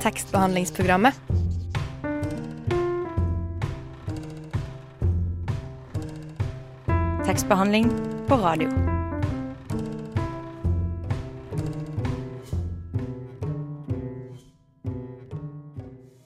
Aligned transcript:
tekstbehandlingsprogrammet. 0.00 1.14
Tekstbehandling 7.26 7.90
på 8.28 8.36
radio. 8.40 8.70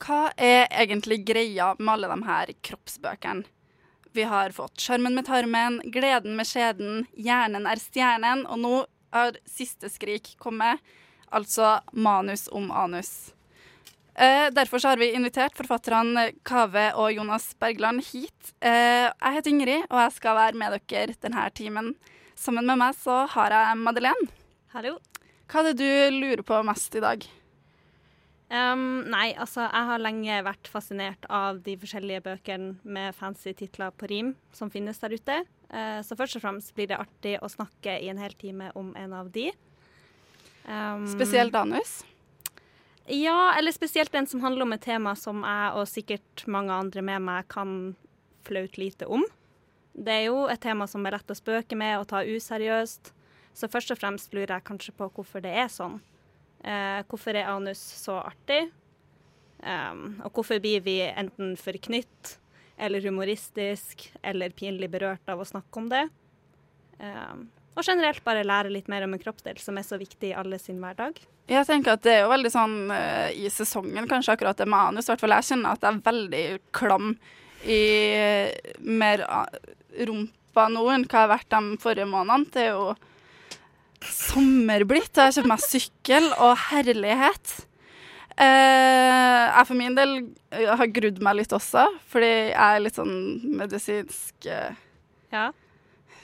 Hva 0.04 0.30
er 0.38 0.68
egentlig 0.70 1.25
greia 1.27 1.72
med 1.79 1.93
alle 1.96 2.14
de 2.14 2.22
her 2.29 2.54
kroppsbøkene? 2.62 3.43
Vi 4.14 4.22
har 4.22 4.50
fått 4.54 4.79
'Sjarmen 4.79 5.14
med 5.14 5.27
tarmen', 5.27 5.80
'Gleden 5.91 6.36
med 6.36 6.46
skjeden', 6.46 7.06
'Hjernen 7.18 7.66
er 7.66 7.82
stjernen', 7.82 8.46
og 8.46 8.59
nå 8.59 8.84
har 9.11 9.32
siste 9.46 9.91
skrik 9.91 10.36
kommet, 10.38 10.79
altså 11.32 11.80
'Manus 11.93 12.48
om 12.52 12.70
anus'. 12.70 13.34
Eh, 14.14 14.50
derfor 14.54 14.78
så 14.78 14.92
har 14.92 15.00
vi 15.00 15.10
invitert 15.10 15.56
forfatterne 15.59 16.28
Kave 16.46 16.92
og 16.95 17.10
Jonas 17.16 17.48
Bergland 17.59 18.05
hit. 18.06 18.52
Eh, 18.62 19.10
jeg 19.10 19.38
heter 19.38 19.50
Ingrid, 19.50 19.86
og 19.91 19.98
jeg 20.05 20.12
skal 20.20 20.38
være 20.38 20.60
med 20.60 20.77
dere 20.86 21.16
denne 21.18 21.48
timen. 21.50 21.95
Sammen 22.38 22.66
med 22.66 22.78
meg 22.78 22.95
så 22.95 23.24
har 23.30 23.55
jeg 23.55 23.80
Madeleine. 23.82 24.28
Hallo. 24.74 25.00
Hva 25.50 25.62
er 25.64 25.72
det 25.72 25.80
du 25.82 26.14
lurer 26.14 26.45
på 26.46 26.60
mest 26.66 26.95
i 26.95 27.02
dag? 27.02 27.27
Um, 28.55 29.02
nei, 29.10 29.32
altså 29.41 29.64
jeg 29.64 29.86
har 29.88 30.02
lenge 30.02 30.38
vært 30.46 30.69
fascinert 30.70 31.27
av 31.33 31.58
de 31.64 31.74
forskjellige 31.80 32.22
bøkene 32.22 32.74
med 32.86 33.16
fancy 33.19 33.55
titler 33.56 33.91
på 33.98 34.06
rim 34.12 34.34
som 34.55 34.70
finnes 34.70 35.00
der 35.02 35.16
ute. 35.16 35.41
Uh, 35.72 35.98
så 36.06 36.14
først 36.14 36.38
og 36.38 36.44
fremst 36.44 36.74
blir 36.77 36.92
det 36.92 37.00
artig 37.00 37.34
å 37.42 37.50
snakke 37.50 37.96
i 37.98 38.12
en 38.12 38.20
hel 38.20 38.36
time 38.38 38.70
om 38.78 38.92
en 39.00 39.16
av 39.16 39.33
de. 39.34 39.48
Um, 40.69 41.08
Spesielt 41.10 41.56
anus? 41.58 42.05
Ja, 43.06 43.54
eller 43.58 43.72
spesielt 43.72 44.12
den 44.12 44.26
som 44.26 44.40
handler 44.40 44.64
om 44.64 44.72
et 44.72 44.84
tema 44.84 45.12
som 45.16 45.42
jeg 45.44 45.72
og 45.76 45.88
sikkert 45.90 46.46
mange 46.48 46.72
andre 46.72 47.02
med 47.05 47.24
meg 47.27 47.48
kan 47.52 47.94
flaut 48.44 48.78
lite 48.80 49.08
om. 49.08 49.24
Det 49.92 50.12
er 50.12 50.24
jo 50.30 50.46
et 50.50 50.62
tema 50.62 50.86
som 50.91 51.05
er 51.05 51.19
lett 51.19 51.30
å 51.30 51.36
spøke 51.36 51.77
med 51.78 51.98
og 51.98 52.08
ta 52.11 52.24
useriøst. 52.24 53.12
Så 53.55 53.69
først 53.70 53.92
og 53.94 54.00
fremst 54.00 54.33
lurer 54.34 54.56
jeg 54.56 54.66
kanskje 54.66 54.94
på 54.96 55.11
hvorfor 55.14 55.44
det 55.44 55.52
er 55.52 55.69
sånn. 55.70 56.00
Eh, 56.64 57.05
hvorfor 57.11 57.36
er 57.36 57.52
anus 57.52 57.83
så 58.00 58.16
artig? 58.24 58.66
Um, 59.64 60.18
og 60.24 60.33
hvorfor 60.36 60.58
blir 60.61 60.83
vi 60.84 60.98
enten 61.06 61.55
forknytt 61.56 62.34
eller 62.77 63.05
humoristisk 63.05 64.02
eller 64.20 64.52
pinlig 64.52 64.91
berørt 64.92 65.30
av 65.30 65.41
å 65.41 65.46
snakke 65.48 65.80
om 65.80 65.86
det? 65.92 66.02
Um, 66.98 67.46
og 67.75 67.86
generelt 67.86 68.25
bare 68.27 68.47
lære 68.47 68.72
litt 68.72 68.91
mer 68.91 69.06
om 69.06 69.14
en 69.17 69.22
kroppsdel 69.22 69.58
som 69.62 69.78
er 69.78 69.86
så 69.86 69.98
viktig 70.00 70.30
i 70.30 70.36
alle 70.39 70.58
sin 70.62 70.80
hverdag. 70.83 71.19
Jeg 71.50 71.69
tenker 71.69 71.97
at 71.97 72.05
det 72.06 72.12
er 72.14 72.22
jo 72.25 72.33
veldig 72.33 72.53
sånn 72.55 72.77
uh, 72.92 73.28
i 73.34 73.50
sesongen, 73.53 74.08
kanskje 74.11 74.36
akkurat 74.36 74.61
det 74.61 74.69
manus, 74.70 75.05
anus. 75.05 75.08
I 75.08 75.12
hvert 75.12 75.25
fall 75.25 75.36
jeg 75.36 75.48
kjenner 75.50 75.75
at 75.75 75.84
jeg 75.84 75.91
er 75.91 76.05
veldig 76.06 76.45
klam 76.77 77.11
i 77.64 77.83
uh, 78.14 78.78
mer 78.86 79.27
uh, 79.27 79.75
rumpa 80.06 80.69
nå 80.70 80.86
enn 80.95 81.05
hva 81.08 81.19
jeg 81.19 81.27
har 81.27 81.34
vært 81.34 81.52
de 81.52 81.83
forrige 81.83 82.08
månedene. 82.08 82.50
Det 82.55 82.64
er 82.64 82.72
jo 82.72 82.95
sommer 84.11 84.84
blitt. 84.89 85.12
Jeg 85.17 85.25
har 85.25 85.36
kjøpt 85.39 85.50
meg 85.50 85.64
sykkel 85.64 86.30
og 86.39 86.58
herlighet. 86.70 87.55
Eh, 88.34 89.42
jeg 89.47 89.67
for 89.69 89.78
min 89.78 89.95
del 89.95 90.17
har 90.50 90.91
grudd 90.91 91.20
meg 91.22 91.36
litt 91.39 91.52
også, 91.55 91.84
fordi 92.11 92.30
jeg 92.50 92.56
er 92.58 92.80
litt 92.83 92.97
sånn 92.98 93.14
medisinsk 93.61 94.48
eh, 94.50 94.80
Ja. 95.30 95.52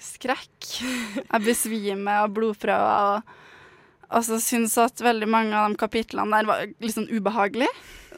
Skrekk. 0.02 0.70
Jeg 1.32 1.44
besvimer 1.46 2.24
av 2.24 2.32
blodprøver 2.36 3.20
og 3.20 3.34
altså, 4.10 4.38
syns 4.42 4.76
at 4.82 5.00
veldig 5.04 5.28
mange 5.30 5.54
av 5.56 5.70
de 5.72 5.80
kapitlene 5.80 6.40
der 6.40 6.48
var 6.50 6.64
litt 6.66 6.96
sånn 6.96 7.10
ubehagelige 7.12 7.70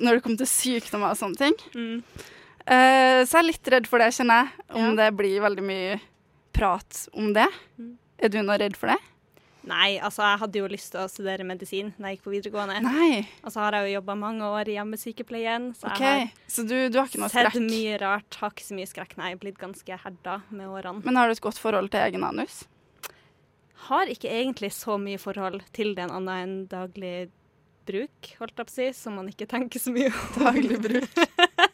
når 0.03 0.16
det 0.19 0.22
kom 0.25 0.36
til 0.41 0.48
sykdommer 0.48 1.12
og 1.12 1.19
sånne 1.20 1.38
ting. 1.42 1.56
Mm. 1.77 1.98
Eh, 2.62 3.20
så 3.27 3.36
jeg 3.36 3.41
er 3.42 3.48
litt 3.50 3.69
redd 3.75 3.88
for 3.91 4.00
det, 4.00 4.08
kjenner 4.16 4.44
jeg. 4.47 4.64
Om 4.78 4.86
Ja. 4.88 4.94
det 5.03 5.08
blir 5.19 5.42
veldig 5.44 5.64
mye 5.66 5.98
prat 6.56 7.03
om 7.19 7.32
det. 7.37 7.47
Mm. 7.78 7.91
Er 8.22 8.28
du 8.32 8.38
nå 8.43 8.56
redd 8.59 8.76
for 8.78 8.88
det? 8.93 8.99
Nei, 9.69 9.99
altså 10.03 10.25
jeg 10.27 10.41
hadde 10.43 10.59
jo 10.59 10.69
lyst 10.71 10.91
til 10.95 11.03
å 11.05 11.09
studere 11.11 11.47
medisin 11.47 11.93
da 11.97 12.11
jeg 12.11 12.19
gikk 12.19 12.25
på 12.27 12.33
videregående. 12.34 12.81
Nei. 12.83 13.23
Og 13.47 13.55
så 13.55 13.62
har 13.62 13.77
jeg 13.78 13.91
jo 13.91 13.99
jobba 14.00 14.17
mange 14.19 14.49
år 14.59 14.71
i 14.73 14.77
hjemmesykepleien, 14.77 15.69
så 15.78 15.93
okay. 15.93 16.25
jeg 16.25 16.53
Så 16.56 16.65
du, 16.67 16.77
du 16.91 16.99
har 16.99 17.11
sett 17.31 17.59
mye 17.62 17.99
rart. 18.03 18.41
Har 18.41 18.55
ikke 18.55 18.67
så 18.67 18.78
mye 18.78 18.91
skrekk, 18.91 19.15
nei. 19.21 19.33
Jeg 19.33 19.39
er 19.39 19.45
blitt 19.45 19.61
ganske 19.62 20.00
herda 20.05 20.41
med 20.50 20.71
årene. 20.71 21.05
Men 21.06 21.21
har 21.21 21.31
du 21.31 21.37
et 21.37 21.45
godt 21.45 21.62
forhold 21.62 21.93
til 21.95 22.03
egen 22.03 22.27
anus? 22.27 22.65
Har 23.87 24.11
ikke 24.11 24.31
egentlig 24.31 24.73
så 24.75 24.99
mye 24.99 25.19
forhold 25.19 25.62
til 25.75 25.94
den 25.99 26.11
annet 26.15 26.43
enn 26.47 26.59
daglig 26.71 27.15
bruk, 27.87 28.34
holdt 28.39 28.59
jeg 28.59 28.67
på 28.67 28.71
å 28.71 28.75
si, 28.77 28.89
som 28.94 29.17
man 29.19 29.31
ikke 29.31 29.49
tenker 29.50 29.83
så 29.83 29.94
mye 29.94 30.11
om. 30.11 30.27
Daglig 30.39 30.79
bruk. 30.83 31.23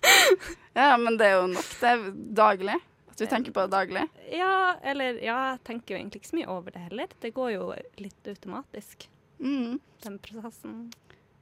ja, 0.81 0.93
men 1.00 1.19
det 1.20 1.28
er 1.28 1.37
jo 1.37 1.49
nok. 1.53 1.72
Det 1.81 1.91
er 1.93 2.06
daglig. 2.38 2.78
Du 3.18 3.26
tenker 3.26 3.52
på 3.52 3.64
det 3.66 3.70
daglig. 3.74 4.04
Ja, 4.32 4.76
eller 4.82 5.18
ja, 5.22 5.38
jeg 5.52 5.64
tenker 5.64 5.94
jo 5.94 6.00
egentlig 6.00 6.22
ikke 6.22 6.30
så 6.30 6.38
mye 6.38 6.48
over 6.54 6.70
det 6.74 6.84
heller. 6.86 7.08
Det 7.20 7.32
går 7.34 7.52
jo 7.56 7.74
litt 7.98 8.30
automatisk, 8.34 9.08
Mm. 9.40 9.78
den 10.02 10.18
prosessen. 10.18 10.92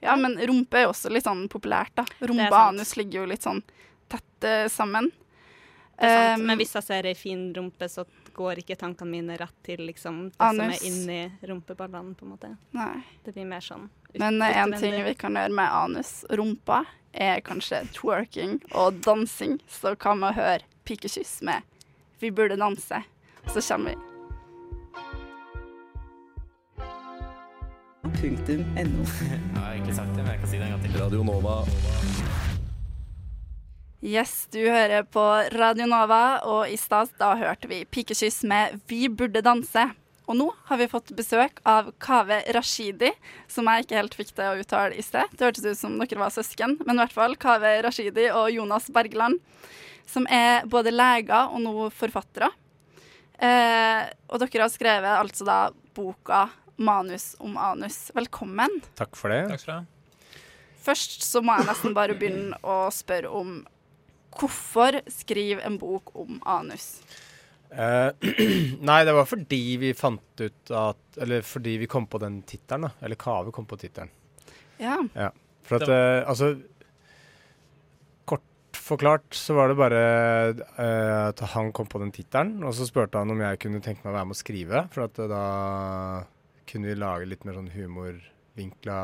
Ja, 0.01 0.15
men 0.17 0.37
rumpe 0.39 0.77
er 0.79 0.83
jo 0.85 0.91
også 0.93 1.11
litt 1.11 1.25
sånn 1.25 1.47
populært, 1.49 1.95
da. 1.97 2.05
Rumpe 2.21 2.49
og 2.53 2.59
anus 2.75 2.97
ligger 2.97 3.23
jo 3.23 3.27
litt 3.31 3.43
sånn 3.43 3.63
tett 4.09 4.45
uh, 4.45 4.69
sammen. 4.69 5.11
Um, 5.99 6.43
Men 6.47 6.59
hvis 6.61 6.75
jeg 6.77 6.85
ser 6.85 7.07
ei 7.09 7.15
fin 7.17 7.47
rumpe, 7.57 7.89
så 7.89 8.05
går 8.37 8.59
ikke 8.61 8.77
tankene 8.77 9.09
mine 9.15 9.37
rett 9.41 9.55
til 9.65 9.81
liksom 9.89 10.27
det 10.29 10.37
Anus. 10.45 10.59
som 10.61 10.75
er 10.75 10.91
inni 10.91 11.49
rumpeballene, 11.49 12.13
på 12.15 12.27
en 12.27 12.33
måte. 12.35 12.51
Nei. 12.77 12.99
Det 13.25 13.33
blir 13.33 13.47
mer 13.49 13.61
sånn 13.65 13.87
ut- 14.13 14.19
Men 14.21 14.43
uh, 14.43 14.51
en 14.61 14.73
ting 14.77 15.03
vi 15.05 15.15
kan 15.15 15.33
gjøre 15.33 15.55
med 15.57 15.71
anus 15.73 16.25
og 16.29 16.37
rumpa, 16.39 16.83
er 17.15 17.41
kanskje 17.41 17.81
twerking 17.97 18.59
og 18.75 19.01
dansing. 19.01 19.59
Så 19.67 19.97
hva 19.97 20.13
med 20.15 20.35
å 20.35 20.37
høre 20.37 20.61
pikekyss 20.87 21.43
med 21.43 21.63
'Vi 22.19 22.31
burde 22.31 22.57
danse'? 22.57 23.03
Så 23.47 23.61
kommer 23.61 23.91
vi. 23.91 23.97
Punktum 28.03 28.63
NO. 28.75 29.05
Jeg 29.55 29.61
har 29.61 29.73
egentlig 29.73 29.95
sagt 29.97 30.15
det, 30.15 30.23
men 30.23 30.31
jeg 30.33 30.41
kan 30.41 30.49
si 30.49 30.57
det 30.57 30.65
en 30.65 30.71
gang 30.71 30.83
til. 30.83 31.01
Radio 31.03 31.23
Nova. 31.23 31.57
Yes, 34.07 34.47
du 34.53 34.61
hører 34.71 35.03
på 35.03 35.25
Radio 35.59 35.87
Nova, 35.91 36.39
og 36.47 36.71
i 36.71 36.77
stad 36.79 37.11
da 37.19 37.35
hørte 37.35 37.69
vi 37.69 37.85
pikekyss 37.85 38.45
med 38.45 38.81
'Vi 38.87 39.09
burde 39.09 39.43
danse'. 39.43 39.91
Og 40.27 40.37
nå 40.37 40.47
har 40.67 40.79
vi 40.81 40.89
fått 40.91 41.13
besøk 41.15 41.61
av 41.63 41.93
Kaveh 42.03 42.49
Rashidi, 42.55 43.13
som 43.49 43.69
jeg 43.71 43.85
ikke 43.85 43.99
helt 44.01 44.15
fikk 44.19 44.33
til 44.35 44.49
å 44.49 44.63
uttale 44.63 44.99
i 44.99 45.03
sted. 45.03 45.31
Det 45.33 45.47
hørtes 45.47 45.67
ut 45.67 45.79
som 45.79 45.99
dere 46.01 46.19
var 46.19 46.35
søsken, 46.35 46.79
men 46.83 46.97
i 46.97 47.05
hvert 47.05 47.15
fall 47.15 47.37
Kaveh 47.39 47.79
Rashidi 47.87 48.27
og 48.35 48.51
Jonas 48.51 48.91
Bergland, 48.91 49.39
som 50.07 50.27
er 50.31 50.67
både 50.71 50.95
leger 50.95 51.53
og 51.53 51.61
nå 51.65 51.89
forfattere. 51.95 52.51
Eh, 53.37 54.07
og 54.31 54.41
dere 54.41 54.65
har 54.65 54.73
skrevet 54.73 55.19
altså 55.19 55.45
da 55.45 55.59
boka 55.97 56.47
'Manus 56.77 57.35
om 57.41 57.57
anus'. 57.57 58.11
Velkommen. 58.15 58.83
Takk 58.95 59.17
for 59.17 59.33
det. 59.33 59.47
Takk 59.49 59.61
skal 59.61 59.73
du 59.73 59.79
ha. 59.79 60.41
Først 60.87 61.23
så 61.25 61.41
må 61.43 61.57
jeg 61.57 61.67
nesten 61.67 61.95
bare 61.97 62.15
begynne 62.15 62.59
å 62.63 62.87
spørre 62.95 63.33
om 63.33 63.57
hvorfor 64.37 65.01
skrive 65.11 65.65
en 65.67 65.79
bok 65.81 66.13
om 66.15 66.37
anus? 66.45 67.01
Eh, 67.71 68.11
nei, 68.89 69.01
det 69.09 69.15
var 69.17 69.27
fordi 69.27 69.63
vi 69.83 69.95
fant 69.97 70.41
ut 70.41 70.71
at 70.71 71.19
Eller 71.19 71.43
fordi 71.43 71.79
vi 71.81 71.89
kom 71.91 72.07
på 72.07 72.21
den 72.23 72.43
tittelen, 72.47 72.87
da. 72.87 72.91
Eller 73.03 73.19
Kave 73.19 73.53
kom 73.53 73.67
på 73.67 73.79
tittelen. 73.81 74.13
Ja. 74.79 75.01
For 75.67 75.81
at 75.81 75.89
eh, 75.89 76.29
altså 76.29 76.53
forklart 78.87 79.35
så 79.35 79.57
var 79.57 79.71
det 79.71 79.79
bare 79.79 80.03
uh, 80.79 81.29
at 81.29 81.43
han 81.55 81.73
kom 81.75 81.89
på 81.91 82.01
den 82.03 82.13
tittelen, 82.15 82.61
og 82.65 82.75
så 82.77 82.87
spurte 82.89 83.21
han 83.21 83.33
om 83.33 83.43
jeg 83.43 83.61
kunne 83.63 83.83
tenke 83.85 84.05
meg 84.05 84.13
å 84.13 84.17
være 84.19 84.31
med 84.31 84.37
å 84.37 84.41
skrive, 84.41 84.83
for 84.95 85.07
at 85.09 85.21
eh, 85.23 85.31
da 85.31 85.45
kunne 86.67 86.91
vi 86.91 86.99
lage 86.99 87.29
litt 87.31 87.45
mer 87.47 87.59
sånn 87.59 87.73
humorvinkla 87.75 89.01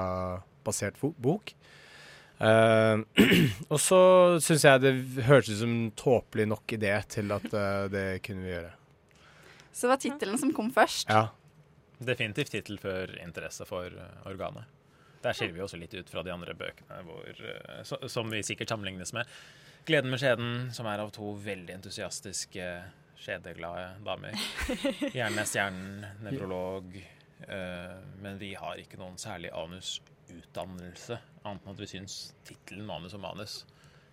basert 0.66 1.00
bok. 1.00 1.54
Uh, 2.42 3.02
og 3.72 3.78
så 3.78 4.02
syns 4.42 4.66
jeg 4.66 4.82
det 4.82 4.94
hørtes 5.28 5.56
ut 5.56 5.62
som 5.62 5.74
en 5.74 5.90
tåpelig 5.98 6.48
nok 6.50 6.74
idé 6.78 6.94
til 7.10 7.34
at 7.34 7.46
det 7.92 8.06
kunne 8.26 8.46
vi 8.46 8.54
gjøre. 8.54 8.72
Så 9.72 9.86
det 9.86 9.92
var 9.94 10.02
tittelen 10.02 10.40
som 10.40 10.52
kom 10.54 10.70
først. 10.74 11.10
Ja. 11.10 11.30
Definitivt 12.02 12.50
tittel 12.54 12.80
før 12.82 13.14
interesse 13.22 13.64
for 13.66 13.94
organet. 14.28 14.66
Der 15.22 15.38
skiller 15.38 15.54
vi 15.54 15.62
også 15.62 15.78
litt 15.78 15.94
ut 15.94 16.10
fra 16.10 16.24
de 16.26 16.32
andre 16.34 16.54
bøkene 16.58 16.98
hvor, 17.06 18.08
som 18.10 18.30
vi 18.32 18.42
sikkert 18.42 18.74
sammenlignes 18.74 19.14
med. 19.14 19.30
'Gleden 19.84 20.10
med 20.10 20.20
skjeden', 20.22 20.70
som 20.74 20.86
er 20.86 21.02
av 21.02 21.10
to 21.10 21.32
veldig 21.42 21.74
entusiastiske, 21.74 22.66
skjedeglade 23.18 23.88
damer. 24.06 24.36
Gjerne 25.18 25.44
stjernen, 25.46 26.06
nevrolog. 26.22 26.94
Uh, 27.42 27.98
men 28.22 28.38
vi 28.38 28.52
har 28.54 28.78
ikke 28.78 29.00
noen 29.00 29.18
særlig 29.18 29.50
anusutdannelse, 29.58 31.18
annet 31.42 31.66
enn 31.66 31.74
at 31.74 31.82
vi 31.82 31.90
syns 31.90 32.18
tittelen 32.46 32.86
'Manus 32.86 33.18
og 33.18 33.24
manus' 33.26 33.62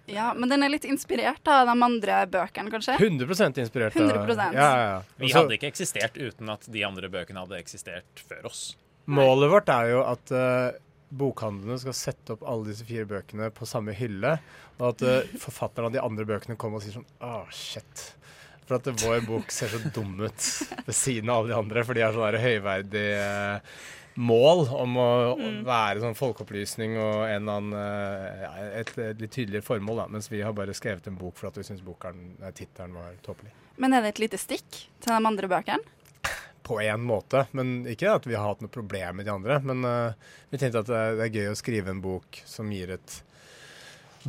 Ja, 0.09 0.33
Men 0.33 0.49
den 0.49 0.63
er 0.65 0.71
litt 0.73 0.85
inspirert 0.89 1.47
av 1.47 1.67
de 1.69 1.75
andre 1.85 2.23
bøkene, 2.33 2.71
kanskje? 2.73 2.95
100 2.97 3.61
inspirert. 3.61 3.93
100%. 3.93 4.55
Ja, 4.57 4.69
ja, 4.69 4.85
ja. 4.89 5.01
Vi 5.17 5.29
Og 5.29 5.35
hadde 5.37 5.57
ikke 5.59 5.69
eksistert 5.69 6.17
uten 6.17 6.49
at 6.49 6.65
de 6.65 6.83
andre 6.87 7.09
bøkene 7.13 7.43
hadde 7.43 7.59
eksistert 7.61 8.23
før 8.29 8.49
oss. 8.49 8.63
Målet 9.09 9.51
vårt 9.51 9.69
er 9.73 9.91
jo 9.93 10.01
at 10.05 10.33
eh, 10.33 10.79
bokhandlene 11.09 11.79
skal 11.81 11.95
sette 11.97 12.35
opp 12.35 12.45
alle 12.47 12.69
disse 12.69 12.85
fire 12.87 13.07
bøkene 13.09 13.49
på 13.55 13.67
samme 13.69 13.95
hylle, 13.97 14.37
og 14.77 14.87
at 14.91 15.05
uh, 15.05 15.35
forfatterne 15.45 15.89
av 15.89 15.95
de 15.97 16.03
andre 16.03 16.27
bøkene 16.29 16.57
kommer 16.59 16.79
og 16.79 16.85
sier 16.85 16.99
sånn 16.99 17.07
Å, 17.25 17.43
shit. 17.53 18.09
For 18.69 18.77
at 18.77 18.89
vår 19.01 19.23
bok 19.25 19.49
ser 19.53 19.71
så 19.73 19.79
dum 19.95 20.19
ut 20.21 20.49
ved 20.85 20.93
siden 20.93 21.31
av 21.31 21.41
alle 21.41 21.53
de 21.53 21.57
andre, 21.57 21.85
for 21.87 21.97
de 21.97 22.05
har 22.05 22.13
sånn 22.13 22.43
høyverdig 22.43 23.07
uh, 23.17 23.79
mål 24.19 24.65
om 24.75 24.97
å 24.99 25.09
mm. 25.39 25.59
være 25.67 26.03
sånn 26.03 26.17
folkeopplysning 26.17 26.97
og 26.99 27.23
en 27.29 27.49
annen, 27.53 27.75
ja, 28.43 28.49
et, 28.81 28.91
et, 28.97 29.21
litt 29.21 29.31
tydeligere 29.31 29.63
formål, 29.63 30.03
da, 30.03 30.07
mens 30.11 30.27
vi 30.31 30.41
har 30.43 30.53
bare 30.57 30.75
skrevet 30.75 31.07
en 31.07 31.17
bok 31.17 31.37
for 31.39 31.49
at 31.49 31.57
vi 31.57 31.63
syns 31.65 31.85
tittelen 32.57 32.97
var 32.99 33.15
tåpelig. 33.23 33.53
Men 33.79 33.95
er 33.95 34.03
det 34.03 34.17
et 34.17 34.25
lite 34.25 34.41
stikk 34.41 34.67
til 34.99 35.13
de 35.13 35.29
andre 35.31 35.49
bøkene? 35.49 35.98
På 36.69 36.81
én 36.81 37.01
måte. 37.01 37.47
Men 37.51 37.87
ikke 37.89 38.11
at 38.13 38.27
vi 38.29 38.35
har 38.37 38.45
hatt 38.45 38.59
noe 38.61 38.69
problem 38.69 39.17
med 39.17 39.25
de 39.25 39.33
andre. 39.33 39.55
Men 39.65 39.85
uh, 39.85 40.33
vi 40.51 40.59
tenkte 40.61 40.83
at 40.83 40.91
det 40.91 41.25
er 41.25 41.33
gøy 41.33 41.47
å 41.49 41.57
skrive 41.57 41.89
en 41.89 42.01
bok 42.03 42.37
som 42.45 42.69
gir 42.69 42.93
et 42.93 43.15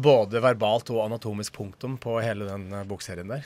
både 0.00 0.40
verbalt 0.40 0.88
og 0.94 1.02
anatomisk 1.04 1.58
punktum 1.58 1.98
på 2.00 2.14
hele 2.24 2.48
den 2.48 2.70
uh, 2.72 2.86
bokserien 2.88 3.28
der. 3.28 3.44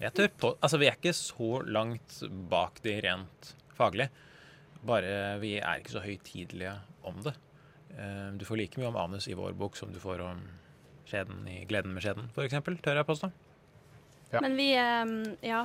Jeg 0.00 0.16
tør 0.16 0.30
på, 0.40 0.52
altså 0.56 0.80
Vi 0.80 0.88
er 0.88 0.96
ikke 0.96 1.12
så 1.12 1.50
langt 1.68 2.22
bak 2.48 2.80
de 2.86 2.96
rent 3.04 3.52
faglig. 3.76 4.08
Bare 4.88 5.36
vi 5.42 5.58
er 5.60 5.82
ikke 5.82 5.98
så 5.98 6.06
høytidelige 6.06 6.72
om 7.04 7.20
det. 7.26 7.36
Uh, 7.92 8.32
du 8.40 8.46
får 8.48 8.62
like 8.62 8.80
mye 8.80 8.88
om 8.88 8.98
anus 9.04 9.28
i 9.28 9.36
vår 9.36 9.52
bok 9.60 9.76
som 9.76 9.92
du 9.92 10.00
får 10.00 10.24
om 10.24 10.40
skjeden 11.10 11.44
i 11.44 11.60
'Gleden 11.68 11.92
med 11.92 12.06
skjeden', 12.06 12.32
f.eks., 12.32 12.56
tør 12.80 13.02
jeg 13.02 13.08
påstå. 13.12 13.32
Ja. 14.30 14.40
Men 14.40 14.56
vi, 14.56 14.68
ja, 15.42 15.64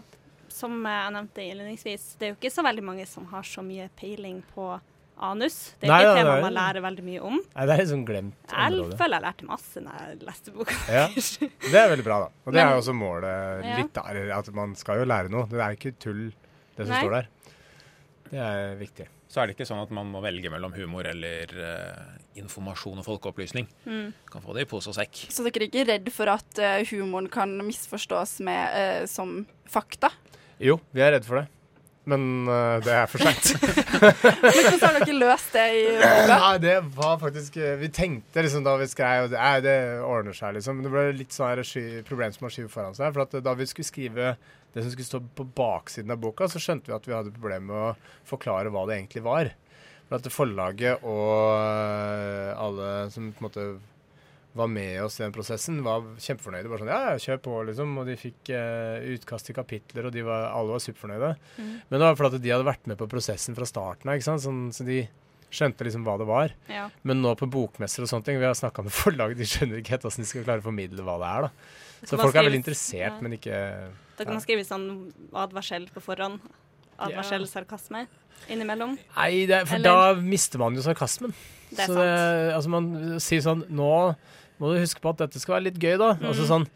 som 0.51 0.75
jeg 0.85 1.13
nevnte 1.15 1.45
innledningsvis, 1.45 2.11
det 2.19 2.27
er 2.27 2.33
jo 2.33 2.39
ikke 2.39 2.53
så 2.53 2.65
veldig 2.65 2.83
mange 2.85 3.07
som 3.09 3.25
har 3.31 3.47
så 3.47 3.63
mye 3.65 3.87
peiling 3.99 4.41
på 4.55 4.73
anus. 5.15 5.75
Det 5.79 5.87
er 5.87 5.91
Nei, 5.93 5.99
ikke 6.03 6.11
et 6.11 6.19
tema 6.21 6.35
man 6.43 6.55
lærer 6.55 6.83
veldig 6.83 7.05
mye 7.05 7.23
om. 7.23 7.37
Nei, 7.39 7.65
det 7.67 7.75
er 7.75 7.81
liksom 7.81 8.03
glemt 8.07 8.51
område. 8.51 8.89
Jeg 8.91 8.99
føler 8.99 9.17
jeg 9.17 9.25
lærte 9.25 9.49
masse 9.49 9.83
når 9.85 10.01
jeg 10.01 10.19
leste 10.29 10.55
boka. 10.55 10.77
Ja, 10.91 11.05
det 11.71 11.81
er 11.81 11.91
veldig 11.93 12.07
bra, 12.07 12.19
da. 12.25 12.43
Og 12.43 12.51
det 12.51 12.59
Men, 12.59 12.63
er 12.65 12.75
jo 12.75 12.83
også 12.83 12.97
målet 12.97 13.67
litt 13.71 13.93
der, 13.95 14.21
at 14.39 14.53
man 14.59 14.75
skal 14.79 15.01
jo 15.01 15.09
lære 15.09 15.31
noe. 15.33 15.47
Det 15.51 15.63
er 15.63 15.79
ikke 15.79 15.95
tull, 15.95 16.25
det 16.75 16.83
som 16.83 16.95
Nei. 16.95 17.03
står 17.03 17.17
der. 17.19 17.31
Det 18.25 18.41
er 18.41 18.79
viktig. 18.81 19.07
Så 19.29 19.41
er 19.41 19.49
det 19.49 19.55
ikke 19.55 19.67
sånn 19.67 19.81
at 19.81 19.91
man 19.93 20.07
må 20.13 20.21
velge 20.23 20.51
mellom 20.53 20.73
humor 20.77 21.07
eller 21.09 21.49
uh, 21.57 22.13
informasjon 22.39 23.01
og 23.01 23.07
folkeopplysning. 23.07 23.67
Mm. 23.83 24.13
Kan 24.31 24.43
få 24.43 24.53
det 24.55 24.65
i 24.65 24.69
pose 24.69 24.91
og 24.91 24.97
sekk. 24.97 25.25
Så 25.33 25.43
dere 25.43 25.65
er 25.65 25.67
ikke 25.67 25.85
redd 25.89 26.11
for 26.13 26.31
at 26.31 26.61
uh, 26.61 26.79
humoren 26.91 27.27
kan 27.33 27.55
misforstås 27.65 28.37
med, 28.45 28.75
uh, 28.75 29.09
som 29.09 29.41
fakta? 29.67 30.11
Jo, 30.63 30.79
vi 30.95 31.03
er 31.03 31.15
redd 31.17 31.27
for 31.27 31.41
det. 31.41 31.49
Men 32.05 32.45
uh, 32.45 32.77
det 32.85 32.93
er 32.93 33.07
for 33.09 33.21
seint. 33.25 33.47
Men 34.45 34.51
hvordan 34.53 34.83
har 34.83 34.97
dere 34.99 35.15
løst 35.17 35.55
det 35.55 35.63
i 35.73 35.85
boka? 35.97 36.25
Nei, 36.29 36.51
det 36.61 36.75
var 36.93 37.15
faktisk 37.21 37.57
eh, 37.57 37.73
Vi 37.81 37.89
tenkte 37.93 38.43
liksom 38.45 38.65
da 38.67 38.75
vi 38.77 38.85
skrev 38.91 39.31
det, 39.33 39.39
det 39.65 39.77
ordner 40.05 40.37
seg, 40.37 40.53
liksom. 40.59 40.77
Men 40.77 40.85
det 40.85 40.93
ble 40.93 41.05
litt 41.17 41.33
sånn 41.33 41.63
problem 42.05 42.35
som 42.35 42.45
har 42.45 42.53
skyve 42.53 42.69
foran 42.69 42.97
seg. 42.97 43.15
For 43.15 43.41
da 43.41 43.55
vi 43.57 43.67
skulle 43.71 43.89
skrive 43.89 44.35
det 44.75 44.83
som 44.83 44.91
skulle 44.93 45.07
stå 45.07 45.21
på 45.39 45.47
baksiden 45.57 46.13
av 46.13 46.21
boka, 46.21 46.49
så 46.51 46.61
skjønte 46.61 46.91
vi 46.91 46.97
at 46.97 47.09
vi 47.09 47.15
hadde 47.15 47.33
problemer 47.33 47.65
med 47.71 47.81
å 47.89 48.25
forklare 48.27 48.73
hva 48.73 48.85
det 48.85 48.99
egentlig 48.99 49.25
var. 49.25 49.49
For 50.05 50.19
at 50.19 50.29
forlaget 50.29 51.05
og 51.09 51.55
eh, 51.57 52.51
alle 52.53 52.89
som 53.13 53.31
på 53.33 53.41
en 53.41 53.47
måte 53.47 53.67
var 54.55 54.69
med 54.71 55.03
oss 55.03 55.19
i 55.19 55.23
den 55.25 55.33
prosessen, 55.35 55.81
var 55.83 56.05
kjempefornøyde. 56.21 56.69
Bare 56.71 56.81
sånn 56.83 56.91
Ja, 56.93 57.17
kjør 57.19 57.41
på, 57.43 57.57
liksom. 57.69 57.97
Og 57.99 58.07
de 58.07 58.15
fikk 58.19 58.53
eh, 58.55 59.03
utkast 59.15 59.49
til 59.49 59.57
kapitler, 59.57 60.07
og 60.07 60.19
var, 60.29 60.47
alle 60.55 60.77
var 60.77 60.83
superfornøyde. 60.83 61.31
Mm. 61.57 61.73
Men 61.89 61.97
det 61.97 62.05
var 62.05 62.17
fordi 62.21 62.41
de 62.43 62.53
hadde 62.53 62.67
vært 62.67 62.87
med 62.87 62.99
på 63.01 63.09
prosessen 63.11 63.57
fra 63.57 63.67
starten 63.67 64.11
av. 64.11 64.23
Sånn, 64.23 64.69
så 64.75 64.87
de 64.87 65.01
skjønte 65.55 65.87
liksom 65.87 66.05
hva 66.07 66.15
det 66.21 66.27
var. 66.29 66.55
Ja. 66.71 66.87
Men 67.07 67.21
nå 67.23 67.33
på 67.39 67.49
bokmesser 67.51 68.05
og 68.05 68.11
sånne 68.11 68.29
ting, 68.29 68.39
vi 68.39 68.47
har 68.47 68.55
snakka 68.57 68.85
med 68.85 68.95
forlag, 69.03 69.35
de 69.35 69.47
skjønner 69.49 69.81
ikke 69.81 69.97
helt 69.97 70.07
hvordan 70.07 70.25
de 70.25 70.31
skal 70.31 70.47
klare 70.47 70.63
å 70.63 70.67
formidle 70.67 71.07
hva 71.07 71.17
det 71.21 71.31
er, 71.31 71.47
da. 71.47 71.73
Så 72.05 72.19
folk 72.19 72.35
er 72.35 72.45
veldig 72.45 72.61
interessert, 72.61 73.15
ja. 73.15 73.23
men 73.23 73.33
ikke 73.37 73.57
Da 74.19 74.25
kan 74.27 74.35
man 74.35 74.43
skrive 74.43 74.65
sånn 74.67 74.87
advarsel 75.35 75.87
på 75.93 76.03
forhånd. 76.03 76.43
Advarsel, 76.95 77.43
ja. 77.43 77.51
sarkasme 77.51 78.05
innimellom. 78.51 78.95
Nei, 79.17 79.45
det, 79.49 79.65
for 79.67 79.79
Eller? 79.79 80.15
da 80.15 80.23
mister 80.23 80.61
man 80.61 80.75
jo 80.77 80.83
sarkasmen. 80.85 81.33
Det 81.71 81.83
er 81.83 81.89
så 81.89 81.97
sant. 81.97 82.05
Det, 82.05 82.55
altså 82.55 82.71
man 82.71 82.89
sier 83.23 83.41
sånn 83.43 83.63
Nå 83.73 83.91
må 84.61 84.71
du 84.71 84.79
huske 84.79 85.01
på 85.03 85.11
at 85.11 85.25
dette 85.25 85.41
skal 85.41 85.57
være 85.57 85.69
litt 85.69 85.81
gøy, 85.81 85.97
da. 86.01 86.13
Mm. 86.19 86.29
Altså 86.31 86.47
sånn 86.49 86.69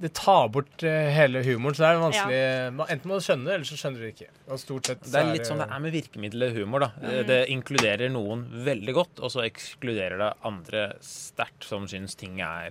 det 0.00 0.08
tar 0.16 0.48
bort 0.48 0.82
uh, 0.86 1.08
hele 1.12 1.42
humoren, 1.44 1.76
så 1.76 1.82
det 1.82 1.88
er 1.88 1.98
vanskelig 2.00 2.36
ja. 2.38 2.86
Enten 2.94 3.10
må 3.10 3.18
du 3.18 3.24
skjønne 3.26 3.48
det, 3.48 3.56
eller 3.56 3.68
så 3.68 3.78
skjønner 3.80 4.04
du 4.04 4.08
ikke. 4.08 4.28
Og 4.48 4.60
stort 4.62 4.90
sett 4.90 5.02
Det 5.04 5.20
er 5.20 5.32
litt 5.34 5.48
sånn 5.48 5.60
det 5.60 5.66
er 5.68 5.82
med 5.84 5.92
virkemiddelet 5.94 6.54
humor, 6.56 6.86
da. 6.86 6.90
Mm. 7.02 7.18
Det 7.28 7.40
inkluderer 7.52 8.12
noen 8.12 8.46
veldig 8.66 8.94
godt, 8.96 9.20
og 9.20 9.34
så 9.34 9.44
ekskluderer 9.46 10.20
det 10.22 10.30
andre 10.48 10.86
sterkt, 11.04 11.66
som 11.68 11.84
syns 11.90 12.16
ting 12.18 12.40
er 12.44 12.70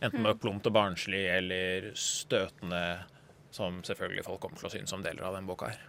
enten 0.00 0.24
mm. 0.24 0.32
plumpt 0.42 0.70
og 0.70 0.76
barnslig 0.76 1.26
eller 1.32 1.90
støtende, 2.00 2.82
som 3.54 3.82
selvfølgelig 3.86 4.26
folk 4.26 4.42
kommer 4.44 4.60
til 4.60 4.70
å 4.70 4.72
synes 4.78 4.96
om 4.96 5.04
deler 5.04 5.28
av 5.28 5.36
den 5.38 5.48
boka 5.48 5.72
her. 5.72 5.84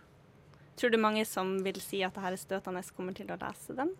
Tror 0.77 0.93
du 0.93 0.99
mange 1.01 1.23
som 1.25 1.57
vil 1.65 1.79
si 1.81 2.03
at 2.05 2.15
det 2.15 2.23
her 2.23 2.35
er 2.35 2.39
støtende, 2.39 2.83
kommer 2.95 3.15
til 3.17 3.31
å 3.33 3.39
lese 3.41 3.75
den? 3.77 3.95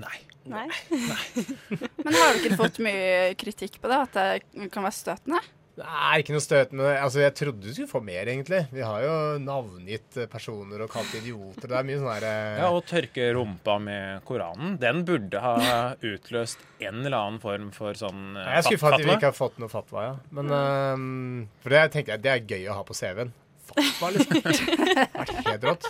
Nei. 0.00 0.18
Nei. 0.50 0.66
Nei. 0.90 1.46
Men 2.04 2.16
har 2.16 2.38
dere 2.40 2.58
fått 2.58 2.78
mye 2.84 3.32
kritikk 3.38 3.80
på 3.82 3.90
det, 3.90 4.02
at 4.08 4.20
det 4.20 4.68
kan 4.72 4.86
være 4.86 4.96
støtende? 4.96 5.42
Nei, 5.80 6.20
ikke 6.20 6.34
noe 6.34 6.44
støtende. 6.44 6.88
Altså, 7.00 7.22
jeg 7.22 7.34
trodde 7.38 7.64
du 7.64 7.70
skulle 7.72 7.90
få 7.90 8.02
mer, 8.04 8.28
egentlig. 8.28 8.60
Vi 8.74 8.82
har 8.84 9.04
jo 9.04 9.12
navngitt 9.40 10.18
personer 10.32 10.84
og 10.84 10.90
kalt 10.92 11.12
idioter. 11.16 11.70
Det 11.70 11.78
er 11.78 11.86
mye 11.88 12.00
sånn 12.00 12.10
herre 12.12 12.32
Ja, 12.60 12.70
og 12.74 12.84
tørke 12.88 13.30
rumpa 13.36 13.78
med 13.82 14.24
Koranen. 14.28 14.74
Den 14.82 15.04
burde 15.08 15.40
ha 15.40 15.54
utløst 15.96 16.60
en 16.82 17.04
eller 17.04 17.16
annen 17.20 17.40
form 17.42 17.70
for 17.76 17.96
sånn 17.96 18.34
fatwa. 18.34 18.48
Jeg 18.50 18.64
er 18.64 18.68
skuffa 18.68 18.92
at 18.92 19.04
vi 19.06 19.14
ikke 19.14 19.30
har 19.30 19.38
fått 19.38 19.60
noe 19.62 19.72
fatwa, 19.72 20.08
ja. 20.10 20.16
Men 20.36 20.52
uh, 20.52 21.46
For 21.64 21.76
det 21.76 21.86
tenker 21.94 22.16
jeg 22.16 22.26
det 22.26 22.34
er 22.34 22.44
gøy 22.56 22.68
å 22.68 22.80
ha 22.80 22.84
på 22.86 22.96
CV-en 22.96 23.32
fatwa, 23.70 24.10
liksom. 24.14 24.40
Det 24.90 25.06
vært 25.14 25.32
helt 25.46 25.66
rått. 25.68 25.88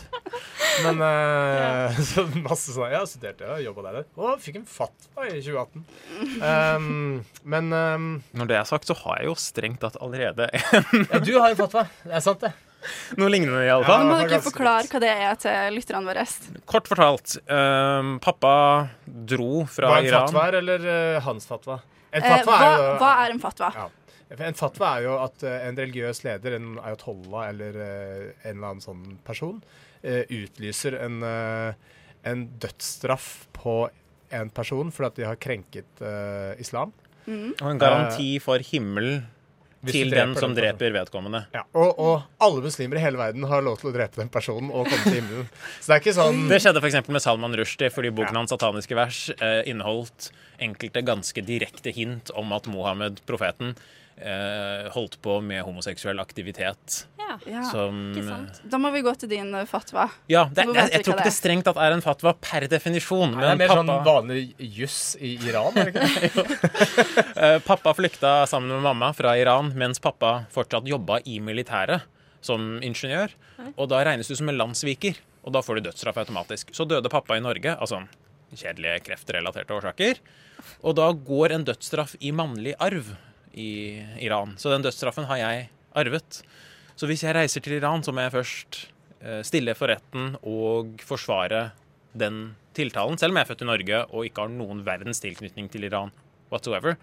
Men 0.85 1.03
uh, 1.03 2.01
så 2.11 2.25
masse 2.41 2.75
sånn 2.75 2.93
Ja, 2.93 3.03
studerte 3.09 3.49
og 3.51 3.61
jobba 3.65 3.85
der. 3.89 4.09
Og 4.21 4.41
fikk 4.43 4.61
en 4.63 4.67
fatwa 4.69 5.29
i 5.29 5.41
2018. 5.43 5.85
Um, 6.41 7.21
men 7.43 7.71
um, 7.75 8.09
Når 8.37 8.51
det 8.51 8.59
er 8.61 8.67
sagt, 8.71 8.89
så 8.89 8.97
har 9.05 9.21
jeg 9.21 9.31
jo 9.31 9.37
strengt 9.41 9.83
tatt 9.85 10.01
allerede 10.01 10.51
en 10.53 11.07
Ja, 11.13 11.23
du 11.23 11.33
har 11.39 11.53
en 11.53 11.61
fatwa. 11.61 11.87
Det 12.05 12.19
er 12.19 12.25
sant, 12.25 12.45
det. 12.47 12.53
Noe 13.21 13.29
lignende, 13.29 13.61
iallfall. 13.67 14.01
Ja, 14.01 14.09
Nå 14.09 14.15
må 14.15 14.19
dere 14.25 14.41
forklare 14.45 14.89
hva 14.89 15.01
det 15.03 15.11
er 15.13 15.39
til 15.41 15.77
lytterne 15.77 16.09
våre. 16.09 16.25
Kort 16.71 16.89
fortalt. 16.89 17.37
Um, 17.45 18.17
pappa 18.25 18.55
dro 19.05 19.67
fra 19.69 19.99
Iran. 20.01 20.01
Var 20.01 20.09
det 20.09 20.15
en 20.17 20.27
fatwa 20.33 20.47
eller 20.63 20.87
uh, 20.89 21.23
hans 21.27 21.49
fatwa? 21.51 21.81
En 22.11 22.25
fatwa 22.25 22.39
eh, 22.41 22.47
hva, 22.47 22.61
er 22.61 22.81
jo, 22.83 22.95
hva 22.99 23.11
er 23.23 23.35
en 23.35 23.43
fatwa? 23.43 23.69
Ja. 23.77 23.89
En 24.39 24.55
fatwa 24.59 24.93
er 24.97 25.07
jo 25.09 25.17
at 25.25 25.43
uh, 25.43 25.55
en 25.67 25.79
religiøs 25.79 26.23
leder, 26.27 26.55
en 26.59 26.77
ayatollah 26.79 27.49
eller 27.51 27.79
uh, 27.81 28.29
en 28.45 28.53
eller 28.53 28.69
annen 28.69 28.85
sånn 28.85 29.17
person, 29.27 29.59
uh, 30.05 30.23
utlyser 30.23 31.01
en, 31.01 31.19
en, 31.25 32.47
dødsstraff 32.63 33.49
på 33.57 33.83
en 34.31 34.53
person 34.55 34.93
fordi 34.95 35.09
at 35.09 35.19
de 35.19 35.27
har 35.27 35.41
krenket 35.43 36.03
islam. 36.63 36.95
Mm. 37.27 37.53
Og 37.59 37.67
en 37.73 37.83
garanti 37.83 38.31
for 38.43 38.63
himmelen 38.65 39.25
til 39.89 40.11
den 40.13 40.35
som 40.37 40.53
den 40.53 40.59
dreper 40.61 40.93
vedkommende. 40.93 41.43
Ja, 41.55 41.63
og, 41.73 41.99
og, 42.01 42.27
alle 42.43 42.63
muslimer 42.65 43.01
i 43.01 43.05
hele 43.05 43.21
verden 43.21 43.47
har 43.49 43.65
lov 43.65 43.79
til 43.81 43.91
å 43.91 43.95
drepe 43.95 44.21
den 44.21 44.31
personen 44.33 44.69
og 44.69 44.89
komme 44.91 45.07
til 45.07 45.21
himmelen. 45.21 45.49
Så 45.81 45.91
Det 45.91 45.97
er 45.97 46.03
ikke 46.03 46.17
sånn 46.19 46.43
Det 46.51 46.61
skjedde 46.63 46.83
f.eks. 46.83 46.99
med 47.09 47.25
Salman 47.25 47.57
Rushdie, 47.59 47.93
fordi 47.95 48.13
boken 48.13 48.37
ja. 48.37 48.43
hans 48.43 48.53
'Sataniske 48.53 48.99
vers' 48.99 49.23
eh, 49.39 49.63
inneholdt 49.71 50.31
enkelte 50.61 51.03
ganske 51.07 51.45
direkte 51.47 51.95
hint 51.97 52.33
om 52.37 52.53
at 52.53 52.69
Mohammed, 52.69 53.23
profeten, 53.29 53.73
eh, 54.21 54.89
holdt 54.95 55.19
på 55.25 55.39
med 55.45 55.63
homoseksuell 55.67 56.21
aktivitet. 56.23 57.05
Ja, 57.21 57.37
ja 57.49 57.63
som, 57.71 57.99
ikke 58.15 58.27
sant. 58.27 58.61
Da 58.73 58.81
må 58.83 58.93
vi 58.95 59.03
gå 59.07 59.15
til 59.21 59.31
din 59.33 59.53
eh, 59.57 59.67
fatwa. 59.69 60.07
Ja, 60.31 60.47
det, 60.53 60.67
jeg, 60.69 60.77
jeg, 60.77 60.93
jeg 60.95 61.07
tror 61.07 61.17
ikke 61.17 61.29
det 61.31 61.35
strengt 61.37 61.71
at 61.73 61.81
er 61.81 61.97
en 61.97 62.05
fatwa 62.05 62.35
per 62.41 62.69
definisjon. 62.71 63.35
Nei, 63.35 63.43
det 63.43 63.51
er 63.51 63.61
mer 63.63 63.73
pappa, 63.73 63.83
sånn 63.83 64.07
vanlig 64.07 64.71
juss 64.79 65.01
i 65.17 65.35
Iran, 65.49 65.77
er 65.81 65.91
det 65.91 66.31
ikke 66.31 66.47
det? 66.47 67.51
pappa 67.71 67.95
flykta 67.97 68.35
sammen 68.51 68.73
med 68.77 68.85
mamma 68.87 69.13
fra 69.17 69.35
Iran 69.41 69.73
mens 69.79 70.03
pappa 70.03 70.45
fortsatt 70.53 70.89
jobba 70.89 71.21
i 71.29 71.41
militæret 71.45 72.07
som 72.45 72.79
ingeniør. 72.85 73.33
Og 73.77 73.89
da 73.93 74.05
regnes 74.07 74.31
du 74.31 74.37
som 74.37 74.49
en 74.51 74.59
landssviker, 74.59 75.19
og 75.45 75.55
da 75.57 75.63
får 75.65 75.79
du 75.79 75.89
dødsstraff 75.89 76.21
automatisk. 76.23 76.75
Så 76.77 76.87
døde 76.89 77.13
pappa 77.13 77.37
i 77.37 77.45
Norge, 77.45 77.77
altså 77.77 78.03
kjedelige 78.57 79.01
kreftrelaterte 79.07 79.77
årsaker. 79.77 80.21
Og 80.85 80.97
da 80.99 81.09
går 81.15 81.57
en 81.57 81.67
dødsstraff 81.69 82.17
i 82.21 82.33
mannlig 82.37 82.75
arv 82.83 83.15
i 83.55 84.01
Iran. 84.23 84.57
Så 84.61 84.73
den 84.73 84.85
dødsstraffen 84.85 85.29
har 85.31 85.41
jeg 85.41 85.69
arvet. 85.99 86.41
Så 86.99 87.09
hvis 87.09 87.25
jeg 87.25 87.35
reiser 87.35 87.65
til 87.65 87.79
Iran, 87.79 88.05
så 88.05 88.13
må 88.15 88.25
jeg 88.25 88.35
først 88.35 88.81
eh, 89.23 89.41
stille 89.47 89.75
for 89.79 89.91
retten 89.91 90.35
og 90.43 91.01
forsvare 91.07 91.71
den 92.13 92.57
tiltalen, 92.77 93.19
selv 93.19 93.33
om 93.33 93.39
jeg 93.39 93.47
er 93.47 93.51
født 93.51 93.65
i 93.65 93.69
Norge 93.69 94.01
og 94.11 94.27
ikke 94.27 94.45
har 94.45 94.53
noen 94.53 94.83
verdens 94.87 95.23
tilknytning 95.23 95.71
til 95.73 95.87
Iran 95.89 96.13
whatsoever. 96.53 96.97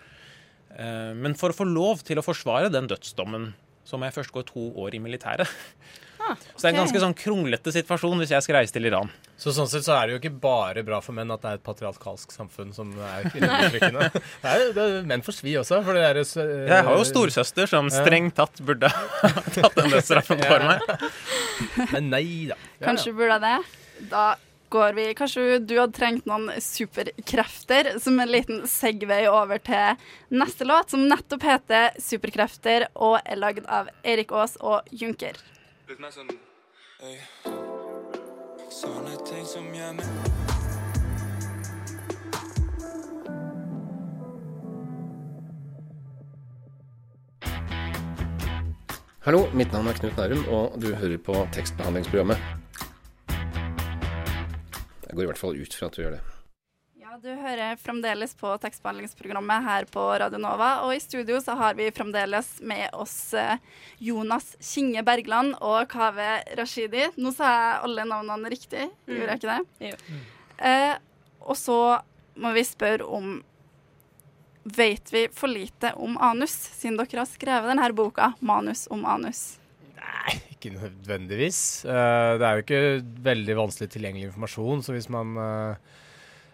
Eh, 0.75 1.13
men 1.18 1.36
for 1.39 1.51
å 1.51 1.58
få 1.58 1.68
lov 1.68 2.04
til 2.08 2.20
å 2.20 2.25
forsvare 2.25 2.72
den 2.74 2.89
dødsdommen, 2.92 3.51
så 3.88 4.00
må 4.00 4.08
jeg 4.08 4.18
først 4.20 4.36
gå 4.36 4.44
to 4.48 4.70
år 4.84 4.98
i 4.98 5.04
militæret. 5.04 5.48
Så 6.36 6.62
det 6.62 6.69
er 6.69 6.74
en 6.74 6.81
ganske 6.81 7.01
sånn 7.03 7.15
kronglete 7.17 7.74
situasjon 7.75 8.22
hvis 8.24 8.34
jeg 8.36 8.46
skal 8.46 8.60
reise 8.60 8.75
til 8.75 8.89
Iran. 8.89 9.12
Så 9.38 9.53
sånn 9.53 9.69
sett 9.69 9.86
så 9.86 9.93
er 9.96 10.07
det 10.07 10.15
jo 10.15 10.22
ikke 10.22 10.39
bare 10.41 10.84
bra 10.88 11.00
for 11.03 11.15
menn 11.17 11.31
at 11.34 11.43
det 11.43 11.51
er 11.51 11.60
et 11.60 11.65
patriarkalsk 11.65 12.34
samfunn 12.34 12.74
som 12.75 12.91
er 12.96 13.27
kvinneundertrykkende. 13.31 14.10
Det 14.15 14.53
er, 14.53 14.65
det 14.75 14.88
er 14.88 15.07
menn 15.12 15.25
får 15.25 15.39
svi 15.39 15.53
også. 15.62 15.84
For 15.86 15.98
det 15.98 16.07
er, 16.07 16.22
uh, 16.24 16.65
Jeg 16.72 16.88
har 16.89 16.98
jo 16.98 17.05
storesøster 17.07 17.69
som 17.69 17.91
strengt 17.93 18.38
tatt 18.39 18.63
burde 18.65 18.89
ha 18.91 19.31
tatt 19.55 19.77
den 19.77 19.93
dødsstraffen 19.93 20.41
for 20.41 20.67
meg. 20.72 21.07
Men 21.93 22.12
nei 22.15 22.27
da. 22.50 22.57
Ja, 22.79 22.89
Kanskje 22.89 23.15
burde 23.17 23.38
jeg 23.38 23.48
det. 23.48 24.10
Da 24.12 24.25
går 24.74 24.93
vi 24.98 25.05
Kanskje 25.17 25.60
du 25.63 25.75
hadde 25.79 25.96
trengt 25.96 26.25
noen 26.27 26.50
superkrefter, 26.62 27.93
som 28.03 28.19
en 28.19 28.31
liten 28.31 28.65
segway 28.69 29.27
over 29.31 29.62
til 29.63 30.01
neste 30.34 30.67
låt, 30.67 30.91
som 30.91 31.05
nettopp 31.07 31.46
heter 31.48 31.93
'Superkrefter' 32.01 32.89
og 32.96 33.19
er 33.24 33.39
lagd 33.39 33.65
av 33.67 33.88
Erik 34.03 34.31
Aas 34.31 34.57
og 34.60 34.89
Junker. 34.91 35.38
Litt 35.88 36.01
mer 36.03 36.12
sånn 36.12 36.27
hey. 37.00 37.15
Sånne 38.75 39.13
ting 39.24 39.46
som 39.48 39.70
gjør 39.72 39.94
meg 39.96 40.10
Hallo, 49.24 49.46
mitt 49.56 49.72
navn 49.72 49.88
er 49.88 49.96
Knut 49.96 50.20
Nærum, 50.20 50.44
og 50.51 50.75
du 50.84 50.89
hører 50.91 51.20
på 51.24 51.39
tekstbehandlingsprogrammet. 51.56 52.44
Jeg 55.08 55.15
går 55.15 55.24
i 55.24 55.32
hvert 55.32 55.39
fall 55.39 55.56
ut 55.56 55.79
fra 55.79 55.88
at 55.88 55.96
du 55.96 56.03
gjør 56.03 56.17
det. 56.20 56.37
Du 57.18 57.32
hører 57.34 57.80
fremdeles 57.82 58.36
på 58.38 58.50
tekstbehandlingsprogrammet 58.62 59.64
her 59.66 59.86
på 59.90 60.02
Radio 60.22 60.38
Nova, 60.38 60.68
og 60.86 60.92
i 60.94 61.00
studio 61.02 61.40
så 61.42 61.56
har 61.58 61.74
vi 61.74 61.88
fremdeles 61.90 62.52
med 62.62 62.94
oss 62.94 63.34
eh, 63.34 63.58
Jonas 64.06 64.52
Kinge 64.62 65.02
Bergland 65.08 65.56
og 65.66 65.88
Kaveh 65.90 66.46
Rashidi. 66.60 67.08
Nå 67.18 67.32
sa 67.34 67.50
jeg 67.50 67.82
alle 67.88 68.06
navnene 68.12 68.54
riktig, 68.54 68.86
gjorde 69.10 69.34
jeg 69.34 69.42
ikke 69.42 69.56
det? 69.56 69.90
Jo. 69.90 70.22
Eh, 70.70 70.94
og 71.42 71.58
så 71.58 71.80
må 72.38 72.54
vi 72.54 72.68
spørre 72.68 73.10
om 73.10 73.38
Vet 74.78 75.14
vi 75.14 75.26
for 75.32 75.48
lite 75.48 75.96
om 75.96 76.18
anus, 76.22 76.54
siden 76.76 77.00
dere 77.00 77.24
har 77.24 77.30
skrevet 77.30 77.72
denne 77.72 77.94
boka, 77.96 78.34
'Manus 78.44 78.84
om 78.92 79.06
anus'? 79.08 79.62
Nei, 79.96 80.42
ikke 80.52 80.76
nødvendigvis. 80.76 81.86
Uh, 81.88 82.36
det 82.36 82.44
er 82.44 82.52
jo 82.52 82.66
ikke 82.66 82.82
veldig 83.32 83.56
vanskelig 83.64 83.94
tilgjengelig 83.94 84.28
informasjon, 84.28 84.84
så 84.84 84.92
hvis 84.92 85.08
man 85.10 85.40
eh, 85.40 85.96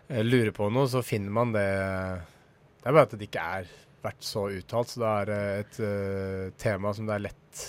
lurer 0.10 0.51
på 0.55 0.67
noe, 0.74 0.89
så 0.91 1.03
finner 1.05 1.31
man 1.31 1.53
det 1.55 1.63
Det 1.63 2.89
er 2.89 2.95
bare 2.95 3.07
at 3.07 3.15
det 3.15 3.27
ikke 3.29 3.45
er 3.60 3.69
vært 4.03 4.25
så 4.25 4.48
uttalt, 4.51 4.91
så 4.91 5.01
det 5.03 5.12
er 5.13 5.31
eh, 5.33 5.62
et 5.63 5.79
uh, 5.79 6.51
tema 6.60 6.91
som 6.95 7.07
det 7.07 7.15
er 7.15 7.25
lett 7.29 7.63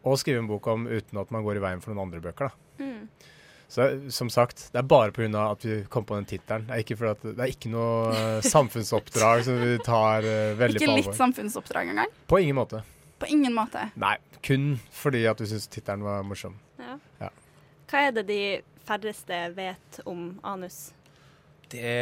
å 0.00 0.14
skrive 0.16 0.40
en 0.40 0.48
bok 0.48 0.70
om 0.72 0.86
uten 0.88 1.20
at 1.20 1.32
man 1.34 1.44
går 1.44 1.58
i 1.58 1.64
veien 1.66 1.82
for 1.84 1.92
noen 1.92 2.06
andre 2.06 2.22
bøker. 2.24 2.48
da. 2.48 2.84
Mm. 2.86 3.26
Så 3.70 3.86
som 4.10 4.30
sagt, 4.32 4.64
det 4.72 4.80
er 4.80 4.86
bare 4.88 5.12
pga. 5.14 5.42
at 5.44 5.64
vi 5.64 5.82
kom 5.92 6.04
på 6.04 6.16
den 6.16 6.24
tittelen. 6.26 6.64
Det 6.66 6.74
er 6.74 6.80
ikke 6.82 6.96
fordi 6.98 7.10
at 7.10 7.36
det 7.36 7.44
er 7.44 7.52
ikke 7.52 7.70
noe 7.70 8.14
eh, 8.16 8.38
samfunnsoppdrag 8.42 9.44
som 9.46 9.60
vi 9.60 9.76
tar 9.84 10.26
uh, 10.26 10.56
veldig 10.58 10.80
Ikke 10.80 10.90
på 10.90 10.96
litt 10.96 11.18
samfunnsoppdrag 11.20 11.92
engang? 11.92 12.16
På 12.26 12.40
ingen 12.40 12.56
måte. 12.58 12.80
På 13.20 13.28
ingen 13.30 13.54
måte. 13.54 13.84
Nei, 14.00 14.16
kun 14.42 14.72
fordi 14.96 15.26
at 15.28 15.38
du 15.38 15.46
syns 15.46 15.68
tittelen 15.70 16.02
var 16.08 16.24
morsom. 16.26 16.56
Ja. 16.80 16.96
Ja. 17.20 17.30
Hva 17.92 18.06
er 18.08 18.16
det 18.16 18.26
de 18.32 18.40
færreste 18.88 19.44
vet 19.54 20.00
om 20.08 20.32
anus? 20.42 20.88
Det 21.70 21.96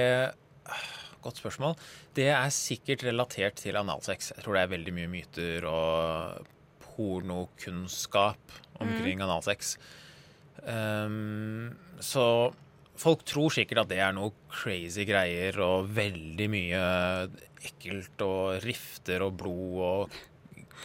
Godt 1.24 1.40
spørsmål. 1.40 1.74
Det 2.14 2.28
er 2.30 2.52
sikkert 2.54 3.02
relatert 3.08 3.58
til 3.58 3.76
analsex. 3.76 4.32
Jeg 4.36 4.44
tror 4.44 4.54
det 4.54 4.62
er 4.62 4.70
veldig 4.70 4.94
mye 4.94 5.10
myter 5.10 5.66
og 5.66 6.46
pornokunnskap 6.84 8.54
omkring 8.78 9.22
analsex. 9.26 9.74
Um, 10.62 11.74
så 11.98 12.52
folk 12.98 13.22
tror 13.26 13.54
sikkert 13.54 13.84
at 13.84 13.90
det 13.92 14.00
er 14.02 14.14
noe 14.14 14.34
crazy 14.50 15.06
greier 15.08 15.58
og 15.62 15.90
veldig 15.98 16.48
mye 16.50 16.82
ekkelt 17.68 18.24
og 18.26 18.62
rifter 18.64 19.26
og 19.26 19.36
blod 19.42 19.78
og 19.88 20.18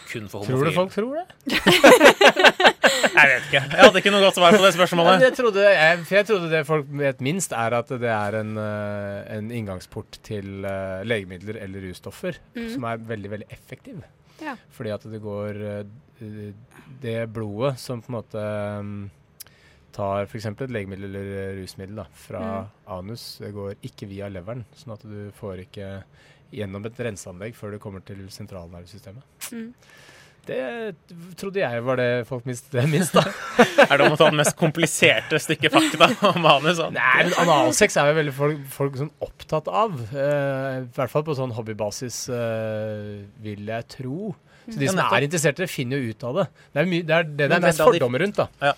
kun 0.09 0.29
for 0.31 0.45
Tror 0.47 0.67
du 0.67 0.73
folk 0.75 0.93
tror 0.93 1.19
det? 1.19 1.25
Jeg 3.13 3.29
vet 3.29 3.45
ikke. 3.47 3.61
Jeg 3.61 3.79
hadde 3.79 4.01
ikke 4.01 4.11
noe 4.13 4.23
godt 4.23 4.37
svar 4.37 4.55
på 4.55 4.63
det 4.63 4.71
spørsmålet. 4.75 5.23
jeg, 5.23 5.35
trodde, 5.37 5.63
jeg, 5.63 5.99
for 6.03 6.17
jeg 6.17 6.27
trodde 6.29 6.49
det 6.51 6.61
folk 6.67 6.91
vet 6.99 7.23
minst, 7.25 7.55
er 7.55 7.75
at 7.77 7.91
det 8.01 8.09
er 8.09 8.37
en, 8.39 8.53
eh, 8.59 9.19
en 9.37 9.49
inngangsport 9.53 10.19
til 10.25 10.65
eh, 10.67 11.03
legemidler 11.07 11.59
eller 11.63 11.87
russtoffer 11.89 12.39
som 12.73 12.87
er 12.89 13.03
veldig, 13.13 13.33
veldig 13.35 13.49
effektiv. 13.53 14.01
Ja. 14.43 14.55
Fordi 14.73 14.93
at 14.95 15.05
det 15.07 15.21
går 15.23 15.59
eh, 15.69 15.83
Det 17.03 17.17
blodet 17.33 17.75
som 17.81 18.01
på 18.01 18.11
en 18.11 18.17
måte 18.17 18.43
tar 19.93 20.25
f.eks. 20.25 20.47
et 20.49 20.71
legemiddel 20.73 21.09
eller 21.11 21.57
rusmiddel 21.59 21.99
da, 22.01 22.05
fra 22.17 22.43
anus, 22.95 23.37
det 23.43 23.51
går 23.53 23.75
ikke 23.85 24.07
via 24.09 24.29
leveren. 24.31 24.63
Sånn 24.77 24.95
at 24.95 25.03
du 25.05 25.27
får 25.37 25.65
ikke 25.67 25.89
gjennom 26.53 26.85
et 26.89 26.99
renseanlegg 27.09 27.55
før 27.57 27.75
det 27.75 27.81
kommer 27.83 28.03
til 28.05 28.23
sentralnervesystemet. 28.33 29.23
Mm. 29.53 29.69
Det 30.43 30.57
trodde 31.39 31.61
jeg 31.61 31.83
var 31.85 31.95
det 32.01 32.07
folk 32.27 32.43
visste 32.49 32.81
minst, 32.91 33.13
da. 33.17 33.23
Er 33.87 33.93
det 34.01 34.07
om 34.09 34.15
å 34.15 34.19
ta 34.19 34.27
det 34.27 34.39
mest 34.41 34.57
kompliserte 34.59 35.39
stykket 35.39 35.71
fakta 35.71 36.09
om 36.33 36.41
manus? 36.43 36.81
sånn? 36.81 36.97
Nei, 36.97 37.29
men 37.29 37.37
analsex 37.45 37.95
er 38.01 38.11
jo 38.11 38.17
veldig 38.19 38.33
folk, 38.35 38.65
folk 38.73 38.97
sånn 38.99 39.13
opptatt 39.23 39.69
av. 39.71 39.95
Uh, 40.11 40.81
I 40.81 40.89
hvert 40.97 41.13
fall 41.13 41.23
på 41.29 41.37
sånn 41.39 41.53
hobbybasis, 41.55 42.25
uh, 42.33 43.21
vil 43.45 43.71
jeg 43.71 43.87
tro. 43.95 44.33
Så 44.67 44.77
de 44.79 44.85
Ja, 44.87 44.91
som 44.91 44.99
nettopp. 44.99 45.15
er 45.17 45.25
interesserte, 45.29 45.67
finner 45.71 45.99
jo 46.03 46.11
ut 46.11 46.27
av 46.27 46.37
det. 46.41 46.45
Det 46.75 46.83
er, 46.83 46.91
mye, 46.91 47.03
det, 47.07 47.15
er 47.21 47.29
det 47.31 47.47
det 47.47 47.57
er 47.57 47.63
mest 47.69 47.81
fordommer 47.83 48.23
rundt, 48.23 48.37
da. 48.43 48.45
Ja. 48.63 48.75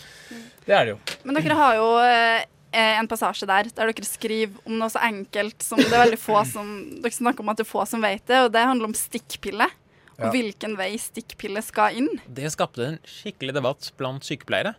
Det 0.66 0.74
er 0.74 0.88
det 0.88 0.94
jo. 0.96 1.00
Men 1.30 1.38
dere 1.38 1.58
har 1.60 1.76
jo 1.78 1.90
eh, 2.02 2.46
en 2.76 3.08
passasje 3.08 3.48
der 3.48 3.70
der 3.72 3.92
dere 3.92 4.06
skriver 4.08 4.60
om 4.68 4.78
noe 4.80 4.90
så 4.92 5.02
enkelt 5.08 5.64
som 5.64 5.80
det 5.80 5.92
er 5.94 6.04
veldig 6.06 6.20
få 6.20 6.42
som 6.50 6.72
Dere 7.02 7.12
snakker 7.16 7.42
om 7.46 7.50
at 7.54 7.58
det 7.62 7.66
er 7.66 7.72
få 7.72 7.86
som 7.88 8.02
vet 8.04 8.26
det, 8.28 8.40
og 8.46 8.52
det 8.56 8.64
handler 8.68 8.90
om 8.92 8.94
stikkpille. 8.98 9.68
Og 10.16 10.26
Ja. 10.26 10.32
hvilken 10.32 10.78
vei 10.80 10.94
stikkpille 10.96 11.60
skal 11.62 11.98
inn. 12.00 12.08
Det 12.32 12.48
skapte 12.54 12.86
en 12.88 13.00
skikkelig 13.04 13.54
debatt 13.54 13.92
blant 13.98 14.24
sykepleiere. 14.24 14.76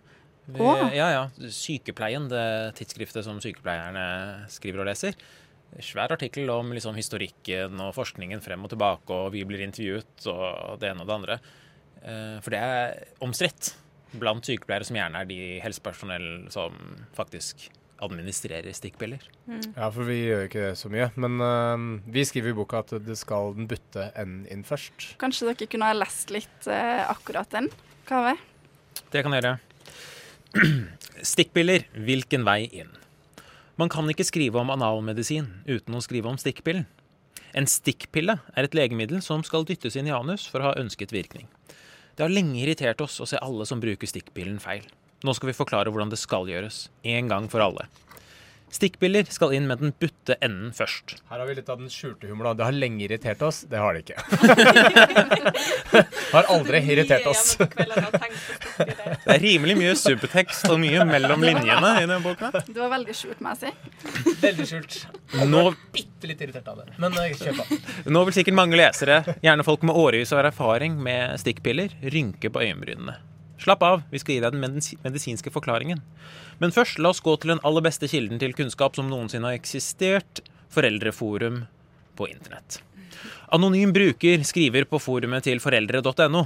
Vi, 0.48 0.60
ja, 0.96 1.08
ja. 1.12 1.24
Sykepleien, 1.50 2.28
det 2.30 2.74
tidsskriftet 2.78 3.24
som 3.26 3.36
sykepleierne 3.42 4.46
skriver 4.48 4.80
og 4.80 4.86
leser. 4.86 5.12
Svær 5.82 6.12
artikkel 6.14 6.48
om 6.48 6.70
liksom, 6.72 6.94
historikken 6.96 7.80
og 7.84 7.92
forskningen 7.98 8.40
frem 8.40 8.64
og 8.64 8.70
tilbake, 8.72 9.10
og 9.12 9.32
vi 9.34 9.44
blir 9.44 9.60
intervjuet 9.66 10.26
og 10.32 10.78
det 10.80 10.92
ene 10.92 11.02
og 11.04 11.06
det 11.10 11.16
andre. 11.18 11.38
Eh, 12.02 12.40
For 12.40 12.50
det 12.54 12.60
er 12.62 13.04
omstridt 13.20 13.74
blant 14.16 14.46
sykepleiere, 14.46 14.86
som 14.86 14.96
gjerne 14.96 15.20
er 15.20 15.26
de 15.28 15.60
helsepersonell 15.60 16.46
som 16.54 16.72
faktisk 17.18 17.68
administrerer 18.04 18.74
stikkpiller. 18.76 19.22
Ja, 19.48 19.88
for 19.88 20.04
vi 20.08 20.18
gjør 20.26 20.46
ikke 20.48 20.64
det 20.66 20.74
så 20.80 20.90
mye. 20.92 21.08
Men 21.16 21.40
uh, 21.40 21.86
vi 22.12 22.24
skriver 22.28 22.52
i 22.52 22.56
boka 22.56 22.82
at 22.84 22.92
det 23.06 23.16
skal 23.20 23.54
den 23.56 23.68
butte 23.70 24.10
n 24.20 24.42
inn 24.52 24.66
først. 24.66 25.14
Kanskje 25.20 25.52
dere 25.52 25.70
kunne 25.72 25.88
ha 25.88 25.96
lest 25.96 26.32
litt 26.34 26.68
uh, 26.68 27.06
akkurat 27.12 27.50
den? 27.54 27.70
Kave? 28.08 28.36
Det 29.12 29.24
kan 29.24 29.34
jeg 29.36 29.44
gjøre. 29.44 29.56
Stikkpiller, 31.34 31.88
hvilken 32.06 32.44
vei 32.46 32.62
inn? 32.82 32.92
Man 33.76 33.90
kan 33.92 34.08
ikke 34.08 34.24
skrive 34.24 34.60
om 34.60 34.70
analmedisin 34.72 35.48
uten 35.68 35.96
å 35.96 36.04
skrive 36.04 36.30
om 36.30 36.38
stikkpillen. 36.40 36.86
En 37.56 37.68
stikkpille 37.68 38.38
er 38.52 38.66
et 38.66 38.76
legemiddel 38.76 39.22
som 39.24 39.44
skal 39.44 39.66
dyttes 39.68 39.96
inn 39.96 40.08
i 40.08 40.14
anus 40.16 40.46
for 40.48 40.60
å 40.60 40.70
ha 40.70 40.78
ønsket 40.80 41.12
virkning. 41.12 41.48
Det 42.16 42.24
har 42.24 42.32
lenge 42.32 42.56
irritert 42.62 43.00
oss 43.04 43.18
å 43.20 43.28
se 43.28 43.40
alle 43.44 43.66
som 43.68 43.80
bruker 43.80 44.08
stikkpillen 44.08 44.56
feil. 44.60 44.84
Nå 45.24 45.32
skal 45.36 45.52
vi 45.52 45.56
forklare 45.56 45.92
hvordan 45.92 46.12
det 46.12 46.20
skal 46.20 46.48
gjøres, 46.50 46.88
en 47.08 47.30
gang 47.32 47.46
for 47.52 47.64
alle. 47.64 47.86
Stikkpiller 48.76 49.24
skal 49.30 49.52
inn 49.54 49.68
med 49.70 49.78
den 49.80 49.92
butte 49.94 50.34
enden 50.42 50.72
først. 50.74 51.14
Her 51.30 51.38
har 51.38 51.46
vi 51.48 51.54
litt 51.56 51.68
av 51.70 51.78
den 51.78 51.88
skjulte 51.92 52.26
humoren. 52.28 52.56
Det 52.58 52.64
har 52.66 52.74
lenge 52.74 53.04
irritert 53.06 53.40
oss. 53.46 53.62
Det 53.70 53.78
har 53.78 53.94
det 53.94 54.02
ikke. 54.02 54.18
har 56.34 56.50
aldri 56.52 56.80
irritert 56.82 57.28
oss. 57.30 57.54
Det 57.56 59.36
er 59.36 59.40
rimelig 59.40 59.78
mye 59.78 59.94
supertekst 59.96 60.66
og 60.68 60.80
mye 60.82 61.06
mellom 61.08 61.46
linjene 61.46 61.92
i 61.94 62.02
denne 62.02 62.18
boka. 62.24 62.50
Det 62.66 62.76
var 62.76 62.90
veldig 62.96 63.16
skjult, 63.16 63.40
må 63.44 63.54
jeg 63.54 63.70
si. 63.70 64.34
Veldig 64.42 64.68
skjult. 64.72 64.98
Nå 65.46 65.62
Bitte 65.94 66.28
litt 66.28 66.42
irritert 66.42 66.66
av 66.68 66.82
det. 66.82 66.90
Men 67.00 67.16
eh, 67.22 67.32
kjør 67.38 67.62
på. 67.62 67.80
Nå 68.12 68.26
vil 68.26 68.36
sikkert 68.40 68.58
mange 68.58 68.76
lesere, 68.76 69.22
gjerne 69.46 69.64
folk 69.64 69.86
med 69.86 69.96
årevis 69.96 70.34
av 70.34 70.42
erfaring 70.42 70.98
med 71.06 71.38
stikkpiller, 71.40 71.94
rynke 72.12 72.50
på 72.52 72.66
øyenbrynene. 72.66 73.16
Slapp 73.62 73.82
av, 73.82 74.02
vi 74.12 74.20
skal 74.20 74.36
gi 74.36 74.42
deg 74.44 74.56
den 74.56 74.80
medisinske 75.04 75.52
forklaringen. 75.52 76.02
Men 76.60 76.74
først, 76.74 77.00
la 77.00 77.12
oss 77.12 77.22
gå 77.24 77.34
til 77.40 77.54
den 77.54 77.62
aller 77.66 77.84
beste 77.84 78.08
kilden 78.10 78.40
til 78.40 78.54
kunnskap 78.56 78.98
som 78.98 79.08
noensinne 79.10 79.48
har 79.48 79.58
eksistert, 79.58 80.42
Foreldreforum 80.72 81.62
på 82.18 82.26
internett. 82.28 82.80
Anonym 83.54 83.92
bruker 83.94 84.42
skriver 84.44 84.84
på 84.90 84.98
forumet 85.00 85.46
til 85.46 85.60
foreldre.no. 85.62 86.42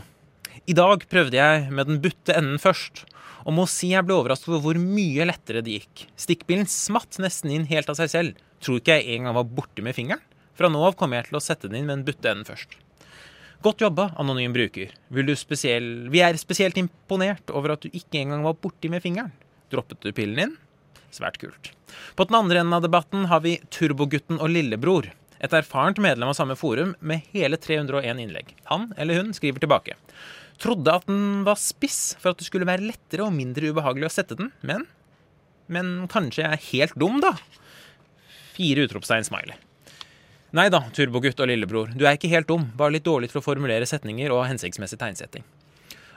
I 0.68 0.76
dag 0.76 1.06
prøvde 1.10 1.38
jeg 1.38 1.70
med 1.72 1.88
den 1.88 2.02
butte 2.04 2.36
enden 2.36 2.60
først, 2.62 3.06
og 3.48 3.56
må 3.56 3.64
si 3.70 3.94
jeg 3.94 4.04
ble 4.06 4.18
overrasket 4.18 4.52
over 4.52 4.62
hvor 4.66 4.80
mye 4.82 5.26
lettere 5.26 5.64
det 5.64 5.78
gikk. 5.78 6.04
Stikkbilen 6.20 6.68
smatt 6.68 7.18
nesten 7.22 7.54
inn 7.54 7.66
helt 7.70 7.88
av 7.90 7.96
seg 7.98 8.12
selv. 8.12 8.44
Tror 8.60 8.78
ikke 8.78 8.98
jeg 9.00 9.16
engang 9.16 9.38
var 9.38 9.48
borte 9.48 9.82
med 9.82 9.96
fingeren. 9.96 10.22
Fra 10.58 10.68
nå 10.68 10.82
av 10.84 10.98
kommer 11.00 11.18
jeg 11.18 11.30
til 11.30 11.40
å 11.40 11.42
sette 11.42 11.70
den 11.70 11.80
inn 11.80 11.88
med 11.88 12.02
den 12.02 12.06
butte 12.10 12.28
enden 12.28 12.44
først. 12.44 12.76
Godt 13.60 13.82
jobba, 13.84 14.08
anonym 14.16 14.54
bruker. 14.56 14.92
Spesiell... 15.36 16.08
Vi 16.08 16.22
er 16.24 16.38
spesielt 16.40 16.78
imponert 16.80 17.50
over 17.52 17.74
at 17.74 17.82
du 17.84 17.90
ikke 17.92 18.22
engang 18.22 18.46
var 18.46 18.56
borti 18.56 18.88
med 18.88 19.02
fingeren. 19.04 19.34
Droppet 19.70 20.00
du 20.00 20.14
pillen 20.16 20.38
din? 20.38 20.54
Svært 21.12 21.36
kult. 21.42 21.72
På 22.16 22.24
den 22.24 22.38
andre 22.38 22.62
enden 22.62 22.76
av 22.78 22.86
debatten 22.86 23.26
har 23.28 23.42
vi 23.44 23.58
Turbogutten 23.68 24.40
og 24.40 24.48
Lillebror. 24.54 25.10
Et 25.44 25.52
erfarent 25.56 26.00
medlem 26.00 26.32
av 26.32 26.38
samme 26.38 26.56
forum 26.56 26.94
med 27.04 27.26
hele 27.34 27.60
301 27.60 28.22
innlegg. 28.24 28.54
Han 28.72 28.94
eller 28.96 29.20
hun 29.20 29.34
skriver 29.36 29.60
tilbake. 29.60 29.98
Trodde 30.60 30.96
at 30.96 31.04
den 31.08 31.44
var 31.44 31.60
spiss 31.60 32.14
for 32.20 32.32
at 32.32 32.40
det 32.40 32.48
skulle 32.48 32.68
være 32.68 32.86
lettere 32.88 33.26
og 33.26 33.36
mindre 33.36 33.72
ubehagelig 33.72 34.08
å 34.08 34.14
sette 34.20 34.40
den, 34.40 34.54
men 34.64 34.88
Men 35.70 36.08
kanskje 36.10 36.42
jeg 36.42 36.50
er 36.50 36.68
helt 36.72 36.96
dum, 36.98 37.20
da? 37.22 37.36
Fire 38.56 38.88
utropstegn 38.88 39.28
smiley. 39.28 39.54
Nei 40.56 40.66
da, 40.72 40.80
turbogutt 40.90 41.38
og 41.38 41.46
lillebror, 41.46 41.92
du 41.94 42.02
er 42.08 42.16
ikke 42.18 42.30
helt 42.32 42.48
dum, 42.50 42.64
bare 42.74 42.96
litt 42.96 43.06
dårlig 43.06 43.30
til 43.30 43.38
å 43.38 43.44
formulere 43.44 43.86
setninger 43.86 44.32
og 44.34 44.48
hensiktsmessig 44.50 44.98
tegnsetting. 44.98 45.44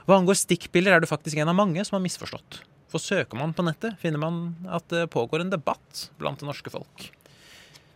Hva 0.08 0.18
angår 0.18 0.40
stikkpiller, 0.40 0.96
er 0.96 1.04
du 1.04 1.06
faktisk 1.08 1.38
en 1.38 1.52
av 1.52 1.56
mange 1.56 1.84
som 1.86 1.96
har 1.96 2.02
misforstått. 2.04 2.58
For 2.90 3.02
søker 3.02 3.38
man 3.38 3.54
på 3.54 3.64
nettet, 3.66 3.94
finner 4.02 4.20
man 4.22 4.40
at 4.70 4.88
det 4.90 5.06
pågår 5.14 5.44
en 5.44 5.54
debatt 5.54 6.08
blant 6.18 6.42
det 6.42 6.48
norske 6.50 6.70
folk. 6.70 7.06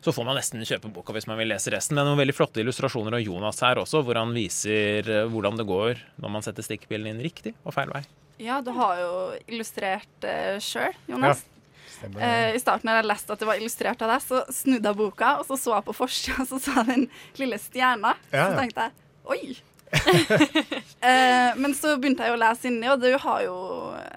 Så 0.01 0.15
får 0.15 0.25
man 0.29 0.39
nesten 0.39 0.63
kjøpe 0.63 0.93
boka 0.95 1.13
hvis 1.15 1.27
man 1.27 1.41
vil 1.41 1.51
lese 1.51 1.73
resten. 1.75 1.99
Men 1.99 2.07
noen 2.07 2.21
veldig 2.23 2.37
flotte 2.39 2.63
illustrasjoner 2.63 3.19
av 3.19 3.25
Jonas 3.25 3.59
her 3.67 3.83
også, 3.83 4.05
hvor 4.07 4.19
han 4.21 4.31
viser 4.35 5.11
eh, 5.11 5.27
hvordan 5.29 5.59
det 5.59 5.67
går 5.69 6.01
når 6.23 6.35
man 6.39 6.47
setter 6.47 6.67
stikkpillen 6.67 7.11
inn 7.11 7.23
riktig 7.25 7.57
og 7.65 7.75
feil 7.75 7.91
vei. 7.93 8.05
Ja, 8.39 8.61
du 8.63 8.71
har 8.77 9.01
jo 9.03 9.15
illustrert 9.51 10.23
uh, 10.23 10.57
sjøl, 10.63 10.95
Jonas. 11.11 11.43
Stemmer. 11.43 11.58
Eh, 12.05 12.57
I 12.57 12.61
starten 12.63 12.91
da 12.91 12.99
jeg 12.99 13.09
leste 13.09 13.35
at 13.35 13.41
det 13.43 13.49
var 13.49 13.61
illustrert 13.61 14.03
av 14.05 14.13
deg, 14.13 14.25
så 14.25 14.43
snudde 14.55 14.93
jeg 14.93 14.99
boka, 14.99 15.33
og 15.41 15.49
så 15.49 15.59
så 15.61 15.75
jeg 15.77 15.87
på 15.89 15.97
forsida, 15.97 16.37
og 16.45 16.51
så 16.53 16.61
sa 16.63 16.85
den 16.89 17.09
lille 17.41 17.59
stjerna. 17.63 18.15
Ja, 18.33 18.51
Så 18.51 18.61
tenkte 18.61 18.89
jeg 18.89 18.93
oi. 19.29 19.43
eh, 21.09 21.57
men 21.57 21.73
så 21.77 21.95
begynte 21.97 22.27
jeg 22.27 22.35
å 22.35 22.41
lese 22.41 22.69
inni, 22.69 22.91
og 22.93 23.01
du 23.03 23.09
har 23.23 23.43
jo 23.47 23.57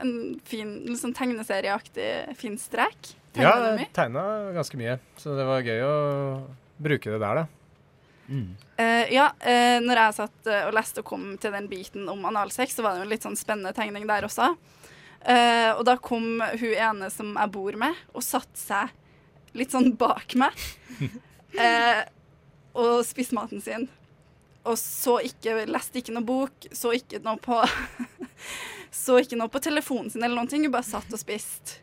en 0.03 0.13
fin 0.47 0.73
liksom 0.89 1.15
tegneserieaktig 1.17 2.35
fin 2.39 2.59
strek. 2.59 3.15
Tegna 3.31 3.47
Ja, 3.47 3.71
jeg 3.79 3.89
tegna 3.95 4.25
ganske 4.57 4.79
mye, 4.79 4.99
så 5.21 5.37
det 5.37 5.47
var 5.47 5.63
gøy 5.63 5.85
å 5.87 5.95
bruke 6.81 7.13
det 7.13 7.21
der, 7.23 7.43
da. 7.43 7.47
Eh, 8.31 9.13
ja, 9.13 9.27
uh, 9.35 9.77
når 9.83 9.99
jeg 9.99 10.17
satt 10.21 10.49
uh, 10.49 10.59
og 10.69 10.75
leste 10.77 11.03
og 11.03 11.09
kom 11.09 11.25
til 11.41 11.53
den 11.53 11.67
biten 11.71 12.07
om 12.11 12.23
analsex, 12.29 12.77
så 12.77 12.85
var 12.85 12.95
det 12.95 13.03
jo 13.03 13.07
en 13.07 13.11
litt 13.11 13.25
sånn 13.25 13.39
spennende 13.39 13.73
tegning 13.75 14.07
der 14.09 14.27
også. 14.27 14.53
Eh, 15.21 15.71
og 15.75 15.83
da 15.85 15.97
kom 16.01 16.39
hun 16.41 16.71
ene 16.73 17.09
som 17.13 17.35
jeg 17.37 17.53
bor 17.53 17.77
med, 17.77 17.97
og 18.15 18.25
satte 18.25 18.57
seg 18.57 18.93
litt 19.57 19.73
sånn 19.73 19.91
bak 19.99 20.33
meg. 20.39 20.55
uh, 21.59 22.01
og 22.81 23.01
spiste 23.05 23.35
maten 23.35 23.61
sin. 23.63 23.89
Og 24.63 24.77
så 24.79 25.17
ikke, 25.27 25.65
leste 25.69 25.99
ikke 26.01 26.13
noe 26.15 26.25
bok, 26.25 26.67
så 26.77 26.93
ikke 26.95 27.21
noe 27.25 27.39
på 27.41 27.57
Så 28.91 29.15
ikke 29.21 29.37
noe 29.39 29.49
på 29.49 29.61
telefonen 29.63 30.11
sin 30.11 30.23
eller 30.23 30.35
noen 30.35 30.49
ting. 30.51 30.65
Hun 30.65 30.73
bare 30.73 30.85
satt 30.85 31.13
og 31.15 31.19
spiste. 31.21 31.79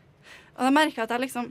Og 0.55 0.61
da 0.67 0.69
merka 0.73 1.01
jeg 1.01 1.07
at 1.07 1.13
jeg 1.15 1.23
liksom 1.25 1.47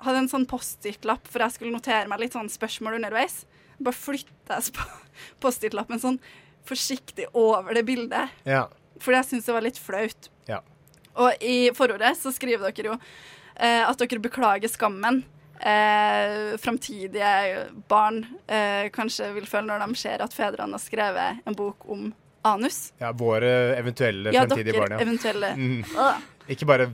hadde 0.00 0.22
en 0.22 0.30
sånn 0.32 0.46
Post-It-lapp, 0.48 1.26
for 1.28 1.44
jeg 1.44 1.54
skulle 1.56 1.74
notere 1.74 2.08
meg 2.08 2.22
litt 2.22 2.36
sånn 2.36 2.48
spørsmål 2.50 2.96
underveis. 3.00 3.42
Bare 3.82 3.96
flytta 3.96 4.60
jeg 4.60 4.86
Post-It-lappen 5.44 6.00
sånn 6.00 6.20
forsiktig 6.68 7.26
over 7.36 7.76
det 7.76 7.84
bildet, 7.88 8.32
Ja. 8.48 8.66
fordi 9.00 9.18
jeg 9.18 9.28
syntes 9.30 9.48
det 9.48 9.56
var 9.56 9.64
litt 9.66 9.80
flaut. 9.80 10.30
Og 11.20 11.44
i 11.44 11.58
forordet 11.76 12.14
så 12.18 12.32
skriver 12.34 12.70
dere 12.70 12.92
jo 12.92 12.96
eh, 12.96 13.84
at 13.84 14.00
dere 14.00 14.22
beklager 14.22 14.72
skammen. 14.72 15.22
Eh, 15.60 16.56
framtidige 16.56 17.66
barn 17.90 18.22
eh, 18.48 18.88
kanskje 18.94 19.28
vil 19.34 19.48
føle 19.48 19.68
når 19.68 19.84
de 19.84 20.00
ser 20.00 20.24
at 20.24 20.32
fedrene 20.32 20.72
har 20.72 20.80
skrevet 20.80 21.42
en 21.44 21.56
bok 21.58 21.84
om 21.92 22.06
anus. 22.48 22.94
ja 22.96 23.10
våre 23.12 23.76
eventuelle 23.76 24.32
Ja, 24.32 24.46
fremtidige 24.46 24.78
barn, 24.80 24.94
ja. 24.96 25.00
eventuelle 25.04 25.50
Mm. 25.52 25.84
Ikke 26.48 26.64
bare 26.64 26.86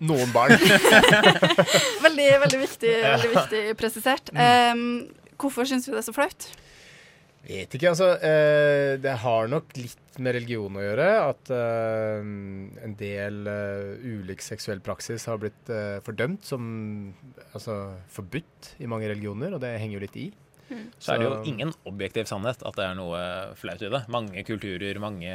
noen 0.00 0.32
barn. 0.32 0.56
Veldig, 2.06 2.30
veldig 2.40 2.60
viktig, 2.64 2.94
veldig 3.04 3.30
viktig 3.36 3.62
presisert. 3.78 4.32
Um, 4.32 5.04
hvorfor 5.36 5.68
syns 5.68 5.86
vi 5.86 5.92
det 5.92 6.00
er 6.00 6.08
så 6.08 6.16
flaut? 6.16 6.48
Vet 7.44 7.74
ikke, 7.76 7.90
altså. 7.90 8.14
Eh, 8.24 8.94
det 9.04 9.18
har 9.20 9.50
nok 9.52 9.74
litt 9.76 10.18
med 10.22 10.36
religion 10.38 10.78
å 10.78 10.84
gjøre. 10.84 11.08
At 11.28 11.52
eh, 11.52 12.22
en 12.86 12.96
del 13.00 13.50
eh, 13.50 14.06
ulik 14.16 14.44
seksuell 14.44 14.80
praksis 14.84 15.28
har 15.28 15.42
blitt 15.42 15.72
fordømt 16.06 16.46
som 16.48 16.64
altså, 17.52 17.78
forbudt 18.14 18.74
i 18.80 18.88
mange 18.90 19.10
religioner, 19.12 19.56
og 19.56 19.64
det 19.64 19.76
henger 19.76 19.98
jo 19.98 20.04
litt 20.06 20.20
i. 20.22 20.28
Så 20.98 21.12
er 21.12 21.20
det 21.20 21.26
jo 21.28 21.42
ingen 21.46 21.74
objektiv 21.86 22.24
sannhet 22.30 22.62
at 22.64 22.78
det 22.78 22.86
er 22.86 22.96
noe 22.96 23.20
flaut 23.60 23.82
i 23.84 23.92
det. 23.92 24.06
Mange 24.10 24.46
kulturer, 24.48 24.96
mange 25.02 25.34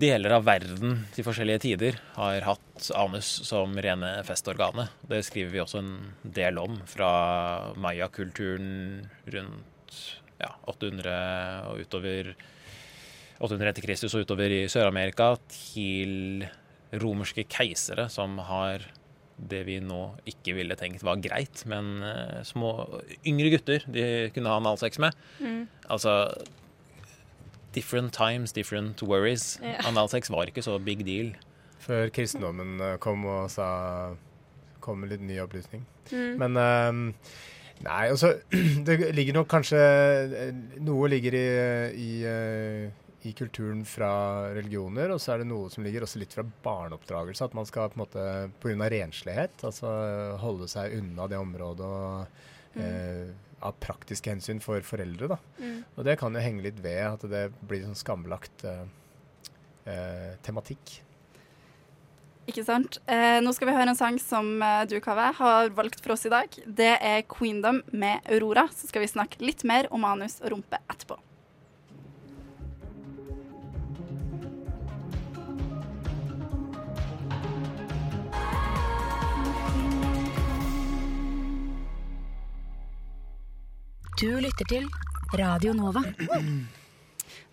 deler 0.00 0.36
av 0.36 0.44
verden 0.46 1.00
til 1.14 1.24
forskjellige 1.26 1.62
tider 1.64 1.96
har 2.14 2.44
hatt 2.44 2.90
anus 2.96 3.28
som 3.48 3.72
rene 3.80 4.12
festorganet. 4.28 4.92
Det 5.08 5.22
skriver 5.26 5.56
vi 5.56 5.64
også 5.64 5.80
en 5.80 5.92
del 6.22 6.60
om 6.60 6.78
fra 6.88 7.10
mayakulturen 7.80 9.08
rundt 9.32 10.19
ja, 10.40 10.54
800 10.70 11.12
og 11.70 11.82
utover 11.84 12.32
800 13.40 13.70
etter 13.72 13.84
Kristus 13.86 14.14
og 14.16 14.26
utover 14.26 14.52
i 14.52 14.64
Sør-Amerika 14.68 15.34
til 15.52 16.44
romerske 17.00 17.46
keisere 17.48 18.08
som 18.12 18.38
har 18.48 18.84
det 19.40 19.62
vi 19.64 19.78
nå 19.80 20.00
ikke 20.28 20.54
ville 20.58 20.76
tenkt 20.76 21.04
var 21.06 21.20
greit, 21.24 21.62
men 21.70 22.02
eh, 22.04 22.40
små 22.44 22.74
yngre 23.24 23.52
gutter 23.54 23.86
de 23.88 24.04
kunne 24.34 24.50
ha 24.52 24.58
analsex 24.60 25.00
med. 25.00 25.16
Altså 25.88 26.34
Different 27.70 28.12
times, 28.12 28.50
different 28.52 29.00
worries. 29.02 29.60
Ja. 29.62 29.78
Analsex 29.88 30.30
var 30.30 30.50
ikke 30.50 30.62
så 30.62 30.78
big 30.82 31.04
deal. 31.06 31.36
Før 31.78 32.10
kristendommen 32.12 32.80
eh, 32.82 32.96
kom 32.98 33.24
og 33.30 33.46
sa 33.52 33.68
kom 34.82 35.04
med 35.04 35.12
litt 35.14 35.22
ny 35.22 35.38
opplysning. 35.38 35.84
Mm. 36.10 36.42
Men 36.42 36.58
eh, 36.58 37.30
Nei, 37.86 38.10
altså 38.12 38.34
Det 38.86 38.96
ligger 39.16 39.38
nok 39.38 39.48
kanskje 39.48 39.80
eh, 39.80 40.50
Noe 40.84 41.08
ligger 41.08 41.36
i, 41.38 41.46
i, 41.96 42.10
eh, 42.28 43.10
i 43.28 43.32
kulturen 43.36 43.82
fra 43.88 44.12
religioner, 44.56 45.12
og 45.14 45.20
så 45.20 45.34
er 45.34 45.42
det 45.42 45.50
noe 45.50 45.70
som 45.72 45.84
ligger 45.84 46.04
også 46.04 46.20
litt 46.20 46.36
fra 46.36 46.44
barneoppdragelse. 46.64 47.48
At 47.48 47.56
man 47.56 47.68
skal 47.68 47.92
på 47.92 47.98
en 47.98 48.04
måte 48.04 48.24
pga. 48.62 48.88
renslighet 48.92 49.64
altså 49.68 49.92
holde 50.40 50.68
seg 50.72 50.96
unna 51.00 51.28
det 51.28 51.40
området 51.40 51.90
og 51.90 52.80
eh, 52.80 53.30
av 53.60 53.76
praktiske 53.82 54.32
hensyn 54.32 54.60
for 54.64 54.80
foreldre. 54.86 55.34
da. 55.34 55.38
Mm. 55.60 55.76
Og 55.96 56.06
det 56.08 56.16
kan 56.20 56.34
jo 56.34 56.44
henge 56.44 56.64
litt 56.64 56.80
ved 56.84 57.02
at 57.04 57.26
det 57.28 57.44
blir 57.60 57.84
sånn 57.84 57.98
skambelagt 57.98 58.64
eh, 58.68 58.84
eh, 59.84 60.32
tematikk. 60.46 61.00
Ikke 62.50 62.64
sant? 62.66 62.98
Eh, 63.06 63.38
nå 63.44 63.52
skal 63.54 63.68
vi 63.68 63.74
høre 63.76 63.92
en 63.92 63.98
sang 63.98 64.16
som 64.18 64.56
eh, 64.64 64.82
du, 64.90 64.96
Kaveh, 65.02 65.36
har 65.38 65.70
valgt 65.76 66.02
for 66.02 66.16
oss 66.16 66.26
i 66.26 66.32
dag. 66.32 66.56
Det 66.66 66.96
er 66.98 67.22
Queendom 67.30 67.84
med 67.94 68.26
Aurora. 68.26 68.66
Så 68.74 68.90
skal 68.90 69.04
vi 69.04 69.10
snakke 69.12 69.44
litt 69.44 69.62
mer 69.68 69.86
om 69.94 70.06
anus 70.08 70.40
og 70.42 70.56
rumpe 70.56 70.80
etterpå. 70.90 71.20
Du 84.20 84.26
lytter 84.42 84.66
til 84.68 84.90
Radio 85.38 85.72
Nova. 85.78 86.02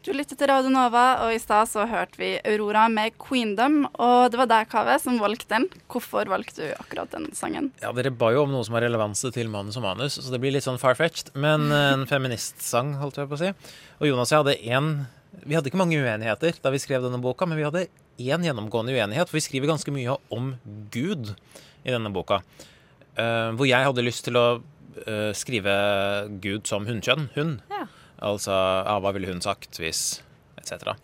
Du 0.08 0.14
lytter 0.16 0.38
til 0.40 0.48
Radio 0.48 0.70
Nova, 0.72 1.02
og 1.26 1.34
i 1.36 1.40
stad 1.42 1.68
så 1.68 1.84
hørte 1.84 2.16
vi 2.16 2.30
Aurora 2.48 2.86
med 2.88 3.18
Queendom. 3.20 3.82
Og 4.00 4.30
det 4.32 4.38
var 4.40 4.48
deg, 4.48 4.70
Kaveh, 4.72 4.96
som 5.04 5.18
valgte 5.20 5.50
den. 5.52 5.66
Hvorfor 5.92 6.30
valgte 6.32 6.62
du 6.62 6.78
akkurat 6.80 7.12
den 7.12 7.26
sangen? 7.36 7.68
Ja, 7.84 7.92
Dere 7.92 8.14
ba 8.16 8.30
jo 8.32 8.46
om 8.46 8.54
noe 8.56 8.64
som 8.64 8.78
har 8.78 8.86
relevanse 8.88 9.34
til 9.36 9.52
manus 9.52 9.76
og 9.76 9.84
manus, 9.84 10.16
så 10.16 10.32
det 10.32 10.40
blir 10.40 10.56
litt 10.56 10.64
sånn 10.64 10.80
far-fetched. 10.80 11.34
Men 11.36 11.68
en 11.76 12.08
feministsang, 12.08 12.94
holdt 13.02 13.20
jeg 13.20 13.28
på 13.28 13.36
å 13.36 13.42
si. 13.42 13.52
Og 14.00 14.08
Jonas 14.08 14.32
og 14.32 14.38
jeg 14.38 14.46
hadde 14.46 14.78
én 14.78 14.90
Vi 15.44 15.60
hadde 15.60 15.74
ikke 15.74 15.82
mange 15.84 16.00
uenigheter 16.00 16.56
da 16.64 16.72
vi 16.72 16.80
skrev 16.80 17.04
denne 17.04 17.20
boka, 17.20 17.44
men 17.44 17.60
vi 17.60 17.68
hadde 17.68 17.84
én 18.16 18.48
gjennomgående 18.48 18.96
uenighet, 18.96 19.28
for 19.28 19.42
vi 19.42 19.44
skriver 19.44 19.74
ganske 19.74 19.92
mye 19.92 20.16
om 20.32 20.54
Gud 20.96 21.34
i 21.84 21.92
denne 21.92 22.16
boka. 22.16 22.40
Eh, 23.20 23.52
hvor 23.60 23.68
jeg 23.68 23.92
hadde 23.92 24.08
lyst 24.08 24.24
til 24.32 24.40
å 24.40 24.48
eh, 25.04 25.36
skrive 25.36 25.76
Gud 26.40 26.64
som 26.72 26.88
hunnkjønn. 26.88 27.28
Hun. 27.36 27.58
Ja. 27.76 27.90
Altså 28.18 28.54
ja, 28.54 28.96
hva 29.04 29.14
ville 29.16 29.30
hun 29.30 29.44
sagt 29.44 29.78
hvis 29.82 30.24
etc. 30.58 30.96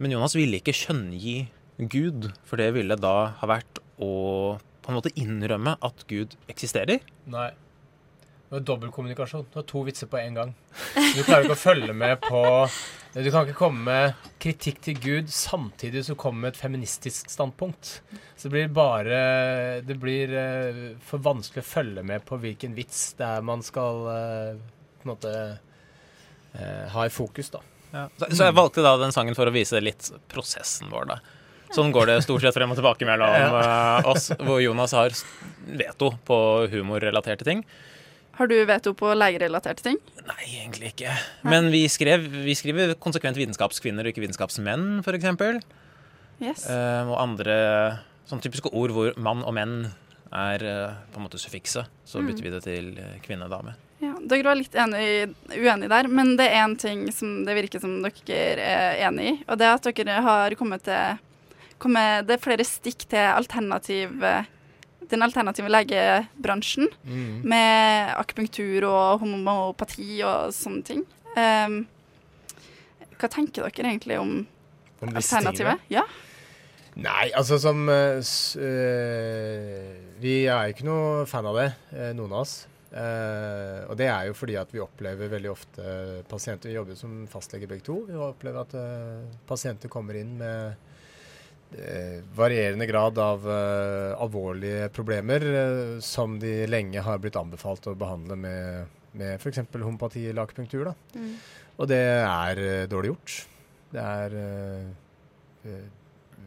Men 0.00 0.14
Jonas 0.14 0.36
ville 0.38 0.60
ikke 0.60 0.74
kjønngi 0.74 1.38
Gud, 1.76 2.30
for 2.48 2.60
det 2.60 2.70
ville 2.76 2.96
da 2.96 3.16
ha 3.36 3.48
vært 3.50 3.82
å 4.00 4.56
på 4.86 4.92
en 4.92 4.96
måte 5.00 5.10
innrømme 5.18 5.74
at 5.82 6.04
Gud 6.08 6.36
eksisterer. 6.48 7.02
Nei. 7.28 7.50
Det 8.46 8.54
var 8.54 8.62
dobbeltkommunikasjon. 8.62 9.48
Det 9.50 9.58
var 9.58 9.64
to 9.66 9.80
vitser 9.88 10.06
på 10.06 10.20
én 10.20 10.36
gang. 10.36 10.52
Du 10.94 11.24
klarer 11.26 11.48
ikke 11.48 11.56
å 11.56 11.58
følge 11.58 11.96
med 11.98 12.20
på 12.22 12.42
Du 13.16 13.30
kan 13.32 13.42
ikke 13.42 13.58
komme 13.58 13.82
med 13.88 14.28
kritikk 14.38 14.78
til 14.84 15.00
Gud 15.02 15.32
samtidig 15.34 16.04
som 16.06 16.14
du 16.14 16.20
kommer 16.20 16.44
med 16.44 16.54
et 16.54 16.60
feministisk 16.60 17.32
standpunkt. 17.32 17.96
Så 18.36 18.46
det 18.46 18.52
blir 18.54 18.70
bare 18.76 19.18
Det 19.82 19.98
blir 19.98 20.30
eh, 20.30 20.80
for 21.02 21.24
vanskelig 21.26 21.64
å 21.64 21.70
følge 21.72 22.06
med 22.06 22.22
på 22.28 22.38
hvilken 22.38 22.76
vits 22.78 23.16
det 23.18 23.26
er 23.26 23.42
man 23.50 23.66
skal 23.66 24.06
eh, 24.14 24.62
på 25.00 25.08
en 25.08 25.14
måte 25.16 25.34
eh, 26.58 26.84
ha 26.92 27.06
i 27.06 27.12
fokus, 27.12 27.50
da. 27.54 27.62
Ja. 27.92 28.06
Så, 28.18 28.28
så 28.32 28.48
jeg 28.48 28.56
valgte 28.56 28.84
da 28.84 28.96
den 29.00 29.14
sangen 29.14 29.36
for 29.38 29.48
å 29.48 29.54
vise 29.54 29.80
litt 29.82 30.10
prosessen 30.32 30.90
vår, 30.92 31.10
da. 31.14 31.20
Sånn 31.74 31.90
går 31.94 32.10
det 32.10 32.20
stort 32.22 32.44
sett 32.44 32.54
frem 32.54 32.70
og 32.70 32.78
tilbake 32.78 33.06
mellom 33.08 33.32
ja. 33.34 34.00
oss, 34.06 34.30
hvor 34.38 34.60
Jonas 34.62 34.94
har 34.94 35.14
veto 35.66 36.12
på 36.28 36.38
humorrelaterte 36.70 37.46
ting. 37.46 37.64
Har 38.36 38.50
du 38.50 38.56
veto 38.68 38.92
på 38.94 39.10
legerelaterte 39.16 39.82
ting? 39.86 39.98
Nei, 40.26 40.42
egentlig 40.60 40.92
ikke. 40.92 41.14
Men 41.48 41.70
vi, 41.72 41.86
skrev, 41.88 42.26
vi 42.44 42.54
skriver 42.58 42.92
konsekvent 43.00 43.38
vitenskapskvinner 43.40 44.04
og 44.04 44.12
ikke 44.12 44.26
vitenskapsmenn, 44.26 45.00
f.eks. 45.00 45.64
Yes. 46.44 46.66
Uh, 46.68 47.08
og 47.08 47.16
andre 47.16 47.56
sånn 48.28 48.42
typiske 48.44 48.68
ord 48.76 48.92
hvor 48.92 49.16
mann 49.16 49.40
og 49.46 49.56
menn 49.56 49.78
er 50.36 50.64
uh, 50.68 50.98
på 51.14 51.20
en 51.20 51.24
måte 51.24 51.40
suffikset. 51.40 51.88
Så 52.04 52.20
bytter 52.26 52.44
vi 52.44 52.52
det 52.52 52.62
til 52.66 52.92
eh, 53.00 53.16
kvinne 53.24 53.48
og 53.48 53.54
dame. 53.56 53.72
Ja, 54.02 54.12
dere 54.28 54.44
var 54.44 54.58
litt 54.58 54.74
enig, 54.76 55.34
uenige 55.56 55.88
der, 55.88 56.08
men 56.12 56.34
det 56.36 56.50
er 56.50 56.66
én 56.66 56.74
ting 56.78 57.06
som 57.16 57.44
det 57.46 57.54
virker 57.56 57.80
som 57.80 57.94
dere 58.04 58.60
er 58.60 58.98
enig 59.08 59.30
i. 59.30 59.36
Og 59.48 59.56
det 59.56 59.64
er 59.66 59.72
at 59.78 59.88
dere 59.96 60.20
har 60.26 60.50
kommet 60.58 60.82
til 60.84 61.18
kommet, 61.80 62.26
Det 62.26 62.34
er 62.36 62.44
flere 62.44 62.64
stikk 62.64 63.06
til 63.08 63.18
alternativ 63.18 64.20
den 65.08 65.22
alternative 65.22 65.68
legebransjen 65.70 66.88
Mm. 67.06 67.42
med 67.44 68.10
akupunktur 68.18 68.84
og 68.88 69.20
homopati 69.20 70.20
og 70.24 70.52
sånne 70.52 70.82
ting. 70.84 71.04
Um, 71.36 71.86
hva 73.16 73.28
tenker 73.30 73.62
dere 73.70 73.86
egentlig 73.92 74.18
om 74.18 74.46
Om 75.02 75.08
alternativet? 75.14 75.78
tingene. 75.78 75.80
Ja. 75.88 76.02
Nei, 76.96 77.30
altså 77.36 77.58
som 77.60 77.88
eh, 77.88 78.20
Vi 80.20 80.46
er 80.48 80.72
ikke 80.72 80.84
noe 80.88 81.26
fan 81.28 81.46
av 81.46 81.54
det, 81.60 81.68
eh, 81.92 82.12
noen 82.16 82.32
av 82.32 82.40
oss. 82.40 82.66
Eh, 82.86 83.80
og 83.90 83.96
det 83.98 84.06
er 84.06 84.28
jo 84.28 84.36
fordi 84.38 84.54
at 84.60 84.70
vi 84.70 84.82
opplever 84.82 85.30
veldig 85.32 85.50
ofte 85.50 85.94
pasienter 86.30 86.70
Vi 86.70 86.76
jobber 86.76 86.98
som 86.98 87.24
fastlege 87.30 87.68
begge 87.70 87.84
to. 87.86 88.02
Vi 88.06 88.14
opplever 88.14 88.62
at 88.62 88.76
uh, 88.78 89.38
pasienter 89.48 89.90
kommer 89.92 90.18
inn 90.20 90.36
med 90.38 90.76
uh, 91.74 92.22
varierende 92.38 92.86
grad 92.86 93.18
av 93.18 93.48
alvorlige 93.48 94.88
problemer 94.94 95.48
som 96.04 96.38
de 96.40 96.60
lenge 96.70 97.02
har 97.02 97.18
blitt 97.22 97.38
anbefalt 97.40 97.90
å 97.90 97.96
behandle 97.98 98.38
med, 98.38 98.94
med 99.18 99.34
f.eks. 99.40 99.64
homopati 99.74 100.28
eller 100.30 100.46
akupunktur. 100.46 100.92
Da. 100.92 100.94
Mm. 101.18 101.34
Og 101.76 101.90
det 101.90 102.02
er 102.22 102.62
dårlig 102.88 103.12
gjort. 103.12 103.36
Det 103.92 104.02
er 104.02 104.40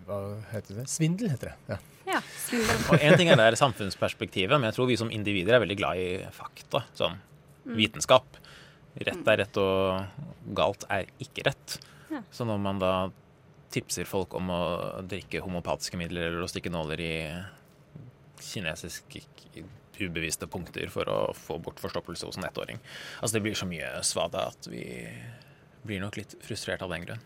Hva 0.08 0.20
heter 0.54 0.82
det? 0.82 0.90
Svindel, 0.90 1.34
heter 1.36 1.52
det. 1.52 1.76
Ja. 1.76 1.82
Ja. 2.20 2.76
Og 2.90 3.02
én 3.02 3.18
ting 3.20 3.30
er 3.32 3.40
det 3.40 3.60
samfunnsperspektivet, 3.62 4.56
men 4.58 4.70
jeg 4.70 4.78
tror 4.78 4.90
vi 4.90 4.98
som 5.00 5.12
individer 5.14 5.58
er 5.58 5.64
veldig 5.64 5.78
glad 5.80 6.02
i 6.02 6.08
fakta. 6.36 6.84
Sånn 6.98 7.20
vitenskap. 7.78 8.40
Rett 9.00 9.28
er 9.32 9.42
rett, 9.44 9.60
og 9.62 10.54
galt 10.58 10.86
er 10.92 11.10
ikke 11.22 11.46
rett. 11.50 11.78
Ja. 12.10 12.24
Så 12.34 12.48
når 12.50 12.62
man 12.64 12.82
da 12.82 12.94
tipser 13.74 14.08
folk 14.10 14.34
om 14.38 14.50
å 14.50 14.62
drikke 15.06 15.44
homopatiske 15.46 16.00
midler 16.00 16.30
eller 16.30 16.46
å 16.46 16.50
stikke 16.50 16.72
nåler 16.74 17.04
i 17.06 17.14
kinesisk 18.42 19.20
ubevisste 20.00 20.48
punkter 20.48 20.90
for 20.94 21.10
å 21.12 21.18
få 21.36 21.58
bort 21.62 21.82
forstoppelse 21.84 22.30
hos 22.30 22.38
en 22.40 22.48
ettåring 22.48 22.78
Altså 23.20 23.36
det 23.36 23.42
blir 23.44 23.58
så 23.60 23.68
mye 23.68 23.90
svada 24.08 24.46
at 24.54 24.70
vi 24.72 24.86
blir 25.84 26.00
nok 26.00 26.16
litt 26.20 26.38
frustrert 26.44 26.82
av 26.84 26.92
den 26.94 27.06
grunn. 27.06 27.22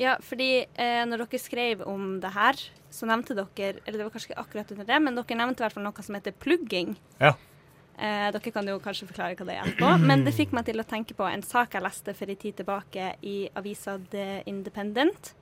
Ja, 0.00 0.16
fordi 0.20 0.66
eh, 0.76 1.02
når 1.08 1.24
dere 1.24 1.40
skrev 1.40 1.82
om 1.88 2.18
det 2.20 2.32
her, 2.34 2.58
så 2.92 3.08
nevnte 3.08 3.36
dere 3.36 3.80
Eller 3.86 3.96
det 3.96 4.04
var 4.04 4.12
kanskje 4.12 4.32
ikke 4.32 4.42
akkurat 4.42 4.72
under 4.74 4.88
det, 4.88 4.98
men 5.02 5.16
dere 5.16 5.38
nevnte 5.40 5.62
i 5.62 5.66
hvert 5.66 5.76
fall 5.76 5.86
noe 5.86 6.04
som 6.04 6.18
heter 6.18 6.36
plugging. 6.36 6.96
Ja. 7.22 7.32
Eh, 7.96 8.28
dere 8.34 8.52
kan 8.52 8.68
jo 8.68 8.76
kanskje 8.84 9.08
forklare 9.08 9.38
hva 9.38 9.48
det 9.48 9.56
er 9.56 9.64
etterpå. 9.64 9.94
Men 10.04 10.26
det 10.26 10.36
fikk 10.36 10.52
meg 10.56 10.68
til 10.68 10.82
å 10.82 10.86
tenke 10.88 11.16
på 11.16 11.24
en 11.30 11.44
sak 11.46 11.76
jeg 11.76 11.84
leste 11.86 12.14
for 12.16 12.28
en 12.28 12.40
tid 12.42 12.58
tilbake 12.60 13.14
i 13.24 13.36
avisa 13.56 13.96
The 14.12 14.42
Independent. 14.50 15.32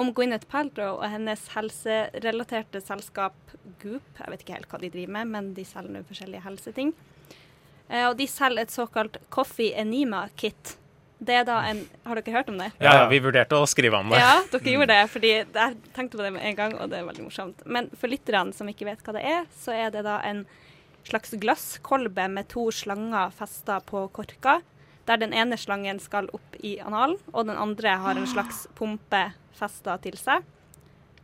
Om 0.00 0.14
Gwyneth 0.16 0.48
Paltrow 0.48 1.02
og 1.02 1.08
hennes 1.12 1.42
helserelaterte 1.52 2.80
selskap 2.80 3.36
Goop. 3.82 4.06
Jeg 4.16 4.32
vet 4.32 4.44
ikke 4.44 4.56
helt 4.56 4.70
hva 4.70 4.80
de 4.80 4.92
driver 4.94 5.16
med, 5.18 5.32
men 5.34 5.54
de 5.56 5.66
selger 5.66 5.92
nå 5.92 6.04
forskjellige 6.08 6.46
helseting. 6.46 6.94
Eh, 7.90 8.06
og 8.06 8.16
de 8.16 8.28
selger 8.30 8.64
et 8.64 8.72
såkalt 8.72 9.20
Coffee 9.34 9.74
Enema 9.76 10.24
Kit. 10.40 10.78
Det 11.20 11.34
er 11.36 11.44
da 11.44 11.58
en 11.68 11.82
Har 12.06 12.16
dere 12.16 12.32
hørt 12.32 12.48
om 12.48 12.56
det? 12.60 12.70
Ja, 12.80 12.94
ja, 13.02 13.04
vi 13.10 13.20
vurderte 13.20 13.58
å 13.60 13.68
skrive 13.68 14.00
om 14.00 14.08
det. 14.12 14.20
Ja, 14.22 14.40
dere 14.52 14.72
gjorde 14.72 14.94
det, 14.94 15.02
fordi 15.12 15.32
jeg 15.36 15.76
tenkte 15.96 16.16
på 16.16 16.24
det 16.24 16.32
med 16.36 16.46
en 16.48 16.56
gang, 16.56 16.76
og 16.80 16.90
det 16.92 17.00
er 17.00 17.06
veldig 17.08 17.26
morsomt. 17.26 17.64
Men 17.66 17.90
for 18.00 18.12
lytterne 18.12 18.56
som 18.56 18.70
ikke 18.72 18.88
vet 18.88 19.04
hva 19.04 19.16
det 19.18 19.24
er, 19.28 19.44
så 19.60 19.76
er 19.76 19.92
det 19.94 20.06
da 20.08 20.16
en 20.26 20.46
slags 21.04 21.34
glasskolbe 21.42 22.26
med 22.32 22.48
to 22.52 22.68
slanger 22.72 23.32
festa 23.36 23.80
på 23.84 24.06
korka, 24.16 24.60
der 25.08 25.20
den 25.20 25.34
ene 25.36 25.58
slangen 25.60 26.00
skal 26.00 26.28
opp 26.36 26.56
i 26.64 26.78
analen, 26.80 27.18
og 27.32 27.48
den 27.48 27.60
andre 27.60 27.96
har 28.00 28.16
en 28.16 28.28
slags 28.30 28.66
pumpe 28.78 29.30
festa 29.58 29.96
til 30.04 30.16
seg. 30.20 30.44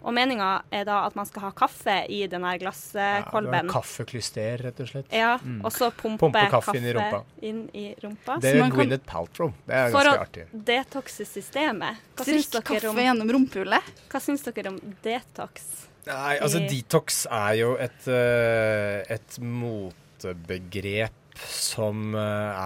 Og 0.06 0.14
meninga 0.14 0.62
er 0.70 0.84
da 0.86 1.00
at 1.08 1.16
man 1.18 1.26
skal 1.26 1.42
ha 1.42 1.50
kaffe 1.50 1.96
i 2.14 2.20
denne 2.30 2.52
glasskolben. 2.62 3.66
Ja. 3.66 3.72
Kaffeklyster, 3.72 4.62
rett 4.62 4.78
og 4.84 4.86
slett. 4.92 5.08
Ja, 5.12 5.32
Mm. 5.42 5.64
og 5.66 5.72
så 5.74 5.90
pumpe, 5.90 6.20
Pumpe 6.28 6.44
kaffe, 6.48 6.70
kaffe 6.72 6.76
inn 6.78 6.84
i 6.86 6.92
rumpa. 6.94 7.20
inn 7.42 7.70
i 7.74 7.94
rumpa. 8.02 8.38
Det 8.40 8.54
er 8.54 8.60
man 8.60 8.70
kan- 8.70 8.78
Gwyneth 8.86 9.04
Paltrow. 9.06 9.52
Det 9.66 9.74
er 9.74 9.90
For 9.90 10.04
ganske 10.04 10.18
å 10.18 10.22
artig. 10.28 10.46
detoxe 10.64 11.26
systemet. 11.26 11.96
Hva 12.16 12.24
syns 12.24 12.50
dere 12.50 12.62
kaffe 12.62 12.88
om, 12.88 12.96
gjennom 12.96 13.30
rumpehullet. 13.34 13.82
hva 14.08 14.20
syns 14.22 14.42
dere 14.44 14.68
om 14.68 14.78
detox? 15.02 15.86
Nei, 16.06 16.38
altså 16.38 16.60
i- 16.62 16.68
detox 16.68 17.26
er 17.28 17.54
jo 17.56 17.74
et, 17.74 18.06
eh, 18.06 19.02
et 19.12 19.38
motebegrep 19.40 21.10
som 21.36 22.14
eh, 22.14 22.20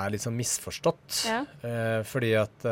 er 0.04 0.10
litt 0.12 0.20
sånn 0.22 0.36
misforstått. 0.38 1.24
Ja. 1.26 1.40
Eh, 1.66 2.02
fordi 2.06 2.34
at 2.40 2.64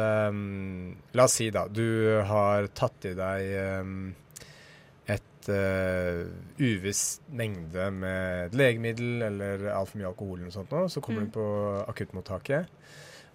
La 1.15 1.25
oss 1.25 1.33
si, 1.33 1.51
da, 1.51 1.67
du 1.67 2.21
har 2.23 2.69
tatt 2.69 3.05
i 3.11 3.15
deg 3.15 3.41
eh, 5.53 6.23
uh, 6.25 6.31
uviss 6.61 7.21
mengde 7.31 7.91
med 7.93 8.55
legemiddel 8.59 9.23
eller 9.29 9.69
altfor 9.75 9.99
mye 10.01 10.09
alkohol 10.11 10.39
eller 10.39 10.49
noe 10.51 10.57
sånt, 10.57 10.73
nå, 10.73 10.87
så 10.89 11.01
kommer 11.05 11.23
Mm. 11.23 11.31
du 11.31 11.37
på 11.39 11.47
akuttmottaket. 11.89 12.67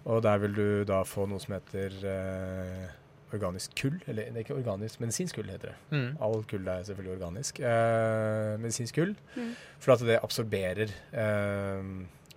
Og 0.06 0.22
der 0.22 0.38
vil 0.38 0.54
du 0.54 0.84
da 0.84 1.02
få 1.08 1.24
noe 1.28 1.40
som 1.40 1.54
heter 1.54 1.94
uh, 2.04 2.88
organisk 3.34 3.72
kull. 3.80 3.96
Eller 4.06 4.28
det 4.30 4.36
er 4.36 4.44
ikke 4.44 4.58
organisk, 4.58 5.00
medisinsk 5.00 5.34
kull 5.38 5.48
heter 5.50 5.72
det. 5.72 5.76
Mm. 5.90 6.10
All 6.22 6.44
kull 6.44 6.68
er 6.68 6.82
selvfølgelig 6.84 7.16
organisk. 7.16 7.58
Uh, 7.64 8.60
medisinsk 8.60 8.94
kull. 8.94 9.14
Mm. 9.34 9.54
For 9.80 9.94
at 9.96 10.04
det 10.06 10.20
absorberer 10.22 10.92
eh, 11.12 11.88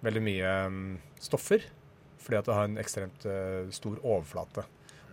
veldig 0.03 0.23
mye 0.23 0.53
um, 0.67 0.79
stoffer. 1.19 1.59
Fordi 2.23 2.39
at 2.39 2.45
det 2.49 2.55
har 2.57 2.65
en 2.67 2.77
ekstremt 2.81 3.25
eh, 3.29 3.69
stor 3.71 3.99
overflate. 4.03 4.63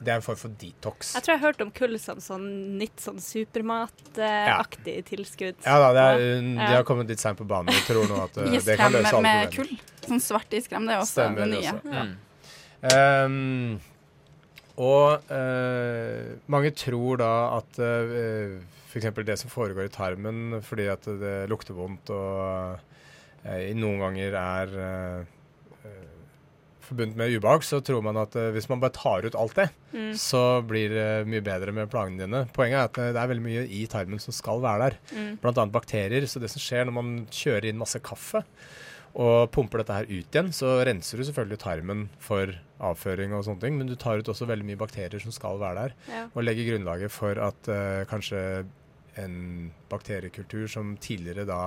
Det 0.00 0.12
er 0.12 0.18
en 0.18 0.24
form 0.24 0.36
for 0.40 0.54
detox. 0.60 1.14
Jeg 1.16 1.24
tror 1.24 1.32
jeg 1.34 1.40
har 1.40 1.46
hørt 1.46 1.62
om 1.64 1.70
kull 1.74 1.94
som 2.02 2.18
sånn 2.20 2.44
nytt 2.80 3.00
sånn 3.00 3.20
supermataktig 3.22 4.96
tilskudd. 5.08 5.56
Ja 5.64 5.78
da, 5.80 5.92
det 5.96 6.04
er, 6.04 6.24
Ja. 6.42 6.68
de 6.68 6.76
har 6.80 6.84
kommet 6.88 7.08
litt 7.08 7.22
seint 7.22 7.38
på 7.38 7.46
banen. 7.48 7.72
Jeg 7.72 7.86
tror 7.88 8.08
nå 8.10 8.20
at 8.24 8.36
eh, 8.42 8.58
det 8.58 8.76
kan 8.80 8.92
løse 8.92 9.14
alle 9.14 9.22
med 9.24 9.54
kull. 9.54 9.72
Sånn 10.04 10.20
svart 10.20 10.52
iskrem, 10.52 10.86
det 10.88 10.96
er 10.96 11.02
også 11.04 11.20
Stemmer 11.20 11.44
det 11.44 11.50
det 11.50 11.60
nye. 11.60 11.72
også. 11.78 11.94
Ja. 11.94 13.24
Um, 13.24 13.80
og 14.76 15.30
uh, 15.30 16.34
mange 16.50 16.74
tror 16.76 17.20
da 17.22 17.32
at 17.60 17.78
uh, 17.78 18.58
f.eks. 18.94 19.24
det 19.26 19.38
som 19.40 19.50
foregår 19.50 19.88
i 19.88 19.92
tarmen 19.92 20.58
fordi 20.62 20.86
at 20.90 21.06
det 21.06 21.36
lukter 21.50 21.74
vondt 21.78 22.10
og 22.14 22.76
uh, 23.46 23.70
noen 23.76 24.00
ganger 24.00 24.36
er 24.40 24.74
eh, 24.74 25.16
eh, 25.20 25.32
forbundet 26.86 27.16
med 27.18 27.32
ubehag, 27.36 27.64
så 27.66 27.80
tror 27.84 28.02
man 28.04 28.16
at 28.20 28.34
eh, 28.36 28.50
hvis 28.54 28.68
man 28.70 28.80
bare 28.82 28.94
tar 28.96 29.26
ut 29.26 29.34
alt 29.40 29.54
det, 29.58 29.70
Mm. 29.94 30.10
så 30.18 30.60
blir 30.66 30.88
det 30.90 31.26
mye 31.30 31.40
bedre 31.46 31.70
med 31.72 31.86
plagene 31.92 32.24
dine. 32.24 32.40
Poenget 32.52 32.78
er 32.80 32.88
at 32.88 32.98
eh, 32.98 33.12
det 33.14 33.20
er 33.22 33.28
veldig 33.30 33.44
mye 33.44 33.66
i 33.70 33.84
tarmen 33.86 34.18
som 34.22 34.34
skal 34.34 34.58
være 34.64 34.88
der. 34.88 34.96
Mm. 35.14 35.36
Annet 35.44 35.72
bakterier. 35.76 36.26
Så 36.26 36.40
det 36.42 36.50
som 36.50 36.58
skjer 36.64 36.84
når 36.88 36.96
man 36.96 37.12
kjører 37.30 37.68
inn 37.70 37.78
masse 37.78 38.00
kaffe 38.02 38.42
og 39.14 39.52
pumper 39.54 39.78
dette 39.84 39.94
her 39.94 40.08
ut 40.10 40.34
igjen, 40.34 40.48
så 40.50 40.72
renser 40.84 41.20
du 41.20 41.22
selvfølgelig 41.28 41.60
tarmen 41.62 42.08
for 42.18 42.50
avføring 42.82 43.30
og 43.36 43.44
sånne 43.46 43.62
ting, 43.62 43.76
men 43.78 43.86
du 43.86 43.94
tar 43.94 44.18
ut 44.18 44.26
også 44.32 44.48
veldig 44.50 44.66
mye 44.66 44.80
bakterier 44.80 45.22
som 45.22 45.30
skal 45.30 45.60
være 45.62 45.84
der, 45.84 45.94
Ja. 46.10 46.24
og 46.34 46.42
legger 46.42 46.66
grunnlaget 46.72 47.12
for 47.14 47.38
at 47.38 47.68
uh, 47.70 48.02
kanskje 48.10 48.64
en 49.22 49.70
bakteriekultur 49.88 50.66
som 50.66 50.96
tidligere 50.98 51.46
da 51.46 51.60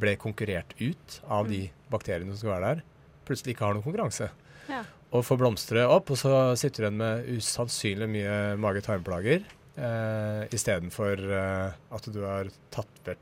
ble 0.00 0.14
konkurrert 0.16 0.72
ut 0.80 1.18
av 1.28 1.50
de 1.52 1.66
bakteriene 1.92 2.32
som 2.32 2.40
skal 2.40 2.54
være 2.56 2.70
der, 2.70 2.82
plutselig 3.26 3.54
ikke 3.56 3.66
har 3.66 3.74
noen 3.74 3.84
konkurranse. 3.86 4.30
Ja. 4.68 4.82
Og 5.12 5.24
får 5.26 5.38
blomstre 5.42 5.82
opp, 5.88 6.10
og 6.10 6.16
så 6.16 6.56
sitter 6.56 6.82
du 6.82 6.86
igjen 6.86 7.00
med 7.02 7.26
usannsynlig 7.36 8.08
mye 8.08 8.36
mage-tarmplager. 8.62 9.42
Eh, 9.76 10.46
Istedenfor 10.52 11.20
eh, 11.32 11.72
at 11.96 12.08
du 12.12 12.20
har 12.24 12.48
tatt 12.70 13.02
vekk 13.04 13.18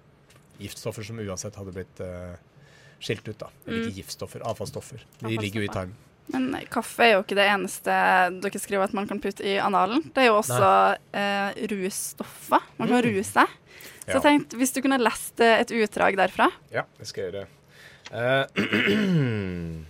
giftstoffer 0.61 1.07
som 1.07 1.19
uansett 1.23 1.57
hadde 1.57 1.73
blitt 1.73 2.01
eh, 2.05 2.37
skilt 3.01 3.27
ut. 3.29 3.39
da. 3.39 3.49
Eller 3.67 3.79
Mm. 3.81 3.89
ikke 3.89 3.97
giftstoffer, 4.03 4.43
avfallsstoffer. 4.45 5.01
De 5.23 5.37
ligger 5.39 5.63
jo 5.63 5.67
i 5.71 5.73
tarmen. 5.73 5.95
Men 6.31 6.53
kaffe 6.71 7.01
er 7.03 7.13
jo 7.17 7.23
ikke 7.25 7.35
det 7.35 7.47
eneste 7.51 7.91
dere 8.41 8.59
skriver 8.63 8.85
at 8.85 8.93
man 8.95 9.09
kan 9.09 9.19
putte 9.19 9.43
i 9.43 9.57
analen. 9.59 10.05
Det 10.15 10.23
er 10.23 10.29
jo 10.29 10.37
også 10.39 10.97
eh, 11.13 11.55
russtoffer. 11.73 12.61
Man 12.79 12.89
kan 12.89 13.01
Mm. 13.03 13.09
ruse 13.17 13.33
seg. 13.33 13.49
Så 14.07 14.15
Ja. 14.15 14.21
jeg 14.21 14.23
tenkte, 14.23 14.57
hvis 14.59 14.73
du 14.75 14.81
kunne 14.83 14.99
lest 15.03 15.41
eh, 15.41 15.59
et 15.61 15.71
utdrag 15.71 16.17
derfra 16.17 16.51
Ja, 16.71 16.83
det 16.99 17.07
skal 17.09 17.25
jeg 17.25 17.33
gjøre. 17.33 17.47
Eh, 18.13 18.47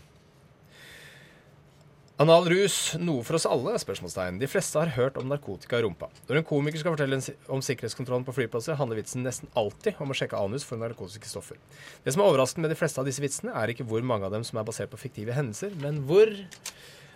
Anal 2.21 2.45
rus, 2.53 2.75
noe 3.01 3.23
for 3.25 3.39
oss 3.39 3.47
alle? 3.49 3.73
spørsmålstegn. 3.81 4.37
De 4.43 4.49
fleste 4.51 4.77
har 4.77 4.91
hørt 4.93 5.17
om 5.17 5.31
narkotika 5.31 5.79
i 5.79 5.85
rumpa. 5.87 6.11
Når 6.29 6.43
en 6.43 6.45
komiker 6.45 6.83
skal 6.83 6.93
fortelle 6.93 7.17
om 7.49 7.63
sikkerhetskontrollen 7.65 8.27
på 8.27 8.35
flyplasser, 8.37 8.77
handler 8.77 8.99
vitsen 9.01 9.25
nesten 9.25 9.49
alltid 9.57 9.97
om 10.05 10.13
å 10.13 10.17
sjekke 10.19 10.37
anus 10.37 10.67
for 10.69 10.77
narkotiske 10.77 11.31
stoffer. 11.31 11.57
Det 12.05 12.13
som 12.13 12.21
er 12.21 12.29
overraskende 12.29 12.67
med 12.67 12.75
de 12.75 12.77
fleste 12.77 13.01
av 13.01 13.09
disse 13.09 13.25
vitsene, 13.25 13.55
er 13.57 13.73
ikke 13.73 13.89
hvor 13.89 14.05
mange 14.05 14.29
av 14.29 14.37
dem 14.37 14.45
som 14.45 14.61
er 14.61 14.69
basert 14.69 14.93
på 14.93 15.01
fiktive 15.01 15.33
hendelser, 15.33 15.73
men 15.81 16.03
hvor 16.11 16.29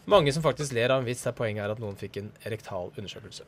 mange 0.08 0.32
som 0.32 0.46
faktisk 0.46 0.72
ler 0.72 0.96
av 0.96 1.04
en 1.04 1.10
vits 1.12 1.28
der 1.28 1.36
poenget 1.36 1.66
er 1.66 1.76
at 1.76 1.84
noen 1.84 2.00
fikk 2.00 2.22
en 2.22 2.32
erektal 2.48 2.88
undersøkelse. 2.96 3.44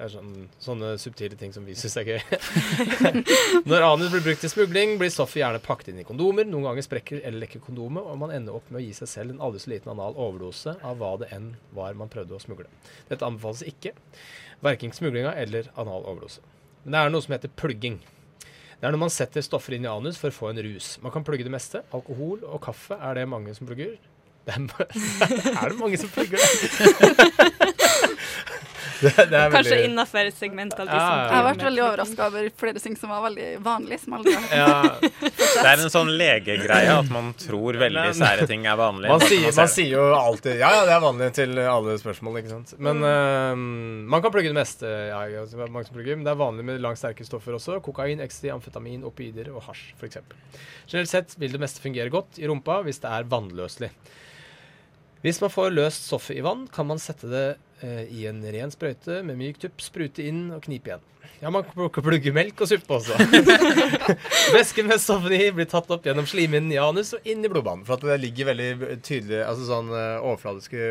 Er 0.00 0.08
sånn, 0.08 0.46
sånne 0.62 0.94
subtile 0.98 1.36
ting 1.38 1.52
som 1.54 1.66
vi 1.68 1.74
syns 1.78 1.98
er 2.00 2.08
gøy. 2.08 2.20
Når 3.68 3.84
anus 3.86 4.12
blir 4.14 4.24
brukt 4.24 4.40
til 4.42 4.50
smugling, 4.50 4.94
blir 4.98 5.12
stoffet 5.12 5.42
gjerne 5.42 5.60
pakket 5.62 5.92
inn 5.92 6.00
i 6.00 6.06
kondomer. 6.08 6.48
Noen 6.48 6.64
ganger 6.70 6.86
sprekker 6.86 7.20
eller 7.20 7.44
lekker 7.44 7.62
kondomet, 7.62 8.02
og 8.02 8.16
man 8.22 8.32
ender 8.34 8.56
opp 8.56 8.70
med 8.72 8.80
å 8.80 8.84
gi 8.86 8.94
seg 8.96 9.10
selv 9.12 9.34
en 9.34 9.42
aldri 9.44 9.60
så 9.62 9.74
liten 9.74 9.92
anal 9.92 10.16
overdose 10.16 10.74
av 10.80 10.96
hva 10.98 11.12
det 11.20 11.28
enn 11.36 11.52
var 11.76 11.94
man 11.98 12.10
prøvde 12.12 12.34
å 12.38 12.42
smugle. 12.42 12.70
Dette 13.10 13.28
anbefales 13.28 13.62
ikke. 13.68 13.92
Verken 14.64 14.96
smuglinga 14.96 15.36
eller 15.44 15.68
anal 15.76 16.08
overdose. 16.08 16.42
Men 16.82 16.96
det 16.96 17.02
er 17.02 17.14
noe 17.14 17.26
som 17.26 17.36
heter 17.36 17.52
plugging. 17.60 18.00
Det 18.82 18.88
er 18.88 18.96
når 18.96 19.04
man 19.04 19.14
setter 19.14 19.44
stoffer 19.46 19.76
inn 19.76 19.84
i 19.86 19.92
anus 19.92 20.16
for 20.18 20.32
å 20.32 20.34
få 20.34 20.48
en 20.50 20.62
rus. 20.66 20.96
Man 21.04 21.14
kan 21.14 21.22
plugge 21.22 21.46
det 21.46 21.52
meste. 21.54 21.84
Alkohol 21.94 22.42
og 22.48 22.64
kaffe 22.64 22.98
er 22.98 23.20
det 23.20 23.28
mange 23.30 23.54
som 23.54 23.68
plugger. 23.68 23.94
Det 24.42 24.56
er, 24.56 24.64
er 25.62 25.68
det 25.68 25.78
mange 25.78 26.00
som 26.02 26.10
plugger 26.10 26.42
det? 26.42 27.68
det, 29.02 29.10
det 29.30 29.38
er 29.38 29.50
Kanskje 29.52 29.72
veldig- 29.74 29.88
innafor 29.90 30.30
segment 30.38 30.72
av 30.78 30.86
de 30.88 30.94
Ja, 30.96 31.00
som 31.02 31.18
Jeg 31.22 31.34
har 31.36 31.46
vært 31.48 31.64
veldig 31.66 31.82
overraska 31.86 32.26
over 32.30 32.48
flere 32.62 32.82
ting 32.84 32.96
som 33.00 33.10
var 33.12 33.22
veldig 33.26 33.48
vanlig, 33.66 33.98
Som 34.04 34.16
aldri 34.18 34.34
har 34.38 34.54
ja, 34.56 35.10
Det 35.20 35.66
er 35.72 35.82
en 35.84 35.92
sånn 35.92 36.12
legegreie 36.20 36.92
at 36.96 37.10
man 37.12 37.32
tror 37.42 37.78
veldig 37.82 38.06
Men- 38.08 38.18
sære 38.22 38.46
ting 38.50 38.66
er 38.70 38.78
vanlig. 38.80 39.10
Man 39.12 39.24
sier, 39.26 39.48
man 39.58 39.70
sier 39.74 39.92
jo 39.96 40.06
alltid 40.16 40.56
Ja, 40.62 40.70
ja, 40.78 40.84
det 40.88 40.94
er 40.96 41.04
vanlig 41.04 41.30
til 41.38 41.58
alle 41.66 41.98
spørsmål, 42.00 42.40
ikke 42.42 42.52
sant. 42.54 42.74
Men 42.78 43.02
øh, 43.02 43.56
man 44.14 44.22
kan 44.24 44.32
plugge 44.34 44.50
det 44.52 44.58
meste. 44.58 44.86
Ja, 45.10 45.20
mange 45.66 45.86
som 45.88 45.96
plugger, 45.96 46.16
men 46.16 46.24
det 46.26 46.32
er 46.32 46.40
vanlig 46.40 46.64
med 46.68 46.80
langt 46.84 47.00
sterke 47.00 47.24
stoffer 47.26 47.56
også. 47.58 47.80
Kokain, 47.84 48.20
ecstasy, 48.24 48.50
amfetamin, 48.54 49.02
opioider 49.08 49.50
og 49.54 49.62
hasj, 49.68 49.92
f.eks. 50.00 50.18
Generelt 50.88 51.10
sett 51.12 51.36
vil 51.40 51.52
det 51.54 51.60
meste 51.62 51.82
fungere 51.84 52.10
godt 52.12 52.38
i 52.42 52.46
rumpa 52.50 52.80
hvis 52.86 53.00
det 53.02 53.10
er 53.12 53.26
vannløselig. 53.30 53.90
Hvis 55.22 55.38
man 55.42 55.52
får 55.54 55.70
løst 55.70 56.08
stoffet 56.08 56.38
i 56.40 56.42
vann, 56.44 56.64
kan 56.74 56.88
man 56.88 56.98
sette 57.02 57.28
det 57.30 57.44
i 57.82 58.26
en 58.30 58.42
ren 58.54 58.70
sprøyte 58.74 59.20
med 59.26 59.38
myk 59.40 59.58
tupp, 59.62 59.82
sprute 59.82 60.24
inn 60.26 60.46
og 60.54 60.62
knipe 60.66 60.92
igjen. 60.92 61.08
Ja, 61.42 61.50
man 61.50 61.64
kan 61.66 61.74
plukke- 61.74 62.02
plugge 62.06 62.30
melk 62.34 62.60
og 62.62 62.68
suppe 62.70 63.00
også. 63.00 63.16
Væsken 64.54 64.86
med 64.86 65.00
stoffene 65.02 65.40
i 65.42 65.48
blir 65.54 65.66
tatt 65.70 65.90
opp 65.90 66.04
gjennom 66.06 66.26
slimhinnen 66.30 66.70
i 66.74 66.78
anus 66.78 67.14
og 67.16 67.26
inn 67.26 67.42
i 67.42 67.50
blodbanen. 67.50 67.82
For 67.88 67.96
at 67.98 68.04
det 68.06 68.20
ligger 68.22 68.52
veldig 68.52 69.00
tydelig 69.02 69.40
altså 69.42 69.66
sånn 69.66 69.90
eh, 69.90 70.22
overfladiske 70.22 70.86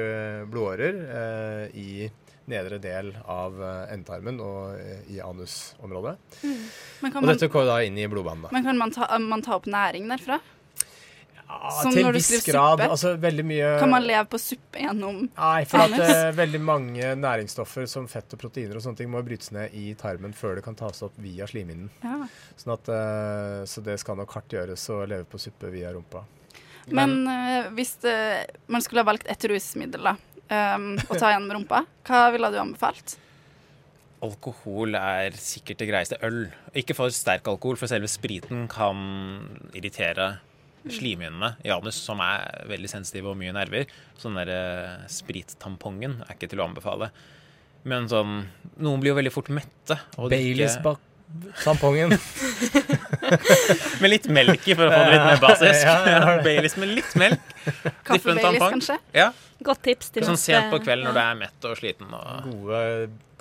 blodårer 0.52 1.00
eh, 1.22 1.64
i 1.80 2.10
nedre 2.52 2.82
del 2.84 3.14
av 3.32 3.56
eh, 3.64 3.94
endetarmen 3.96 4.42
og 4.44 4.74
eh, 4.76 5.06
i 5.16 5.22
anusområdet. 5.24 6.18
Mm. 6.44 6.64
Og 7.06 7.20
man, 7.22 7.30
dette 7.32 7.52
går 7.54 7.70
da 7.70 7.78
inn 7.88 8.00
i 8.02 8.10
blodbanen. 8.12 8.48
da. 8.50 8.56
men 8.58 8.68
kan 8.68 8.82
man, 8.82 8.92
ta, 8.96 9.08
man 9.24 9.46
ta 9.46 9.56
opp 9.56 9.70
næring 9.72 10.10
derfra? 10.12 10.42
Ja, 11.52 11.72
som 11.76 11.92
til 11.94 12.06
når 12.06 12.16
du 12.16 12.20
viss 12.20 12.30
skriver 12.32 12.56
grad. 12.56 12.80
suppe? 12.80 12.90
Altså 12.96 13.14
veldig 13.22 13.46
mye 13.46 13.70
Kan 13.82 13.92
man 13.92 14.06
leve 14.08 14.24
på 14.32 14.40
suppe 14.42 14.82
gjennom 14.82 15.18
Nei, 15.28 15.64
for 15.70 15.84
at 15.84 15.96
eh, 16.06 16.32
veldig 16.38 16.62
mange 16.64 17.14
næringsstoffer 17.20 17.90
som 17.92 18.08
fett 18.12 18.36
og 18.36 18.42
proteiner 18.42 18.80
og 18.80 18.86
sånne 18.86 19.02
ting 19.02 19.12
må 19.12 19.22
brytes 19.26 19.52
ned 19.56 19.76
i 19.78 19.92
tarmen 20.00 20.36
før 20.38 20.58
det 20.58 20.66
kan 20.66 20.78
tas 20.80 21.04
opp 21.06 21.18
via 21.22 21.48
slimhinnen. 21.50 21.92
ja. 22.06 22.22
Sånn 22.62 22.76
at, 22.76 22.92
eh, 22.94 23.62
så 23.68 23.84
det 23.84 23.98
skal 24.02 24.20
nok 24.20 24.36
hardt 24.38 24.54
gjøres 24.56 24.84
å 24.94 25.02
leve 25.10 25.28
på 25.30 25.40
suppe 25.42 25.72
via 25.74 25.92
rumpa. 25.96 26.24
Men 26.94 27.28
eh, 27.30 27.72
hvis 27.76 27.96
det, 28.06 28.18
man 28.72 28.84
skulle 28.84 29.04
ha 29.04 29.10
valgt 29.12 29.28
et 29.30 29.50
rusmiddel 29.50 30.12
da, 30.12 30.16
um, 30.76 30.94
å 30.98 31.18
ta 31.18 31.34
gjennom 31.34 31.58
rumpa, 31.60 31.84
hva 32.08 32.24
ville 32.34 32.52
du 32.54 32.60
anbefalt? 32.62 33.18
Alkohol 34.22 34.96
er 35.00 35.34
sikkert 35.42 35.82
det 35.82 35.90
greieste. 35.90 36.18
Øl. 36.26 36.44
Ikke 36.78 36.94
for 36.98 37.14
sterk 37.14 37.48
alkohol, 37.50 37.80
for 37.80 37.90
selve 37.90 38.10
spriten 38.12 38.68
kan 38.70 39.00
irritere 39.74 40.36
slimhinnene 40.90 41.56
i 41.66 41.70
anus, 41.70 41.96
som 42.02 42.20
er 42.26 42.64
veldig 42.72 42.90
sensitive 42.90 43.30
og 43.34 43.38
mye 43.38 43.54
nerver. 43.54 43.86
Sånn 44.22 44.36
der 44.40 44.50
derre 44.50 45.10
sprittampongen 45.12 46.22
er 46.28 46.34
ikke 46.36 46.50
til 46.50 46.62
å 46.64 46.68
anbefale. 46.70 47.12
Men 47.84 48.08
sånn 48.10 48.44
Noen 48.82 49.00
blir 49.02 49.12
jo 49.14 49.18
veldig 49.20 49.32
fort 49.34 49.50
mette. 49.54 49.98
og 50.18 50.30
drikke- 50.30 50.38
Baileys 50.56 50.78
bak 50.84 51.00
tampongen. 51.64 52.12
Med 54.02 54.10
litt 54.12 54.28
melk 54.34 54.66
i 54.68 54.76
for 54.76 54.88
å 54.88 54.92
få 54.92 55.00
det 55.06 55.14
litt 55.14 55.28
mer 55.30 55.42
basisk. 55.44 55.86
Ja. 56.12 56.36
Baileys 56.46 56.76
med 56.82 56.92
litt 56.98 57.14
melk. 57.20 57.40
Kaffe-Baileys, 58.08 58.62
kanskje? 58.64 58.98
Ja, 59.16 59.30
Godt 59.62 59.84
tips 59.86 60.10
til 60.10 60.26
Sånn 60.26 60.40
sent 60.42 60.72
på 60.74 60.80
kvelden 60.82 61.06
når 61.06 61.14
du 61.14 61.22
er 61.22 61.36
mett 61.38 61.68
og 61.70 61.76
sliten. 61.78 62.10
Og 62.18 62.48
Gode 62.50 62.80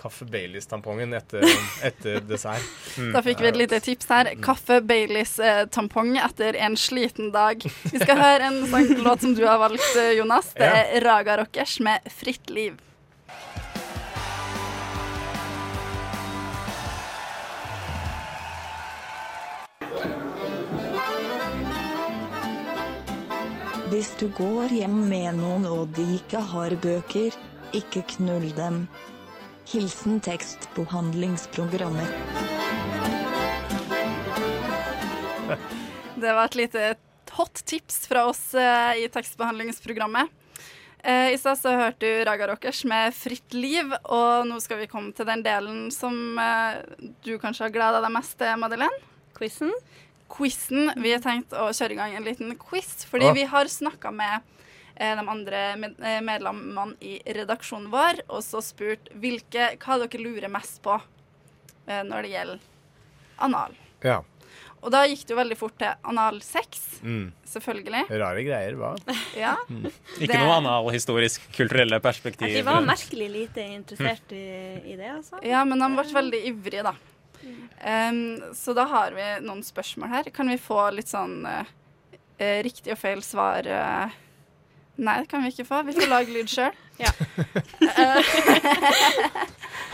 kaffe 0.01 0.25
Baileys-tampongen 0.25 1.13
etter, 1.17 1.45
etter 1.85 2.21
dessert. 2.25 2.67
Da 3.15 3.23
fikk 3.25 3.43
vi 3.45 3.51
et 3.51 3.59
lite 3.61 3.81
tips 3.85 4.09
her. 4.11 4.33
Kaffe 4.45 4.81
Baileys-tampong 4.81 6.17
etter 6.21 6.57
en 6.57 6.77
sliten 6.81 7.33
dag. 7.35 7.65
Vi 7.93 8.01
skal 8.01 8.21
høre 8.21 8.51
en 8.51 8.63
sånn 8.71 8.95
låt 9.07 9.27
som 9.27 9.35
du 9.37 9.45
har 9.47 9.61
valgt, 9.63 9.91
eh, 10.01 10.15
Jonas. 10.19 10.55
Det 10.57 10.71
er 10.71 11.05
Raga 11.05 11.41
Rockers 11.43 11.81
med 11.85 12.07
'Fritt 12.09 12.49
liv'. 12.51 12.79
Hvis 23.91 24.13
du 24.21 24.29
går 24.31 24.71
hjem 24.71 25.01
med 25.11 25.41
noen 25.41 25.65
og 25.67 25.89
de 25.97 26.05
ikke 26.15 26.39
har 26.53 26.77
bøker, 26.79 27.35
ikke 27.75 28.05
knull 28.15 28.47
dem. 28.55 28.85
Hilsen 29.71 30.21
tekstbehandlingsprogrammer. 30.21 32.07
Det 36.21 36.33
var 36.33 36.45
et 36.45 36.55
lite 36.59 36.95
hot 37.31 37.55
tips 37.65 38.07
fra 38.11 38.25
oss 38.29 38.55
eh, 38.55 39.05
i 39.05 39.09
tekstbehandlingsprogrammet. 39.13 40.29
Eh, 40.99 41.31
I 41.33 41.39
stad 41.39 41.59
så 41.59 41.71
hørte 41.79 42.03
du 42.03 42.25
Raga 42.27 42.49
Rockers 42.51 42.85
med 42.85 43.15
'Fritt 43.15 43.55
liv', 43.55 43.95
og 44.05 44.47
nå 44.51 44.59
skal 44.61 44.83
vi 44.83 44.91
komme 44.91 45.15
til 45.17 45.27
den 45.31 45.43
delen 45.47 45.89
som 45.95 46.39
eh, 46.39 46.83
du 47.25 47.39
kanskje 47.39 47.65
har 47.69 47.75
gleda 47.75 48.03
deg 48.03 48.13
mest 48.13 48.37
til, 48.39 48.53
Madeleine. 48.61 49.01
quizen. 49.39 49.73
Quizen. 50.31 50.91
Vi 51.01 51.15
har 51.15 51.23
tenkt 51.25 51.55
å 51.57 51.71
kjøre 51.73 51.95
i 51.95 52.01
gang 52.03 52.17
en 52.19 52.27
liten 52.27 52.53
quiz, 52.59 53.07
fordi 53.09 53.31
Å. 53.31 53.35
vi 53.35 53.45
har 53.49 53.65
snakka 53.71 54.11
med 54.13 54.43
de 55.01 55.25
andre 55.33 55.61
eh, 55.73 56.21
medlemmene 56.25 56.97
i 57.01 57.15
redaksjonen 57.37 57.89
vår, 57.93 58.21
og 58.29 58.43
så 58.45 58.61
spurt 58.65 59.09
hvilke, 59.17 59.71
hva 59.81 59.97
dere 60.03 60.21
lurer 60.21 60.53
mest 60.53 60.83
på 60.85 60.99
eh, 61.87 62.03
når 62.05 62.27
det 62.27 62.35
gjelder 62.35 62.67
anal. 63.41 63.73
Ja. 64.05 64.19
Og 64.81 64.89
da 64.95 65.03
gikk 65.05 65.27
det 65.29 65.35
jo 65.35 65.39
veldig 65.41 65.57
fort 65.61 65.75
til 65.81 65.93
analsex, 66.09 66.87
Mm. 67.01 67.31
selvfølgelig. 67.49 68.03
Rare 68.21 68.43
greier, 68.45 68.75
hva? 68.77 68.91
Ja. 69.37 69.55
ikke 70.21 70.27
Det- 70.29 70.41
noe 70.41 70.59
analhistorisk 70.61 71.47
kulturelle 71.57 71.97
perspektiv. 72.05 72.53
De 72.53 72.63
var 72.67 72.81
merkelig 72.85 73.29
lite 73.33 73.65
interessert 73.73 74.33
i, 74.37 74.43
i 74.93 74.97
det, 75.01 75.09
altså. 75.17 75.41
ja, 75.49 75.63
men 75.65 75.81
de 75.81 75.89
ble 75.97 76.05
veldig 76.13 76.41
ivrige, 76.53 76.85
da. 76.91 76.95
Um, 77.41 78.41
så 78.53 78.75
da 78.77 78.85
har 78.85 79.15
vi 79.17 79.29
noen 79.47 79.63
spørsmål 79.65 80.09
her. 80.13 80.29
Kan 80.37 80.49
vi 80.53 80.59
få 80.61 80.91
litt 80.93 81.09
sånn 81.09 81.39
eh, 81.49 81.65
eh, 82.37 82.59
riktig 82.67 82.93
og 82.93 82.99
feil 83.01 83.23
svar? 83.25 83.65
eh? 83.65 84.19
Nei, 84.97 85.21
det 85.23 85.29
kan 85.31 85.43
vi 85.45 85.49
ikke 85.53 85.65
få. 85.69 85.83
Vi 85.87 85.93
får 85.97 86.09
lage 86.11 86.31
lyd 86.35 86.49
sjøl. 86.51 86.73
Ja. 87.01 87.13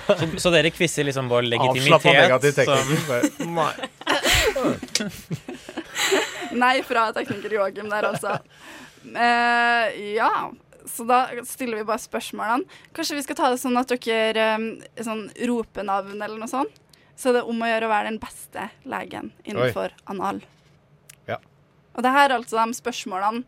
Så, 0.06 0.14
så 0.38 0.50
dere 0.54 0.70
quizer 0.70 1.06
liksom 1.06 1.26
vår 1.30 1.42
legitimitet? 1.50 1.94
Avslapp 1.94 2.04
legitimitet? 2.06 2.66
Som, 2.66 2.86
tekniker. 2.86 3.46
Nei. 3.56 3.74
Nei, 6.62 6.74
fra 6.86 7.08
tekniker 7.14 7.56
Joakim 7.56 7.88
der, 7.90 8.06
altså. 8.12 8.36
Uh, 9.06 9.86
ja, 10.14 10.30
så 10.86 11.06
da 11.08 11.20
stiller 11.46 11.80
vi 11.80 11.88
bare 11.88 12.02
spørsmålene. 12.02 12.78
Kanskje 12.94 13.18
vi 13.18 13.24
skal 13.26 13.38
ta 13.38 13.50
det 13.50 13.58
sånn 13.62 13.78
at 13.80 13.90
dere 14.06 14.46
um, 14.54 14.68
sånn 14.94 15.24
roper 15.50 15.86
navn 15.86 16.20
eller 16.20 16.38
noe 16.38 16.50
sånt? 16.50 16.82
Så 17.18 17.32
det 17.32 17.42
er 17.42 17.50
om 17.50 17.62
å 17.62 17.70
gjøre 17.70 17.88
å 17.88 17.92
være 17.92 18.10
den 18.12 18.20
beste 18.22 18.68
legen 18.86 19.32
innenfor 19.42 19.94
anal. 20.10 20.42
Ja. 21.26 21.40
Og 21.96 22.04
det 22.04 22.12
her 22.12 22.28
er 22.28 22.36
altså 22.36 22.60
de 22.60 22.76
spørsmålene 22.76 23.42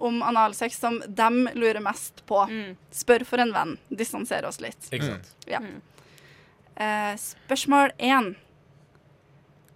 om 0.00 0.22
analsex 0.24 0.78
som 0.80 0.98
dem 1.06 1.44
lurer 1.54 1.80
mest 1.84 2.22
på. 2.26 2.42
Mm. 2.50 2.74
Spør 2.94 3.24
for 3.28 3.38
en 3.42 3.52
venn. 3.54 3.76
Distansere 3.88 4.48
oss 4.48 4.60
litt. 4.64 4.80
Ikke 4.90 5.06
sant. 5.12 5.28
Ja. 5.50 5.60
Uh, 6.80 7.12
spørsmål 7.20 7.92
én. 8.00 8.32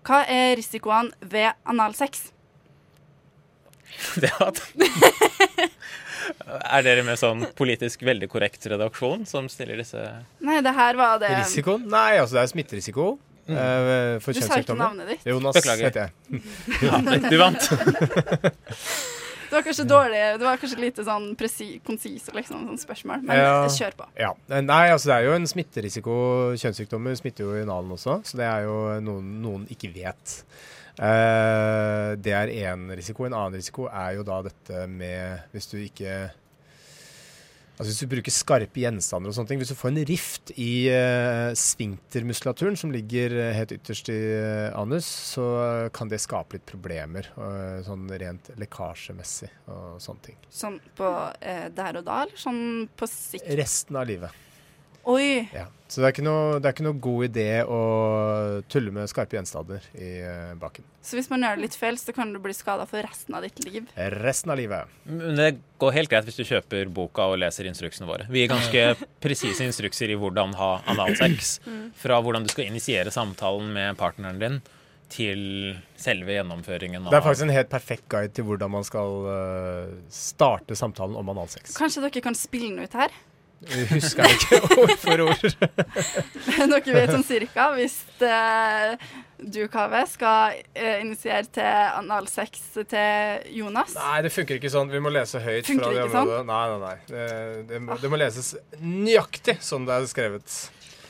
Hva 0.05 0.23
er 0.29 0.57
risikoene 0.59 1.13
ved 1.21 1.53
analsex? 1.69 2.31
det 4.23 4.33
at, 4.43 4.59
er 6.75 6.83
dere 6.87 7.05
med 7.07 7.19
sånn 7.21 7.45
politisk 7.57 8.03
veldig 8.07 8.27
korrekt 8.33 8.67
redaksjon 8.73 9.23
som 9.29 9.47
stiller 9.53 9.79
disse 9.81 10.01
Nei, 10.45 10.59
det 10.65 10.73
her 10.75 10.95
var 10.99 11.21
det 11.23 11.31
Risikoen? 11.39 11.87
Nei, 11.93 12.17
altså 12.19 12.35
det 12.41 12.43
er 12.43 12.51
smitterisiko. 12.53 13.07
eh, 13.47 14.17
for 14.25 14.33
Du 14.35 14.41
sa 14.43 14.59
ikke 14.59 14.75
navnet 14.79 15.07
ditt. 15.15 15.23
Jonas 15.31 15.55
Beklager. 15.61 15.85
heter 15.93 16.09
jeg. 16.09 16.13
ja, 16.83 16.95
Du 17.31 17.39
vant! 17.39 17.63
Det 19.55 19.61
var 19.61 19.67
kanskje 19.69 19.85
dårlig 19.87 20.21
Det 20.41 20.43
var 20.49 20.57
kanskje 20.59 20.81
lite 20.83 21.05
sånn 21.07 21.27
presi, 21.39 21.69
konsis 21.87 22.27
liksom, 22.35 22.65
sånn 22.67 22.81
spørsmål, 22.81 23.23
men 23.23 23.39
Ja. 23.39 23.69
kjør 23.71 23.95
på. 24.01 24.07
Ja. 24.19 24.33
Nei, 24.51 24.89
altså 24.91 25.13
det 25.13 25.15
er 25.21 25.27
jo 25.29 25.35
en 25.39 25.47
smitterisiko. 25.47 26.15
Kjønnssykdommer 26.59 27.15
smitter 27.15 27.45
jo 27.47 27.55
i 27.63 27.65
nalen 27.69 27.93
også, 27.95 28.19
så 28.27 28.37
det 28.41 28.49
er 28.49 28.65
jo 28.67 28.79
noen, 29.01 29.29
noen 29.45 29.69
ikke 29.71 29.93
vet. 29.95 30.41
Uh, 30.99 32.15
det 32.23 32.35
er 32.35 32.51
én 32.67 32.89
risiko. 32.95 33.27
En 33.27 33.35
annen 33.35 33.55
risiko 33.59 33.87
er 33.91 34.17
jo 34.19 34.23
da 34.27 34.43
dette 34.47 34.85
med 34.91 35.41
Hvis 35.53 35.67
du 35.71 35.79
ikke 35.79 36.31
Altså 37.75 37.89
Hvis 37.91 38.03
du 38.05 38.11
bruker 38.13 38.35
skarpe 38.35 38.83
gjenstander 38.85 39.33
og 39.33 39.37
sånne 39.37 39.51
ting 39.51 39.63
Hvis 39.63 39.73
du 39.73 39.79
får 39.79 39.91
en 39.91 40.05
rift 40.07 40.53
i 40.55 40.87
uh, 40.95 41.51
sfinktermuskulaturen, 41.59 42.79
som 42.79 42.93
ligger 42.95 43.35
eh, 43.35 43.53
helt 43.57 43.75
ytterst 43.75 44.11
i 44.13 44.19
uh, 44.39 44.77
anus, 44.79 45.09
så 45.35 45.45
kan 45.95 46.11
det 46.11 46.21
skape 46.23 46.59
litt 46.59 46.67
problemer. 46.69 47.27
uh, 47.35 47.83
sånn 47.87 48.07
rent 48.21 48.53
lekkasjemessig 48.61 49.51
og 49.73 49.99
sånne 50.03 50.27
ting. 50.29 50.39
Sånn 50.55 50.79
på 50.99 51.11
eh, 51.41 51.67
der 51.75 51.99
og 52.01 52.07
da, 52.07 52.23
eller 52.25 52.41
sånn 52.41 52.87
på 52.95 53.09
sikt? 53.11 53.49
Resten 53.59 53.99
av 53.99 54.07
livet. 54.11 54.43
Oi! 55.11 55.49
Ja. 55.55 55.69
Så 55.95 56.01
det 56.01 56.09
er, 56.09 56.13
ikke 56.15 56.25
noe, 56.25 56.59
det 56.59 56.67
er 56.67 56.75
ikke 56.75 56.85
noe 56.87 56.99
god 57.05 57.25
idé 57.29 57.49
å 57.71 57.81
tulle 58.73 58.91
med 58.91 59.07
skarpe 59.07 59.37
gjenstander 59.37 59.85
i 59.95 60.09
eh, 60.27 60.55
baken. 60.59 60.87
Så 61.05 61.15
hvis 61.15 61.29
man 61.31 61.45
gjør 61.45 61.59
det 61.59 61.65
litt 61.67 61.77
feil, 61.79 61.99
så 62.01 62.15
kan 62.17 62.33
du 62.35 62.41
bli 62.43 62.55
skada 62.57 62.87
for 62.91 63.05
resten 63.05 63.37
av 63.37 63.45
ditt 63.45 63.61
liv. 63.63 63.91
Resten 64.17 64.51
av 64.51 64.59
livet. 64.59 64.91
Men 65.07 65.37
det 65.39 65.51
går 65.79 65.95
helt 65.95 66.11
greit 66.11 66.27
hvis 66.27 66.41
du 66.41 66.49
kjøper 66.49 66.91
boka 66.91 67.29
og 67.31 67.39
leser 67.43 67.69
instruksene 67.71 68.09
våre. 68.09 68.27
Vi 68.33 68.43
gir 68.43 68.51
ganske 68.51 68.87
presise 69.25 69.69
instrukser 69.69 70.11
i 70.11 70.17
hvordan 70.19 70.57
ha 70.59 70.71
analsex. 70.91 71.59
Fra 72.01 72.19
hvordan 72.25 72.49
du 72.49 72.51
skal 72.51 72.73
initiere 72.73 73.13
samtalen 73.15 73.69
med 73.77 74.01
partneren 74.01 74.41
din, 74.41 74.59
til 75.15 75.77
selve 76.01 76.33
gjennomføringen 76.33 77.05
av 77.05 77.13
Det 77.13 77.21
er 77.21 77.27
faktisk 77.29 77.47
en 77.47 77.55
helt 77.55 77.71
perfekt 77.71 78.09
guide 78.11 78.33
til 78.35 78.49
hvordan 78.49 78.73
man 78.73 78.89
skal 78.89 79.29
eh, 79.31 79.93
starte 80.11 80.75
samtalen 80.81 81.15
om 81.21 81.31
analsex. 81.37 81.77
Kanskje 81.79 82.03
dere 82.09 82.25
kan 82.25 82.35
spille 82.35 82.73
den 82.73 82.83
ut 82.89 82.99
her? 82.99 83.15
Husker 83.91 84.29
ikke 84.29 84.59
ord 84.83 84.95
for 85.01 85.23
ord. 85.25 85.45
dere 86.75 86.97
vet 86.97 87.13
sånn 87.15 87.27
cirka 87.27 87.71
hvis 87.77 87.97
eh, 88.25 88.95
du, 89.41 89.63
Kave, 89.73 90.05
skal 90.11 90.61
eh, 90.77 91.01
initiere 91.03 91.47
til 91.55 91.99
analsex 92.01 92.63
til 92.91 93.51
Jonas. 93.59 93.97
Nei, 93.99 94.21
det 94.27 94.33
funker 94.35 94.61
ikke 94.61 94.73
sånn. 94.73 94.93
Vi 94.93 95.03
må 95.03 95.13
lese 95.15 95.43
høyt 95.43 95.69
Funker 95.69 95.85
fra 95.85 95.93
det 95.95 96.07
ikke 96.07 96.17
sånn? 96.21 96.49
Nei, 96.51 96.63
nei, 96.71 96.79
nei. 96.85 96.97
Det, 97.11 97.27
det, 97.73 97.83
må, 97.85 97.99
det 98.01 98.13
må 98.13 98.21
leses 98.21 98.55
nøyaktig 98.81 99.59
sånn 99.65 99.89
det 99.89 99.99
er 99.99 100.09
skrevet. 100.13 100.57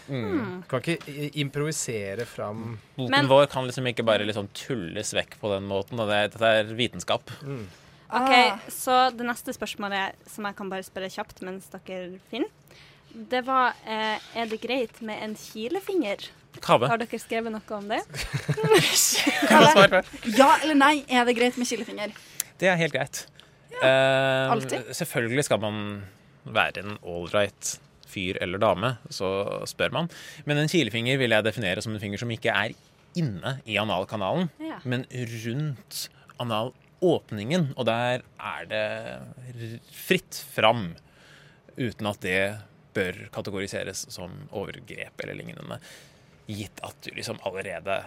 Mm. 0.05 0.65
Kan 0.69 0.83
ikke 0.85 1.31
improvisere 1.41 2.27
fram 2.29 2.75
Boken 2.93 3.09
Men- 3.15 3.29
vår 3.31 3.47
kan 3.49 3.65
liksom 3.65 3.87
ikke 3.89 4.05
bare 4.05 4.27
liksom 4.29 4.51
tulles 4.53 5.15
vekk 5.17 5.39
på 5.41 5.55
den 5.55 5.65
måten. 5.71 6.01
Og 6.01 6.11
det, 6.11 6.21
dette 6.35 6.53
er 6.61 6.77
vitenskap. 6.77 7.33
OK, 8.15 8.35
Ah. 8.35 8.59
så 8.71 8.95
det 9.17 9.27
neste 9.27 9.55
spørsmålet 9.57 10.15
som 10.31 10.47
jeg 10.49 10.57
kan 10.57 10.71
bare 10.71 10.87
spørre 10.87 11.11
kjapt 11.11 11.43
mens 11.43 11.67
dere 11.73 12.19
finner, 12.31 12.51
det 13.15 13.45
var 13.47 13.75
eh, 13.87 14.19
Er 14.35 14.47
det 14.51 14.61
greit 14.63 15.01
med 15.03 15.23
en 15.23 15.35
kilefinger? 15.39 16.29
Kave. 16.63 16.87
Har 16.89 16.99
dere 17.03 17.19
skrevet 17.19 17.51
noe 17.51 17.75
om 17.79 17.89
det? 17.91 18.03
Ja 20.39 20.51
eller 20.63 20.77
nei, 20.79 20.97
er 21.09 21.25
det 21.29 21.37
greit 21.39 21.59
med 21.61 21.69
kilefinger? 21.69 22.15
Det 22.61 22.69
er 22.71 22.79
helt 22.81 22.95
greit. 22.95 23.25
Eh, 23.83 24.53
alltid. 24.55 24.93
selvfølgelig 24.95 25.45
skal 25.49 25.61
man 25.63 25.79
være 26.45 26.85
en 26.85 26.99
ålreit 27.03 27.77
fyr 28.07 28.39
eller 28.45 28.61
dame, 28.63 28.93
så 29.11 29.65
spør 29.67 29.91
man. 29.97 30.11
Men 30.47 30.61
en 30.63 30.71
kilefinger 30.71 31.19
vil 31.19 31.35
jeg 31.35 31.45
definere 31.47 31.83
som 31.83 31.95
en 31.97 32.03
finger 32.03 32.21
som 32.23 32.31
ikke 32.31 32.53
er 32.55 32.75
inne 33.19 33.57
i 33.67 33.77
analkanalen, 33.79 34.51
Ja. 34.63 34.79
men 34.85 35.07
rundt 35.11 36.07
analåpningen. 37.03 37.73
Og 37.77 37.87
der 37.87 38.23
er 38.39 38.67
det 38.69 39.81
fritt 39.93 40.45
fram, 40.55 40.95
uten 41.77 42.07
at 42.07 42.21
det 42.21 42.59
bør 42.95 43.17
kategoriseres 43.35 44.07
som 44.15 44.31
overgrep 44.55 45.21
eller 45.25 45.35
lignende. 45.35 45.81
Gitt 46.47 46.81
at 46.85 46.95
du 47.03 47.11
liksom 47.17 47.39
allerede 47.45 48.05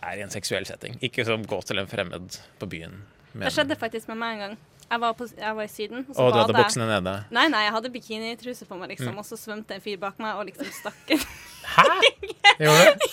er 0.00 0.16
i 0.16 0.22
en 0.24 0.30
seksuell 0.32 0.64
setting. 0.66 0.96
Ikke 1.02 1.24
som 1.26 1.42
gå 1.44 1.58
til 1.66 1.78
en 1.82 1.88
fremmed 1.90 2.38
på 2.58 2.66
byen. 2.70 3.02
Det 3.34 3.52
skjedde 3.52 3.76
faktisk 3.78 4.08
med 4.08 4.16
meg 4.18 4.32
en 4.32 4.40
gang. 4.40 4.58
Jeg 4.90 4.98
var, 5.04 5.12
på, 5.14 5.26
jeg 5.38 5.54
var 5.54 5.62
i 5.62 5.70
Syden. 5.70 6.00
Og 6.08 6.16
og 6.18 6.32
du 6.32 6.38
hadde 6.40 6.52
badet 6.56 6.76
jeg. 6.76 6.86
nede. 6.88 7.12
Nei, 7.30 7.44
nei, 7.52 7.60
jeg 7.62 7.72
hadde 7.76 7.90
bikinitruse 7.94 8.66
på 8.66 8.74
meg, 8.74 8.88
Mm. 8.88 8.94
liksom, 8.96 9.18
og 9.18 9.24
så 9.28 9.36
svømte 9.38 9.74
en 9.76 9.80
fyr 9.84 9.98
bak 10.02 10.18
meg 10.18 10.34
og 10.34 10.46
liksom 10.48 10.66
stakk 10.66 11.12
inn. 11.14 11.20
Gjorde 12.58 12.94
du? 12.98 13.04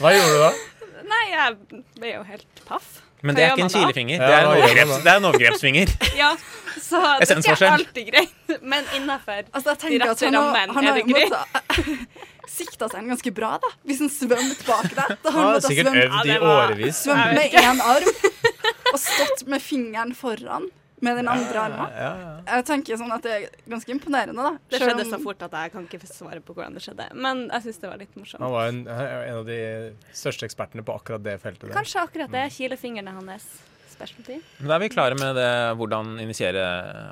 Hva 0.00 0.10
gjorde 0.10 0.32
du 0.32 0.40
da? 0.42 0.50
Nei, 1.06 1.22
jeg 1.30 1.82
ble 2.00 2.10
jo 2.16 2.24
helt 2.26 2.64
paff. 2.66 3.02
Men 3.24 3.36
det 3.38 3.44
er 3.46 3.54
ikke 3.54 3.64
en 3.66 3.72
kilefinger. 3.72 4.20
Det 4.20 4.34
er 4.36 4.44
en 4.44 4.50
overgreps, 4.52 4.98
det 5.04 5.10
er 5.14 5.16
en 5.22 5.28
overgrepsfinger. 5.30 5.94
Ja, 6.22 6.30
så 6.84 7.00
det 7.22 7.30
er 7.30 7.40
ikke 7.40 7.70
alltid 7.72 8.06
greit, 8.12 8.54
men 8.74 8.86
innafor. 8.98 9.42
Altså, 9.54 9.74
De 9.80 9.98
rette 10.02 10.30
rammene 10.34 10.88
er 10.90 10.98
det 11.00 11.04
greit? 11.08 11.32
måtte 11.32 11.96
sikta 12.58 12.86
seg 12.92 13.00
en 13.00 13.08
ganske 13.14 13.32
bra, 13.34 13.54
da. 13.62 13.70
Hvis 13.88 14.02
han 14.04 14.10
svømte 14.12 14.66
bak 14.68 14.90
deg. 14.92 15.14
Da 15.24 15.32
har 15.32 15.40
Han 15.40 15.52
han 15.56 15.64
sikkert 15.64 15.96
øvd 16.04 16.28
i 16.28 16.34
Ja, 16.34 16.40
årevis. 16.52 17.00
svømt 17.06 17.34
med 17.38 17.56
én 17.64 17.80
arm 17.82 18.10
og 18.92 19.00
stått 19.00 19.46
med 19.50 19.62
fingeren 19.64 20.12
foran 20.14 20.68
med 21.04 21.18
den 21.20 21.28
andre 21.30 21.60
armen. 21.66 21.92
Ja, 21.94 22.12
ja. 22.22 22.30
Jeg 22.48 22.66
tenker 22.70 22.98
sånn 23.00 23.12
at 23.14 23.26
det 23.26 23.34
er 23.36 23.44
ganske 23.70 23.92
imponerende, 23.94 24.36
da. 24.48 24.54
Det 24.70 24.80
Selv 24.80 24.90
skjedde 24.90 25.04
om- 25.06 25.12
så 25.12 25.20
fort 25.24 25.44
at 25.46 25.52
jeg 25.60 25.72
kan 25.74 25.86
ikke 25.88 26.00
svare 26.10 26.40
på 26.44 26.56
hvordan 26.56 26.74
det 26.78 26.82
skjedde. 26.86 27.06
Men 27.14 27.44
jeg 27.50 27.62
syns 27.68 27.80
det 27.84 27.90
var 27.92 28.00
litt 28.00 28.16
morsomt. 28.18 28.42
Han 28.44 28.52
var 28.56 28.72
en, 28.72 28.80
en 28.88 29.36
av 29.42 29.46
de 29.46 29.60
største 30.12 30.48
ekspertene 30.48 30.84
på 30.86 30.96
akkurat 30.96 31.22
det 31.22 31.36
feltet. 31.44 31.68
Der. 31.68 31.76
Kanskje 31.76 32.02
akkurat 32.02 32.30
det 32.34 32.42
er 32.46 32.50
kilefingrene 32.56 33.14
hans 33.14 33.46
specialty. 33.94 34.40
Men 34.58 34.68
Da 34.72 34.74
er 34.74 34.82
vi 34.82 34.88
klare 34.90 35.14
med 35.18 35.36
det, 35.38 35.50
hvordan 35.78 36.16
initiere 36.20 36.64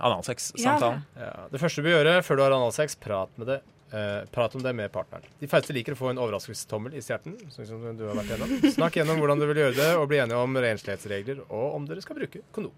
analsex-samtalen. 0.03 1.05
Ja, 1.17 1.47
det 1.53 1.61
første 1.63 1.83
du 1.83 1.87
bør 1.89 2.01
gjøre 2.01 2.17
før 2.27 2.37
du 2.41 2.43
har 2.43 2.57
analsex, 2.59 2.97
prat, 2.99 3.31
med 3.39 3.47
det, 3.55 3.61
Uh, 3.93 4.25
prat 4.33 4.55
om 4.57 4.63
det 4.65 4.71
med 4.73 4.89
partneren. 4.89 5.21
De 5.37 5.45
færreste 5.47 5.75
liker 5.77 5.93
å 5.93 5.99
få 5.99 6.07
en 6.09 6.17
overraskelsestommel 6.17 6.95
i 6.97 7.03
stjerten. 7.05 7.35
Sånn 7.53 7.67
som 7.69 7.83
du 7.99 8.07
har 8.09 8.17
vært 8.17 8.31
gjennom. 8.33 8.55
Snakk 8.73 8.95
gjennom 8.97 9.19
hvordan 9.21 9.43
du 9.43 9.45
vil 9.51 9.61
gjøre 9.67 9.77
det, 9.77 9.89
og 10.01 10.07
bli 10.09 10.17
enige 10.23 10.39
om 10.41 10.57
renslighetsregler, 10.65 11.43
og 11.51 11.75
om 11.77 11.85
dere 11.85 12.01
skal 12.01 12.17
bruke 12.17 12.41
kondom. 12.57 12.73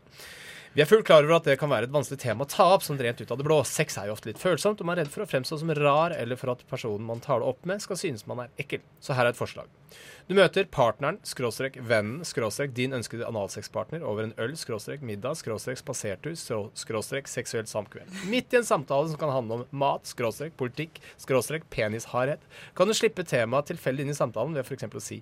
Vi 0.75 0.83
er 0.83 0.89
fullt 0.91 1.07
klar 1.07 1.23
over 1.23 1.37
at 1.37 1.45
det 1.47 1.55
kan 1.61 1.71
være 1.71 1.87
et 1.87 1.93
vanskelig 1.95 2.19
tema 2.19 2.43
å 2.43 2.51
ta 2.51 2.65
opp 2.75 2.83
sånn 2.83 2.99
rent 2.99 3.21
ut 3.23 3.31
av 3.31 3.39
det 3.39 3.45
blå. 3.47 3.61
Sex 3.63 3.95
er 4.01 4.09
jo 4.09 4.17
ofte 4.17 4.27
litt 4.27 4.41
følsomt, 4.43 4.81
og 4.83 4.89
man 4.89 4.97
er 4.99 5.05
redd 5.05 5.13
for 5.13 5.23
å 5.23 5.29
fremstå 5.31 5.61
som 5.61 5.71
rar, 5.79 6.11
eller 6.19 6.41
for 6.41 6.51
at 6.51 6.65
personen 6.67 7.07
man 7.07 7.23
tar 7.23 7.39
det 7.39 7.47
opp 7.47 7.61
med, 7.71 7.79
skal 7.85 8.01
synes 8.01 8.27
man 8.27 8.43
er 8.43 8.51
ekkel. 8.59 8.83
Så 8.99 9.15
her 9.15 9.29
er 9.29 9.37
et 9.37 9.39
forslag. 9.39 9.71
Du 10.25 10.33
møter 10.33 10.65
partneren, 10.73 11.19
skråstrek 11.29 11.75
vennen, 11.85 12.23
skråstrek 12.25 12.71
din 12.73 12.95
ønskede 12.97 13.27
analsexpartner 13.29 14.01
over 14.09 14.25
en 14.25 14.31
øl, 14.41 14.55
skråstrek 14.57 15.03
middag, 15.05 15.37
skråstrek 15.37 15.77
spasertur, 15.77 16.33
skråstrek 16.81 17.29
seksuelt 17.29 17.69
samkvem. 17.69 18.09
Midt 18.33 18.55
i 18.55 18.63
en 18.63 18.65
samtale 18.65 19.11
som 19.11 19.21
kan 19.21 19.35
handle 19.35 19.59
om 19.59 19.65
mat, 19.83 20.09
skråstrek 20.09 20.55
politikk, 20.57 20.97
skråstrek 21.21 21.67
penishardhet, 21.69 22.41
kan 22.73 22.89
du 22.89 22.97
slippe 22.97 23.27
temaet 23.29 23.69
tilfeldig 23.69 24.07
inn 24.07 24.15
i 24.15 24.17
samtalen 24.17 24.57
ved 24.57 24.65
f.eks. 24.65 24.89
å 24.89 25.03
si 25.05 25.19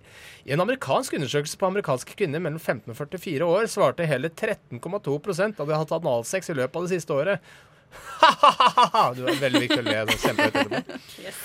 I 0.47 0.55
en 0.55 0.63
amerikansk 0.63 1.19
undersøkelse 1.19 1.59
på 1.59 1.73
amerikanske 1.73 2.15
kvinner 2.21 2.45
mellom 2.45 2.63
15 2.63 2.95
og 2.95 3.01
44 3.01 3.49
år 3.57 3.67
svarte 3.73 4.07
hele 4.07 4.31
13,2% 4.31 5.59
av 5.59 5.67
de 5.67 5.75
har 5.75 5.83
hatt 5.83 5.97
analsex 5.99 6.55
i 6.55 6.59
løpet 6.61 6.79
av 6.79 6.87
det 6.87 6.95
siste 6.95 7.17
året. 7.17 7.51
Ha-ha-ha! 8.23 9.09
du 9.19 9.27
er 9.27 9.43
veldig 9.43 9.65
viktig 9.67 9.83
å 9.83 9.89
le 9.91 9.99
sånn 10.13 10.23
kjempehøyt 10.29 10.63
etterpå. 10.63 11.03
Yes. 11.27 11.43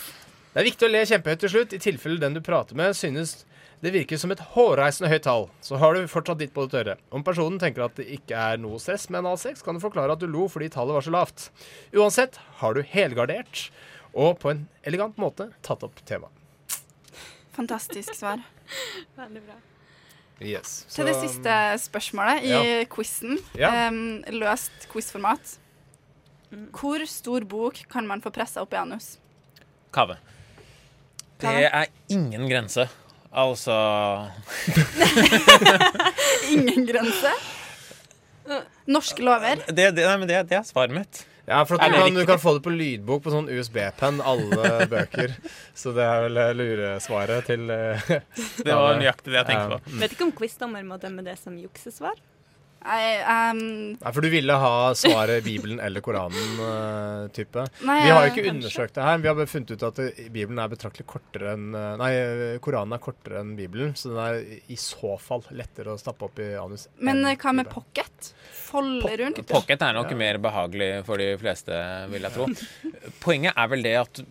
Det 0.53 0.62
er 0.63 0.67
viktig 0.71 0.88
å 0.88 0.91
le 0.91 1.03
kjempehøyt 1.05 1.41
til 1.43 1.51
slutt, 1.53 1.73
i 1.75 1.81
tilfelle 1.83 2.21
den 2.21 2.33
du 2.38 2.41
prater 2.41 2.77
med 2.79 2.95
synes 2.97 3.43
det 3.83 3.91
virker 3.93 4.17
som 4.17 4.31
et 4.33 4.39
hårreisende 4.55 5.10
høyt 5.12 5.21
tall. 5.27 5.43
Så 5.62 5.77
har 5.77 5.93
du 5.93 6.07
fortsatt 6.10 6.39
ditt 6.41 6.53
på 6.55 6.63
det 6.65 6.73
tørre. 6.73 6.95
Om 7.13 7.21
personen 7.25 7.60
tenker 7.62 7.83
at 7.86 7.93
det 7.99 8.07
ikke 8.15 8.33
er 8.33 8.57
noe 8.57 8.79
stress 8.81 9.05
med 9.13 9.19
analsex, 9.21 9.62
kan 9.62 9.77
du 9.77 9.83
forklare 9.83 10.15
at 10.15 10.23
du 10.23 10.25
lo 10.25 10.47
fordi 10.49 10.71
tallet 10.73 10.97
var 10.97 11.05
så 11.05 11.13
lavt. 11.13 11.49
Uansett 11.93 12.39
har 12.63 12.73
du 12.73 12.81
helgardert 12.81 13.67
og 14.17 14.39
på 14.41 14.49
en 14.49 14.63
elegant 14.88 15.19
måte 15.21 15.51
tatt 15.65 15.86
opp 15.86 16.01
temaet. 16.10 16.33
Fantastisk 17.53 18.15
svar. 18.17 18.41
Veldig 19.19 19.43
bra. 19.45 19.60
Yes. 20.41 20.83
Til 20.93 21.07
det 21.10 21.15
siste 21.17 21.53
spørsmålet 21.81 22.45
i 22.45 22.51
Ja. 22.53 22.86
quizen. 22.89 23.38
Ja. 23.57 23.71
Um, 23.89 24.23
løst 24.41 24.86
quizformat. 24.91 25.55
Hvor 26.73 27.01
stor 27.10 27.45
bok 27.45 27.81
kan 27.91 28.07
man 28.10 28.21
få 28.21 28.29
pressa 28.33 28.62
opp 28.62 28.73
i 28.73 28.77
anus? 28.81 29.17
Kave. 29.93 30.17
Det 31.41 31.56
er 31.67 31.86
ingen 32.10 32.47
grense. 32.50 32.88
Altså 33.38 33.76
Ingen 36.56 36.85
grense. 36.88 37.31
Norske 38.88 39.21
lover. 39.21 39.62
Det, 39.67 39.92
det, 39.92 40.06
nei, 40.08 40.15
men 40.17 40.29
det, 40.29 40.44
det 40.50 40.62
er 40.62 40.63
svaret 40.67 40.96
mitt. 40.96 41.25
Ja, 41.48 41.62
for 41.63 41.79
at 41.79 41.92
du, 41.92 41.96
kan, 41.96 42.15
du 42.15 42.25
kan 42.27 42.40
få 42.44 42.58
det 42.58 42.63
på 42.65 42.71
lydbok 42.75 43.21
på 43.23 43.31
sånn 43.31 43.46
USB-penn, 43.52 44.17
alle 44.19 44.71
bøker. 44.94 45.35
Så 45.77 45.94
det 45.96 46.04
er 46.04 46.25
vel 46.25 46.40
eh, 46.44 46.50
luresvaret 46.60 47.48
til 47.48 47.69
eh, 47.71 48.10
Det 48.60 48.67
var 48.67 48.98
nøyaktig 49.00 49.31
det 49.31 49.40
jeg 49.40 49.48
tenkte 49.52 49.77
på. 49.77 50.00
Vet 50.02 50.15
ikke 50.17 50.27
om 50.27 50.33
quizdommer 50.35 50.83
må 50.88 51.00
dømme 51.00 51.23
det 51.23 51.38
som 51.40 51.56
juksesvar. 51.60 52.19
Jeg, 52.78 53.21
um... 53.28 53.62
Nei, 53.98 54.12
For 54.15 54.23
du 54.23 54.30
ville 54.32 54.58
ha 54.62 54.73
svaret 54.98 55.44
Bibelen 55.46 55.82
eller 55.84 56.04
Koranen-type. 56.06 57.65
Nei, 57.88 57.98
vi 58.06 58.12
har 58.13 58.21
jo 58.23 58.30
eh, 58.30 58.34
ikke 58.34 58.54
undersøkt 58.54 58.96
det 58.98 59.08
her. 59.08 59.21
Vi 59.23 59.32
har 59.32 59.52
funnet 59.52 59.73
ut 59.73 59.86
at 59.90 60.02
Bibelen 60.28 60.62
er 60.63 60.71
betraktelig 60.71 61.08
kortere 61.10 61.56
enn 61.56 61.67
eh, 61.75 61.90
Nei, 62.00 62.12
eh, 62.15 62.60
Koranen 62.63 62.96
er 62.96 63.04
kortere 63.04 63.42
enn 63.42 63.56
Bibelen, 63.60 63.96
så 63.98 64.13
den 64.13 64.21
er 64.23 64.40
i 64.71 64.80
så 64.80 65.17
fall 65.21 65.44
lettere 65.52 65.96
å 65.96 66.02
stappe 66.02 66.30
opp 66.30 66.40
i 66.44 66.54
anus. 66.60 66.88
men 67.02 67.25
eh, 67.25 67.38
hva 67.42 67.56
med 67.58 67.71
pocket? 67.71 68.32
Folde 68.68 69.13
rundt? 69.22 69.40
Pocket 69.48 69.82
er 69.82 69.94
nok 69.96 70.12
Ja. 70.12 70.18
mer 70.20 70.38
behagelig 70.44 70.90
for 71.08 71.18
de 71.22 71.32
fleste, 71.40 71.72
vil 72.12 72.22
jeg 72.28 72.34
tro. 72.36 72.48
Poenget 73.24 73.54
er 73.58 73.68
vel 73.72 73.84
det 73.86 73.96
at 74.02 74.22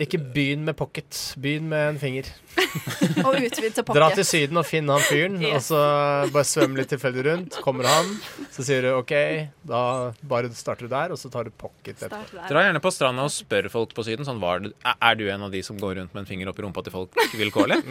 Ikke 0.00 0.16
begynn 0.32 0.62
med 0.64 0.76
pocket. 0.78 1.10
Begynn 1.42 1.66
med 1.68 1.88
en 1.90 1.98
finger. 2.00 2.28
Og 3.26 3.34
utvid 3.36 3.74
til 3.76 3.84
Dra 3.84 4.06
til 4.14 4.24
Syden 4.24 4.56
og 4.56 4.64
finn 4.66 4.88
han 4.88 5.02
fyren, 5.04 5.36
og 5.50 5.58
så 5.64 5.80
bare 6.32 6.46
svøm 6.48 6.76
litt 6.78 6.88
tilfeldig 6.88 7.24
rundt. 7.26 7.58
Kommer 7.64 7.84
han, 7.90 8.08
så 8.54 8.64
sier 8.64 8.86
du 8.86 8.88
OK, 8.96 9.12
da 9.68 9.82
bare 10.30 10.48
starter 10.56 10.88
du 10.88 10.92
der, 10.94 11.12
og 11.12 11.20
så 11.20 11.28
tar 11.32 11.44
du 11.44 11.50
pocket 11.52 12.00
etterpå. 12.00 12.40
Dra 12.48 12.64
gjerne 12.64 12.80
på 12.82 12.92
stranda 12.94 13.26
og 13.28 13.34
spør 13.34 13.68
folk 13.74 13.92
på 13.96 14.06
Syden. 14.06 14.24
Sånn, 14.28 14.40
var 14.42 14.64
det, 14.64 14.72
er 14.96 15.18
du 15.20 15.26
en 15.28 15.44
av 15.46 15.52
de 15.52 15.60
som 15.66 15.76
går 15.80 15.98
rundt 16.00 16.14
med 16.16 16.24
en 16.24 16.30
finger 16.30 16.48
opp 16.48 16.58
i 16.62 16.64
rumpa 16.64 16.84
til 16.86 16.94
folk 16.96 17.20
vilkårlig? 17.36 17.82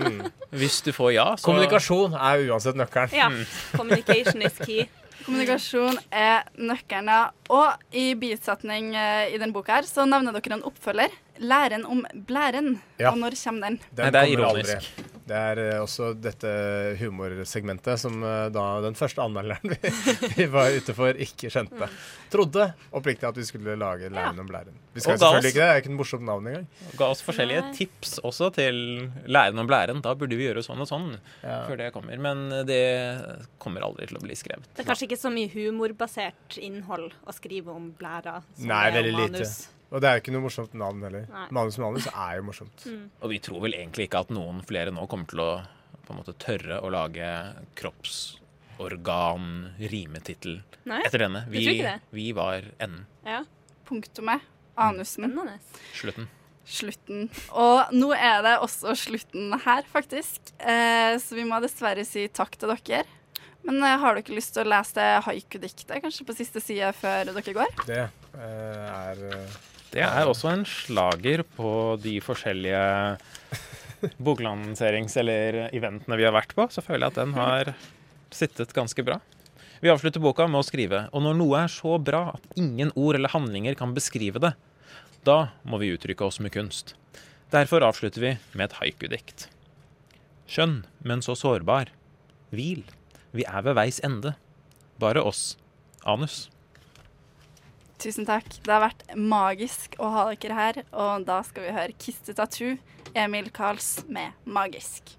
Hvis 0.55 0.79
du 0.87 0.91
får 0.95 1.13
ja, 1.13 1.27
så 1.37 1.45
Kommunikasjon 1.51 2.17
er 2.17 2.47
uansett 2.49 2.79
nøkkelen. 2.79 3.13
Ja. 3.19 3.29
Communication 3.77 4.41
is 4.49 4.57
key. 4.65 4.87
Kommunikasjon 5.29 5.99
er 6.09 6.47
nøkkelen, 6.57 7.09
ja. 7.13 7.27
Og 7.53 7.93
i 7.93 8.15
bisetning 8.17 8.95
eh, 8.97 9.27
i 9.35 9.37
den 9.37 9.51
boka 9.53 9.75
her, 9.77 9.85
så 9.85 10.07
nevner 10.09 10.33
dere 10.33 10.57
en 10.57 10.63
oppfølger. 10.65 11.13
Læren 11.39 11.85
om 11.85 12.01
blæren. 12.25 12.79
Ja. 12.97 13.11
Og 13.11 13.19
når 13.21 13.37
kommer 13.37 13.67
den? 13.69 13.77
Den 13.93 14.07
Nei, 14.07 14.09
det 14.15 14.23
er 14.23 14.31
ironisk. 14.33 14.73
aldri. 14.73 15.18
Det 15.29 15.37
er 15.37 15.59
eh, 15.61 15.75
også 15.83 16.07
dette 16.17 16.49
humorsegmentet 16.97 17.99
som 18.01 18.15
eh, 18.25 18.47
da 18.53 18.63
den 18.81 18.95
første 18.97 19.21
anmelderen 19.21 19.69
vi, 19.75 19.91
vi 20.39 20.47
var 20.49 20.73
ute 20.73 20.95
for, 20.97 21.13
ikke 21.21 21.51
skjønte. 21.53 21.89
Trodde 22.33 22.65
oppriktig 22.97 23.27
at 23.29 23.37
vi 23.37 23.45
skulle 23.47 23.75
lage 23.79 24.09
Læren 24.09 24.41
om 24.41 24.49
blæren. 24.49 24.73
Vi 24.95 25.03
skal 25.05 25.19
selvfølgelig 25.21 25.37
oss- 25.37 25.51
ikke 25.51 25.61
det, 25.61 25.67
det 25.67 25.75
er 25.75 25.81
ikke 25.83 25.93
noe 25.93 26.01
morsomt 26.01 26.25
navn 26.25 26.49
engang. 26.49 26.67
ga 26.97 27.09
oss 27.13 27.21
forskjellige 27.27 27.61
Nei. 27.67 27.73
tips 27.77 28.15
også 28.25 28.49
til 28.57 28.81
læren 29.29 29.61
om 29.61 29.69
blæren. 29.69 30.01
Da 30.05 30.15
burde 30.17 30.37
vi 30.39 30.47
gjøre 30.49 30.65
sånn 30.65 30.81
og 30.81 30.89
sånn 30.89 31.09
Ja. 31.43 31.61
før 31.69 31.77
det 31.83 31.91
kommer. 31.95 32.17
Men 32.19 32.45
det 32.67 32.81
kommer 33.61 33.85
aldri 33.85 34.09
til 34.09 34.17
å 34.17 34.23
bli 34.25 34.35
skrevet. 34.39 34.65
Det 34.75 34.83
er 34.85 34.89
kanskje 34.89 35.07
ikke 35.11 35.21
så 35.21 35.31
mye 35.33 35.51
humorbasert 35.53 36.57
innhold 36.57 37.11
å 37.29 37.35
skrive 37.37 37.69
om 37.75 37.91
blæra. 37.99 38.39
som 38.57 38.67
Nei, 38.73 38.85
det 38.91 39.03
er 39.05 39.13
om 39.13 39.19
veldig 39.21 39.29
lite. 39.39 39.51
Og 39.89 39.97
det 40.01 40.07
er 40.09 40.13
jo 40.17 40.21
ikke 40.23 40.33
noe 40.35 40.45
morsomt 40.45 40.73
navn 40.77 40.99
heller. 41.07 41.23
Nei. 41.33 41.47
Manus 41.55 41.77
manus 41.81 42.05
er 42.11 42.33
jo 42.37 42.43
morsomt. 42.45 42.77
Og 43.23 43.27
vi 43.31 43.37
tror 43.41 43.59
vel 43.65 43.73
egentlig 43.77 44.03
ikke 44.09 44.21
at 44.25 44.31
noen 44.33 44.57
flere 44.67 44.91
nå 44.93 45.01
kommer 45.09 45.27
til 45.31 45.39
å 45.41 45.51
på 46.05 46.09
en 46.13 46.19
måte 46.23 46.33
tørre 46.41 46.75
å 46.81 46.87
lage 46.89 47.27
kroppsorgan-rimetittel 47.77 50.55
etter 51.03 51.19
denne. 51.25 51.41
tror 51.45 51.53
Vi, 51.53 51.57
ikke 51.75 51.85
det. 51.85 51.99
vi 52.17 52.27
var 52.33 52.61
enden. 52.81 53.05
Ja, 53.25 53.43
Punktumet. 53.89 54.41
Anusen. 54.79 55.23
spennende. 55.25 55.59
Slutten. 55.93 56.27
Slutten. 56.69 57.29
Og 57.57 57.89
nå 57.93 58.11
er 58.15 58.41
det 58.45 58.53
også 58.63 58.93
slutten 58.95 59.53
her, 59.65 59.83
faktisk. 59.91 60.39
Eh, 60.61 61.17
så 61.19 61.35
vi 61.35 61.43
må 61.49 61.59
dessverre 61.63 62.05
si 62.07 62.27
takk 62.31 62.55
til 62.61 62.69
dere. 62.71 63.03
Men 63.67 63.75
eh, 63.83 63.97
har 63.99 64.15
dere 64.15 64.35
lyst 64.37 64.53
til 64.55 64.63
å 64.63 64.69
lese 64.71 64.93
det 64.95 65.09
haiku-diktet, 65.25 65.99
kanskje 66.05 66.25
på 66.27 66.33
siste 66.37 66.59
side 66.63 66.93
før 66.95 67.25
dere 67.33 67.53
går? 67.57 67.71
Det 67.89 67.99
eh, 68.05 68.87
er 68.87 69.17
eh, 69.33 69.57
Det 69.89 70.03
er 70.05 70.29
også 70.29 70.51
en 70.51 70.65
slager 70.69 71.41
på 71.55 71.69
de 72.01 72.19
forskjellige 72.21 73.17
boklanserings- 74.21 75.17
eller 75.19 75.63
eventene 75.73 76.17
vi 76.19 76.27
har 76.27 76.35
vært 76.35 76.53
på. 76.57 76.67
Så 76.69 76.83
føler 76.85 77.07
jeg 77.07 77.15
at 77.15 77.21
den 77.23 77.33
har 77.37 77.73
sittet 78.29 78.73
ganske 78.75 79.05
bra. 79.05 79.17
Vi 79.79 79.89
avslutter 79.89 80.21
boka 80.21 80.43
med 80.51 80.59
å 80.59 80.65
skrive 80.67 81.05
Og 81.15 81.23
når 81.23 81.37
noe 81.39 81.61
er 81.63 81.71
så 81.71 81.95
bra 82.03 82.33
at 82.35 82.57
ingen 82.59 82.91
ord 82.99 83.15
eller 83.15 83.31
handlinger 83.31 83.77
kan 83.79 83.93
beskrive 83.95 84.41
det, 84.43 84.51
da 85.23 85.51
må 85.63 85.79
vi 85.81 85.93
uttrykke 85.95 86.27
oss 86.27 86.39
med 86.43 86.53
kunst. 86.53 86.93
Derfor 87.51 87.83
avslutter 87.87 88.21
vi 88.21 88.35
med 88.53 88.69
et 88.69 88.77
haiku-dikt. 88.77 89.47
Skjønn, 90.49 90.83
men 91.01 91.23
så 91.25 91.35
sårbar. 91.37 91.89
Hvil. 92.53 92.83
Vi 93.33 93.45
er 93.45 93.65
ved 93.65 93.75
veis 93.77 93.99
ende. 94.05 94.35
Bare 95.01 95.23
oss. 95.25 95.57
Anus. 96.05 96.47
Tusen 97.99 98.23
takk. 98.23 98.47
Det 98.63 98.71
har 98.71 98.79
vært 98.85 99.01
magisk 99.19 99.97
å 99.99 100.07
ha 100.13 100.21
dere 100.31 100.55
her. 100.55 100.77
Og 100.95 101.25
da 101.27 101.41
skal 101.43 101.65
vi 101.65 101.73
høre 101.75 101.95
Kiss 101.99 102.21
the 102.23 102.35
Tattoo, 102.35 102.77
Emil 103.11 103.49
Karls 103.51 104.05
med 104.07 104.31
'Magisk'. 104.47 105.17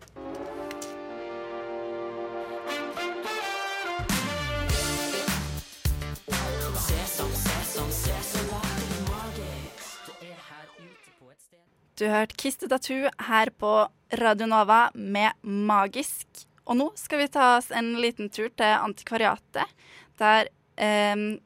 Du 12.01 12.07
hørte 12.09 12.37
Kiss 12.37 12.57
the 12.57 12.69
Tattoo 12.69 13.11
her 13.29 13.51
på 13.51 13.75
Radio 14.17 14.47
Nova 14.47 14.89
med 14.95 15.37
Magisk. 15.45 16.47
Og 16.65 16.81
nå 16.81 16.89
skal 16.97 17.19
vi 17.19 17.29
ta 17.29 17.59
oss 17.59 17.69
en 17.77 17.93
liten 18.01 18.31
tur 18.33 18.49
til 18.49 18.73
Antikvariatet, 18.73 19.69
der 20.17 20.49
eh, 20.81 21.37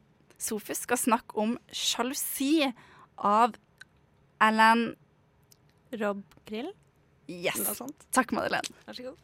Sofus 0.40 0.84
skal 0.84 1.00
snakke 1.00 1.38
om 1.40 1.58
sjalusi 1.72 2.64
av 3.16 3.54
Alan 4.42 4.90
Rob 5.94 6.24
Grill, 6.48 6.72
Yes. 7.26 7.82
Takk, 8.10 8.32
Madeleine. 8.32 8.68
Vær 8.84 8.92
så 8.92 9.02
god. 9.02 9.16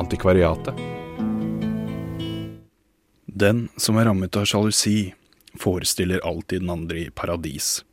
Antikvariatet. 0.00 0.80
Den 3.26 3.68
som 3.76 3.98
er 3.98 4.08
rammet 4.08 4.36
av 4.36 4.46
sjalusi, 4.48 5.12
forestiller 5.60 6.24
alltid 6.24 6.64
den 6.64 6.70
andre 6.70 7.04
i 7.04 7.10
paradis. 7.10 7.84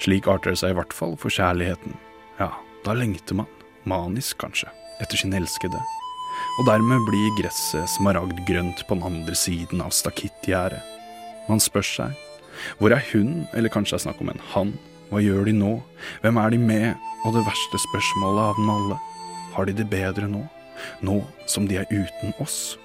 Slik 0.00 0.28
arter 0.28 0.54
det 0.54 0.60
seg 0.62 0.72
i 0.72 0.78
hvert 0.78 0.94
fall 0.94 1.16
for 1.20 1.32
kjærligheten. 1.32 1.96
Ja, 2.38 2.52
da 2.86 2.94
lengter 2.96 3.42
man, 3.42 3.50
manisk 3.88 4.38
kanskje, 4.42 4.70
etter 5.02 5.18
sin 5.18 5.34
elskede. 5.36 5.80
Og 6.58 6.66
dermed 6.68 7.04
blir 7.08 7.34
gresset 7.38 7.90
smaragdgrønt 7.94 8.84
på 8.88 8.98
den 8.98 9.06
andre 9.08 9.36
siden 9.38 9.82
av 9.84 9.94
stakittgjerdet. 9.96 10.82
Man 11.48 11.62
spør 11.62 11.86
seg, 11.86 12.18
hvor 12.78 12.94
er 12.94 13.02
hun, 13.12 13.46
eller 13.56 13.72
kanskje 13.72 13.96
det 13.96 14.00
er 14.00 14.04
snakk 14.06 14.20
om 14.22 14.30
en 14.32 14.44
han? 14.52 14.74
Hva 15.10 15.22
gjør 15.24 15.48
de 15.48 15.56
nå? 15.56 15.72
Hvem 16.22 16.38
er 16.40 16.52
de 16.54 16.60
med? 16.60 17.08
Og 17.26 17.34
det 17.36 17.46
verste 17.46 17.80
spørsmålet 17.80 18.44
av 18.50 18.60
dem 18.60 18.70
alle, 18.72 19.00
har 19.56 19.68
de 19.68 19.74
det 19.76 19.88
bedre 19.90 20.28
nå? 20.30 20.44
Nå 21.04 21.18
som 21.50 21.66
de 21.68 21.80
er 21.82 21.90
uten 21.92 22.32
oss? 22.42 22.76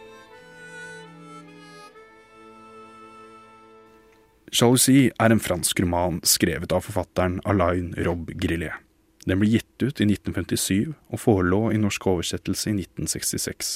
Sjalusi 4.47 5.09
er 5.11 5.33
en 5.33 5.43
fransk 5.43 5.81
roman 5.83 6.21
skrevet 6.25 6.71
av 6.73 6.85
forfatteren 6.87 7.41
Alain 7.45 7.91
Rob 8.07 8.31
Grillet. 8.39 8.86
Den 9.27 9.41
ble 9.41 9.49
gitt 9.57 9.83
ut 9.83 9.99
i 9.99 10.07
1957 10.07 10.93
og 11.11 11.19
forelå 11.19 11.67
i 11.75 11.79
norsk 11.81 12.07
oversettelse 12.07 12.71
i 12.71 12.77
1966. 12.79 13.71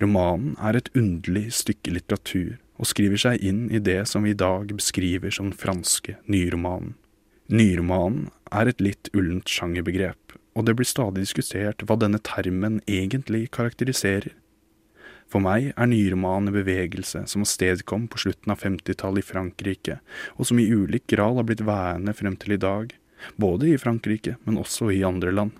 Romanen 0.00 0.54
er 0.56 0.78
et 0.78 0.90
underlig 0.96 1.50
stykke 1.52 1.92
litteratur 1.92 2.56
og 2.80 2.88
skriver 2.90 3.20
seg 3.20 3.44
inn 3.44 3.66
i 3.70 3.82
det 3.82 4.00
som 4.10 4.24
vi 4.24 4.32
i 4.32 4.38
dag 4.38 4.72
beskriver 4.74 5.34
som 5.34 5.50
den 5.50 5.58
franske 5.58 6.16
nyromanen. 6.30 6.94
Nyromanen 7.52 8.30
er 8.54 8.70
et 8.70 8.80
litt 8.80 9.10
ullent 9.12 9.50
sjangerbegrep, 9.50 10.38
og 10.56 10.64
det 10.64 10.74
blir 10.78 10.88
stadig 10.88 11.26
diskutert 11.26 11.84
hva 11.84 11.98
denne 12.00 12.22
termen 12.24 12.80
egentlig 12.88 13.50
karakteriserer. 13.52 14.32
For 15.28 15.44
meg 15.44 15.72
er 15.72 15.88
nyromanen 15.90 16.50
en 16.50 16.56
bevegelse 16.56 17.24
som 17.30 17.44
avstedkom 17.44 18.08
på 18.08 18.20
slutten 18.24 18.52
av 18.54 18.64
50-tallet 18.64 19.24
i 19.24 19.28
Frankrike, 19.28 19.98
og 20.38 20.48
som 20.48 20.60
i 20.60 20.68
ulik 20.70 21.06
grad 21.10 21.36
har 21.40 21.48
blitt 21.48 21.64
værende 21.66 22.14
frem 22.16 22.36
til 22.40 22.56
i 22.56 22.60
dag, 22.60 22.92
både 23.36 23.72
i 23.72 23.78
Frankrike, 23.80 24.36
men 24.44 24.58
også 24.60 24.90
i 24.94 25.04
andre 25.06 25.32
land. 25.34 25.54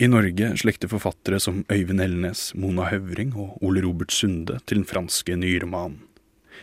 I 0.00 0.08
Norge 0.08 0.54
slekter 0.56 0.88
forfattere 0.88 1.40
som 1.42 1.64
Øyvind 1.68 2.00
Elnes, 2.00 2.54
Mona 2.56 2.86
Høvring 2.88 3.34
og 3.36 3.58
Ole 3.60 3.82
Robert 3.84 4.14
Sunde 4.16 4.56
til 4.64 4.80
den 4.80 4.88
franske 4.88 5.36
nyromanen. 5.36 6.00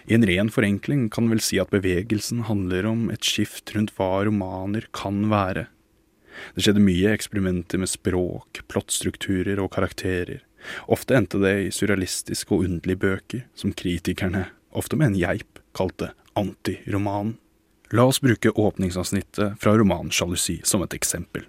I 0.09 0.15
en 0.15 0.25
ren 0.25 0.49
forenkling 0.53 1.07
kan 1.13 1.29
vel 1.29 1.41
si 1.43 1.59
at 1.61 1.69
bevegelsen 1.73 2.45
handler 2.47 2.87
om 2.89 3.07
et 3.13 3.25
skift 3.25 3.73
rundt 3.75 3.93
hva 3.97 4.23
romaner 4.25 4.87
kan 4.95 5.25
være. 5.31 5.67
Det 6.55 6.65
skjedde 6.65 6.83
mye 6.85 7.13
eksperimenter 7.13 7.81
med 7.81 7.91
språk, 7.91 8.61
plottstrukturer 8.71 9.61
og 9.61 9.71
karakterer. 9.75 10.43
Ofte 10.89 11.17
endte 11.17 11.41
det 11.41 11.55
i 11.65 11.73
surrealistiske 11.73 12.53
og 12.53 12.65
underlige 12.65 13.01
bøker, 13.01 13.45
som 13.57 13.73
kritikerne, 13.73 14.47
ofte 14.73 14.99
med 14.99 15.11
en 15.11 15.19
geip, 15.19 15.61
kalte 15.77 16.13
antiromanen. 16.37 17.37
La 17.91 18.03
oss 18.03 18.21
bruke 18.21 18.49
åpningsavsnittet 18.49 19.59
fra 19.59 19.77
romanen 19.77 20.11
Sjalusi 20.11 20.61
som 20.63 20.83
et 20.83 20.93
eksempel. 20.93 21.45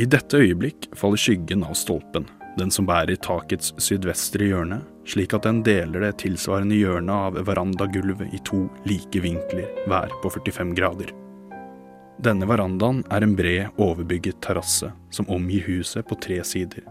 I 0.00 0.06
dette 0.08 0.38
øyeblikk 0.40 0.88
faller 0.96 1.20
skyggen 1.20 1.64
av 1.68 1.76
stolpen, 1.76 2.24
den 2.56 2.72
som 2.72 2.88
bærer 2.88 3.20
takets 3.20 3.74
sydvestre 3.76 4.48
hjørne, 4.48 4.80
slik 5.04 5.36
at 5.36 5.44
den 5.44 5.60
deler 5.66 6.06
det 6.06 6.14
tilsvarende 6.24 6.78
hjørnet 6.80 7.12
av 7.12 7.36
verandagulvet 7.44 8.32
i 8.32 8.40
to 8.48 8.64
like 8.88 9.20
vinkler, 9.20 9.68
hver 9.84 10.16
på 10.22 10.32
45 10.32 10.72
grader. 10.78 11.12
Denne 12.22 12.48
verandaen 12.48 13.04
er 13.12 13.24
en 13.24 13.36
bred, 13.36 13.68
overbygget 13.76 14.40
terrasse 14.44 14.92
som 15.12 15.28
omgir 15.28 15.64
huset 15.68 16.08
på 16.08 16.16
tre 16.24 16.40
sider. 16.46 16.88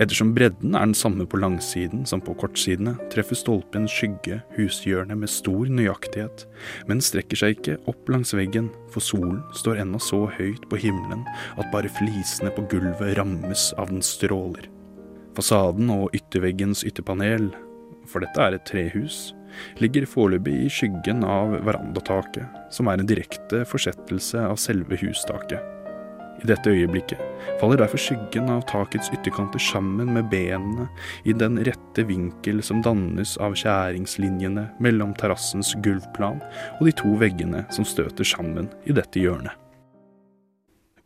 Ettersom 0.00 0.32
bredden 0.36 0.76
er 0.76 0.86
den 0.86 0.96
samme 0.96 1.26
på 1.28 1.40
langsiden 1.40 2.04
som 2.08 2.22
på 2.24 2.34
kortsidene, 2.40 2.94
treffer 3.12 3.38
stolpen 3.38 3.88
skygge 3.90 4.40
hushjørnet 4.56 5.18
med 5.20 5.30
stor 5.30 5.70
nøyaktighet, 5.70 6.46
men 6.88 7.02
strekker 7.04 7.38
seg 7.38 7.56
ikke 7.56 7.78
opp 7.90 8.12
langs 8.12 8.34
veggen, 8.36 8.70
for 8.92 9.04
solen 9.04 9.42
står 9.58 9.82
ennå 9.84 10.00
så 10.02 10.24
høyt 10.38 10.64
på 10.70 10.80
himmelen 10.84 11.26
at 11.56 11.68
bare 11.74 11.92
flisene 11.98 12.52
på 12.56 12.66
gulvet 12.72 13.16
rammes 13.18 13.70
av 13.80 13.92
den 13.92 14.04
stråler. 14.06 14.68
Fasaden 15.36 15.92
og 15.92 16.10
ytterveggens 16.16 16.84
ytterpanel, 16.88 17.50
for 18.08 18.24
dette 18.24 18.42
er 18.42 18.56
et 18.56 18.66
trehus, 18.68 19.30
ligger 19.80 20.08
foreløpig 20.08 20.56
i 20.66 20.70
skyggen 20.72 21.24
av 21.28 21.54
verandataket, 21.66 22.48
som 22.72 22.88
er 22.88 23.00
en 23.00 23.08
direkte 23.08 23.64
forsettelse 23.68 24.40
av 24.48 24.60
selve 24.60 24.98
hustaket. 25.00 25.71
I 26.42 26.48
dette 26.50 26.72
øyeblikket 26.74 27.20
faller 27.60 27.78
derfor 27.78 28.00
skyggen 28.02 28.50
av 28.50 28.64
takets 28.66 29.12
ytterkanter 29.14 29.62
sammen 29.62 30.10
med 30.16 30.26
benene 30.32 30.88
i 31.22 31.34
den 31.38 31.60
rette 31.62 32.04
vinkel 32.08 32.62
som 32.66 32.82
dannes 32.82 33.36
av 33.38 33.54
skjæringslinjene 33.58 34.66
mellom 34.82 35.14
terrassens 35.18 35.74
gulvplan 35.84 36.42
og 36.80 36.86
de 36.88 36.94
to 36.98 37.14
veggene 37.20 37.62
som 37.74 37.86
støter 37.86 38.26
sammen 38.26 38.70
i 38.86 38.96
dette 38.96 39.22
hjørnet. 39.22 39.54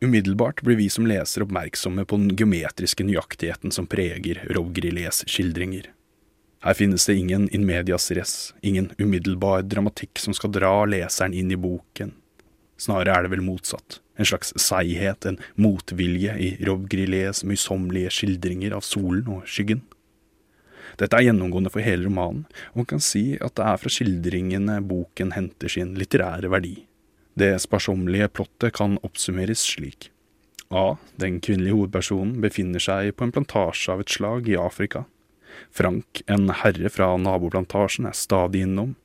Umiddelbart 0.01 0.61
blir 0.61 0.77
vi 0.77 0.89
som 0.93 1.07
leser 1.09 1.45
oppmerksomme 1.45 2.05
på 2.05 2.17
den 2.21 2.35
geometriske 2.37 3.05
nøyaktigheten 3.05 3.73
som 3.73 3.87
preger 3.89 4.43
Rob 4.53 4.69
Grillets 4.73 5.23
skildringer. 5.25 5.87
Her 6.65 6.77
finnes 6.77 7.05
det 7.05 7.15
ingen 7.17 7.47
in 7.53 7.65
medias 7.65 8.09
res, 8.13 8.53
ingen 8.61 8.91
umiddelbar 8.97 9.65
dramatikk 9.65 10.21
som 10.21 10.33
skal 10.37 10.53
dra 10.53 10.73
leseren 10.89 11.33
inn 11.37 11.53
i 11.53 11.57
boken. 11.57 12.13
Snarere 12.77 13.15
er 13.15 13.25
det 13.25 13.33
vel 13.33 13.45
motsatt, 13.45 13.99
en 14.17 14.29
slags 14.29 14.53
seighet, 14.61 15.25
en 15.25 15.39
motvilje 15.57 16.35
i 16.37 16.49
Rob 16.67 16.85
Grillets 16.91 17.43
møysommelige 17.47 18.11
skildringer 18.13 18.75
av 18.77 18.85
solen 18.85 19.29
og 19.33 19.47
skyggen. 19.49 19.81
Dette 20.97 21.17
er 21.17 21.27
gjennomgående 21.27 21.71
for 21.73 21.85
hele 21.85 22.07
romanen, 22.07 22.45
og 22.73 22.81
man 22.81 22.89
kan 22.93 23.01
si 23.03 23.37
at 23.37 23.57
det 23.57 23.65
er 23.65 23.81
fra 23.81 23.91
skildringene 23.93 24.77
boken 24.87 25.33
henter 25.35 25.73
sin 25.73 25.93
litterære 25.97 26.49
verdi. 26.53 26.75
Det 27.37 27.51
sparsommelige 27.61 28.31
plottet 28.33 28.73
kan 28.77 28.97
oppsummeres 29.05 29.61
slik. 29.61 30.09
A. 30.73 30.97
Den 31.21 31.37
kvinnelige 31.39 31.77
hovedpersonen 31.77 32.39
befinner 32.43 32.81
seg 32.81 33.13
på 33.15 33.27
en 33.27 33.33
plantasje 33.35 33.93
av 33.93 34.01
et 34.03 34.13
slag 34.13 34.49
i 34.49 34.57
Afrika. 34.59 35.05
Frank, 35.71 36.23
en 36.27 36.49
herre 36.63 36.89
fra 36.91 37.11
naboplantasjen, 37.21 38.09
er 38.09 38.17
stadig 38.17 38.65
innom, 38.65 38.95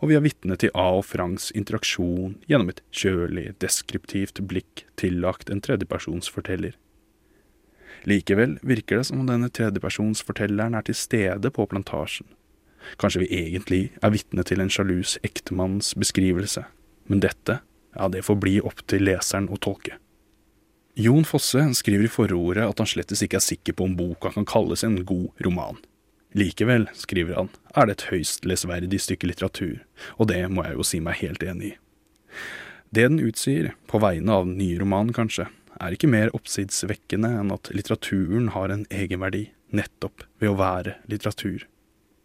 og 0.00 0.10
vi 0.10 0.16
er 0.18 0.24
vitne 0.24 0.56
til 0.60 0.72
A 0.78 0.88
og 0.98 1.06
Franks 1.08 1.50
interaksjon 1.56 2.36
gjennom 2.50 2.72
et 2.72 2.82
kjølig, 2.94 3.52
deskriptivt 3.62 4.42
blikk 4.48 4.84
tillagt 5.00 5.50
en 5.50 5.62
tredjepersonsforteller. 5.64 6.76
Likevel 8.08 8.56
virker 8.66 8.98
det 8.98 9.08
som 9.08 9.22
om 9.22 9.28
denne 9.30 9.50
tredjepersonsfortelleren 9.54 10.74
er 10.74 10.86
til 10.86 10.98
stede 10.98 11.52
på 11.54 11.66
plantasjen. 11.70 12.26
Kanskje 12.98 13.22
vi 13.22 13.42
egentlig 13.44 13.82
er 14.02 14.14
vitne 14.14 14.42
til 14.46 14.62
en 14.62 14.70
sjalus 14.72 15.14
ektemanns 15.22 15.92
beskrivelse, 15.98 16.64
men 17.06 17.22
dette, 17.22 17.60
ja, 17.94 18.08
det 18.10 18.24
får 18.26 18.40
bli 18.42 18.56
opp 18.64 18.82
til 18.90 19.06
leseren 19.06 19.50
å 19.52 19.60
tolke. 19.62 19.98
Jon 20.98 21.24
Fosse 21.24 21.62
skriver 21.78 22.04
i 22.04 22.12
forordet 22.12 22.66
at 22.66 22.82
han 22.82 22.90
slettes 22.90 23.22
ikke 23.24 23.38
er 23.38 23.44
sikker 23.44 23.76
på 23.78 23.86
om 23.86 23.94
boka 23.96 24.32
kan 24.34 24.48
kalles 24.48 24.82
en 24.84 24.98
god 25.08 25.30
roman. 25.46 25.78
Likevel, 26.32 26.86
skriver 26.96 27.36
han, 27.36 27.50
er 27.76 27.88
det 27.88 27.98
et 27.98 28.08
høyst 28.08 28.46
lesverdig 28.48 29.00
stykke 29.04 29.28
litteratur, 29.28 29.82
og 30.16 30.30
det 30.32 30.40
må 30.48 30.64
jeg 30.64 30.78
jo 30.78 30.86
si 30.88 31.00
meg 31.04 31.20
helt 31.20 31.44
enig 31.44 31.74
i. 31.74 31.78
Det 32.92 33.04
den 33.08 33.20
utsier, 33.24 33.72
på 33.88 34.00
vegne 34.00 34.32
av 34.32 34.46
den 34.48 34.58
nye 34.60 34.78
romanen 34.80 35.12
kanskje, 35.16 35.48
er 35.80 35.94
ikke 35.94 36.10
mer 36.12 36.32
oppsidsvekkende 36.36 37.30
enn 37.40 37.52
at 37.54 37.70
litteraturen 37.74 38.50
har 38.56 38.72
en 38.72 38.84
egenverdi, 38.92 39.46
nettopp 39.72 40.26
ved 40.40 40.52
å 40.52 40.58
være 40.58 40.98
litteratur. 41.08 41.66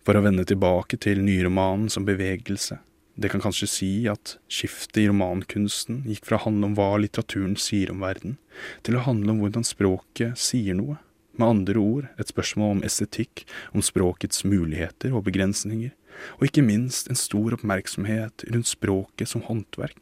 For 0.07 0.15
å 0.15 0.23
vende 0.23 0.45
tilbake 0.47 0.99
til 1.03 1.23
nyromanen 1.23 1.89
som 1.91 2.07
bevegelse, 2.07 2.79
det 3.17 3.31
kan 3.33 3.41
kanskje 3.41 3.67
si 3.71 3.91
at 4.11 4.35
skiftet 4.51 5.01
i 5.01 5.07
romankunsten 5.09 6.03
gikk 6.05 6.27
fra 6.27 6.37
å 6.37 6.45
handle 6.45 6.69
om 6.69 6.75
hva 6.77 6.91
litteraturen 7.01 7.55
sier 7.59 7.89
om 7.91 8.03
verden, 8.05 8.37
til 8.85 8.99
å 8.99 9.03
handle 9.07 9.33
om 9.33 9.41
hvordan 9.41 9.65
språket 9.65 10.37
sier 10.39 10.77
noe. 10.77 10.99
Med 11.37 11.47
andre 11.47 11.77
ord 11.77 12.05
et 12.17 12.31
spørsmål 12.31 12.71
om 12.77 12.79
estetikk, 12.87 13.43
om 13.69 13.83
språkets 13.85 14.41
muligheter 14.41 15.13
og 15.13 15.27
begrensninger, 15.27 15.91
og 16.39 16.47
ikke 16.49 16.65
minst 16.65 17.11
en 17.11 17.19
stor 17.19 17.53
oppmerksomhet 17.53 18.47
rundt 18.49 18.67
språket 18.67 19.29
som 19.29 19.45
håndverk, 19.45 20.01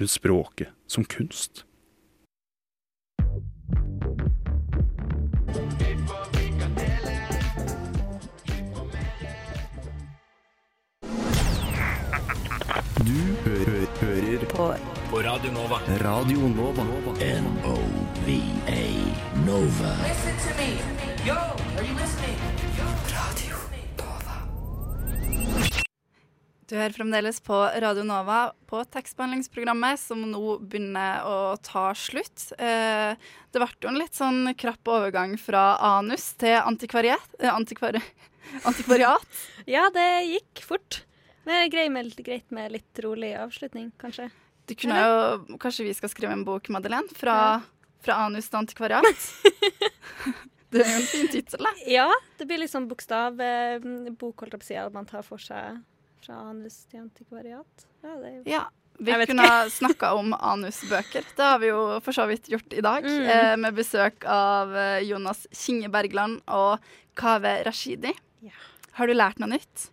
rundt 0.00 0.10
språket 0.10 0.74
som 0.90 1.06
kunst. 1.06 1.62
Du 13.06 13.22
hører, 13.46 13.86
hører 14.02 14.46
på. 14.50 14.95
På 15.10 15.22
Radio 15.22 15.52
Nova. 15.52 15.80
Radio 15.86 16.38
Nova. 16.38 16.82
N-O-V-A 17.20 18.82
Nova. 19.46 19.90
Listen 20.08 20.36
to 20.42 20.50
me. 20.58 20.70
Yo, 21.26 21.34
are 21.34 21.86
you 21.86 21.94
listening? 22.00 22.38
Radio 23.14 23.56
Du 26.68 26.74
hører 26.76 26.92
fremdeles 26.92 27.38
på 27.40 27.54
Radio 27.54 28.02
Nova 28.02 28.52
på 28.66 28.80
tekstbehandlingsprogrammet, 28.84 30.00
som 30.02 30.24
nå 30.30 30.56
begynner 30.58 31.22
å 31.22 31.36
ta 31.62 31.92
slutt. 31.94 32.48
Eh, 32.58 33.14
det 33.52 33.62
ble 33.62 33.68
jo 33.84 33.92
en 33.92 34.00
litt 34.00 34.18
sånn 34.18 34.54
krapp 34.58 34.90
overgang 34.90 35.36
fra 35.38 35.76
anus 35.94 36.32
til 36.40 36.56
antikvariat. 36.58 37.36
Eh, 37.38 37.52
antikvari 37.54 38.02
antikvariat. 38.68 39.44
Ja, 39.70 39.86
det 39.94 40.08
gikk 40.32 40.64
fort. 40.66 41.04
Det 41.46 41.54
er 41.54 41.70
greit 41.70 41.94
med, 41.94 42.10
greit 42.26 42.50
med 42.50 42.74
litt 42.74 43.04
rolig 43.06 43.36
avslutning, 43.38 43.92
kanskje. 44.02 44.26
Du 44.66 44.74
kunne 44.74 44.98
jo, 44.98 45.56
Kanskje 45.62 45.84
vi 45.86 45.94
skal 45.94 46.10
skrive 46.10 46.32
en 46.34 46.44
bok, 46.46 46.68
Madeleine? 46.74 47.08
Fra, 47.14 47.36
fra 48.02 48.16
anus 48.26 48.48
til 48.50 48.58
antikvariat? 48.62 49.26
det 50.74 50.82
er 50.82 50.88
jo 50.90 50.96
en 51.02 51.06
fin 51.10 51.28
tittel, 51.32 51.62
da. 51.68 51.72
Ja, 51.90 52.08
det 52.40 52.48
blir 52.50 52.66
sånn 52.70 52.88
bokstavbok, 52.90 54.42
holdt 54.42 54.56
jeg 54.56 54.60
på 54.60 54.64
å 54.64 54.70
si, 54.70 54.78
at 54.80 54.96
man 54.96 55.06
tar 55.08 55.22
for 55.26 55.42
seg 55.42 55.78
fra 56.26 56.40
anus 56.50 56.80
til 56.90 57.04
antikvariat. 57.04 57.86
Ja, 58.02 58.16
det 58.18 58.26
er 58.26 58.34
jo 58.34 58.42
Ja, 58.50 58.64
vi 58.98 59.16
kunne 59.28 59.46
ha 59.46 59.60
snakka 59.78 60.14
om 60.18 60.34
anusbøker. 60.34 61.26
Det 61.36 61.44
har 61.52 61.60
vi 61.62 61.70
jo 61.70 61.80
for 62.02 62.16
så 62.16 62.26
vidt 62.30 62.48
gjort 62.50 62.72
i 62.74 62.82
dag, 62.84 63.04
Mm. 63.06 63.28
eh, 63.30 63.54
med 63.62 63.76
besøk 63.78 64.24
av 64.26 64.74
eh, 64.74 65.04
Jonas 65.06 65.46
Kinge 65.54 65.90
Bergland 65.92 66.40
og 66.48 66.80
Kaveh 67.16 67.62
Rashidi. 67.68 68.14
Har 68.96 69.06
du 69.06 69.12
lært 69.12 69.38
noe 69.38 69.50
nytt? 69.52 69.90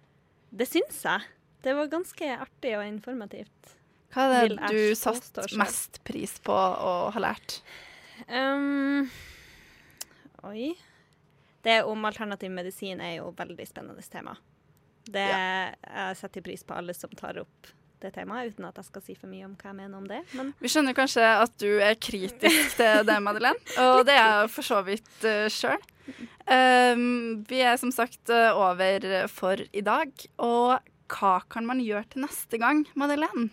Det 0.55 0.65
syns 0.69 1.01
jeg. 1.03 1.26
Det 1.63 1.74
var 1.76 1.89
ganske 1.91 2.28
artig 2.39 2.71
og 2.78 2.86
informativt. 2.88 3.74
Hva 4.14 4.30
er 4.38 4.53
det 4.53 4.72
du 4.72 4.95
satte 4.97 5.45
mest 5.57 6.01
pris 6.05 6.38
på 6.43 6.53
å 6.53 6.93
ha 7.14 7.22
lært? 7.24 7.59
Um, 8.30 9.09
oi. 10.47 10.74
Det 11.64 11.80
om 11.88 12.05
alternativ 12.05 12.51
medisin 12.51 13.01
er 13.01 13.18
jo 13.18 13.32
veldig 13.38 13.66
spennende 13.68 14.03
tema. 14.11 14.36
Det, 15.03 15.30
Jeg 15.84 16.20
setter 16.20 16.43
pris 16.43 16.64
på 16.64 16.76
alle 16.78 16.93
som 16.95 17.11
tar 17.18 17.39
opp 17.41 17.72
det 18.03 18.11
temaet, 18.18 18.51
uten 18.51 18.68
at 18.68 18.80
jeg 18.80 18.89
skal 18.89 19.03
si 19.05 19.16
for 19.16 19.32
mye 19.32 19.47
om 19.47 19.55
hva 19.55 19.72
jeg 19.72 19.78
mener 19.78 19.97
om 19.97 20.07
det. 20.07 20.20
Men 20.36 20.51
Vi 20.59 20.72
skjønner 20.72 20.95
kanskje 20.97 21.24
at 21.24 21.55
du 21.61 21.70
er 21.80 21.95
kritisk 21.95 22.78
til 22.80 23.05
det, 23.07 23.18
Madeleine. 23.24 23.59
Og 23.88 24.03
det 24.07 24.18
er 24.18 24.41
jeg 24.43 24.53
for 24.57 24.68
så 24.68 24.82
vidt 24.86 25.11
uh, 25.24 25.47
sjøl. 25.51 25.80
Um, 26.43 27.43
vi 27.47 27.61
er 27.64 27.78
som 27.80 27.93
sagt 27.95 28.28
eh, 28.28 28.51
over 28.51 29.05
for 29.32 29.64
i 29.64 29.84
dag. 29.86 30.11
Og 30.43 30.91
hva 31.14 31.36
kan 31.47 31.68
man 31.70 31.80
gjøre 31.84 32.03
til 32.11 32.26
neste 32.26 32.59
gang, 32.59 32.84
Madeleine? 32.99 33.47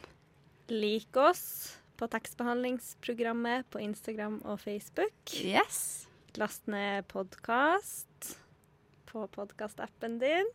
Lik 0.70 1.16
oss 1.16 1.76
på 1.96 2.06
tekstbehandlingsprogrammet 2.08 3.70
på 3.70 3.80
Instagram 3.82 4.40
og 4.44 4.60
Facebook. 4.60 5.34
Yes. 5.34 6.06
Last 6.38 6.66
ned 6.70 7.08
podkast 7.10 8.36
på 9.10 9.26
podkastappen 9.34 10.18
din. 10.22 10.46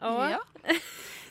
Og 0.00 0.30
Ja. 0.30 0.40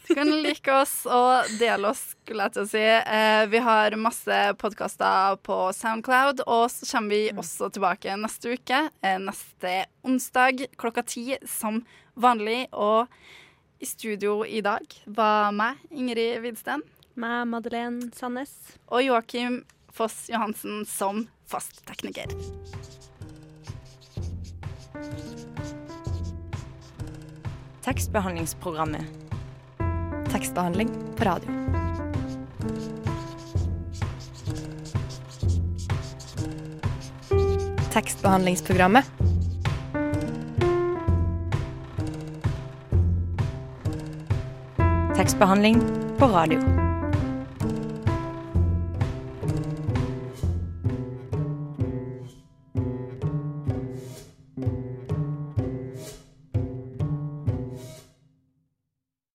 Du 0.07 0.15
kan 0.15 0.28
like 0.43 0.72
oss 0.74 1.05
og 1.05 1.45
dele 1.59 1.88
oss, 1.88 2.15
skulle 2.26 2.43
jeg 2.47 2.53
til 2.55 2.63
å 2.63 2.69
si. 2.69 2.82
Eh, 2.84 3.45
vi 3.47 3.59
har 3.63 3.95
masse 3.95 4.39
podkaster 4.59 5.38
på 5.45 5.57
Soundcloud, 5.78 6.41
og 6.47 6.65
så 6.74 6.89
kommer 6.89 7.09
vi 7.09 7.30
også 7.32 7.69
tilbake 7.72 8.17
neste 8.19 8.57
uke. 8.57 8.89
Eh, 9.03 9.19
neste 9.22 9.86
onsdag 10.03 10.65
klokka 10.76 11.05
ti 11.05 11.38
som 11.47 11.86
vanlig. 12.15 12.65
Og 12.74 13.07
i 13.80 13.86
studio 13.86 14.41
i 14.43 14.59
dag 14.65 14.84
var 15.05 15.53
meg, 15.55 15.80
Ingrid 15.91 16.41
Widsten. 16.43 16.84
Meg, 17.22 17.45
Madeleine 17.51 18.09
Sandnes. 18.17 18.53
Og 18.89 19.05
Joakim 19.05 19.61
Foss 19.91 20.26
Johansen 20.32 20.84
som 20.89 21.26
fasttekniker. 21.51 22.34
Tekstbehandlingsprogrammet. 27.86 29.05
Tekstbehandling 30.32 30.93
på 31.17 31.28
radio. 31.28 31.61
tekstbehandlingsprogrammet. 37.91 39.05
Tekstbehandling 45.15 45.82
på 46.17 46.26
radio. 46.26 46.81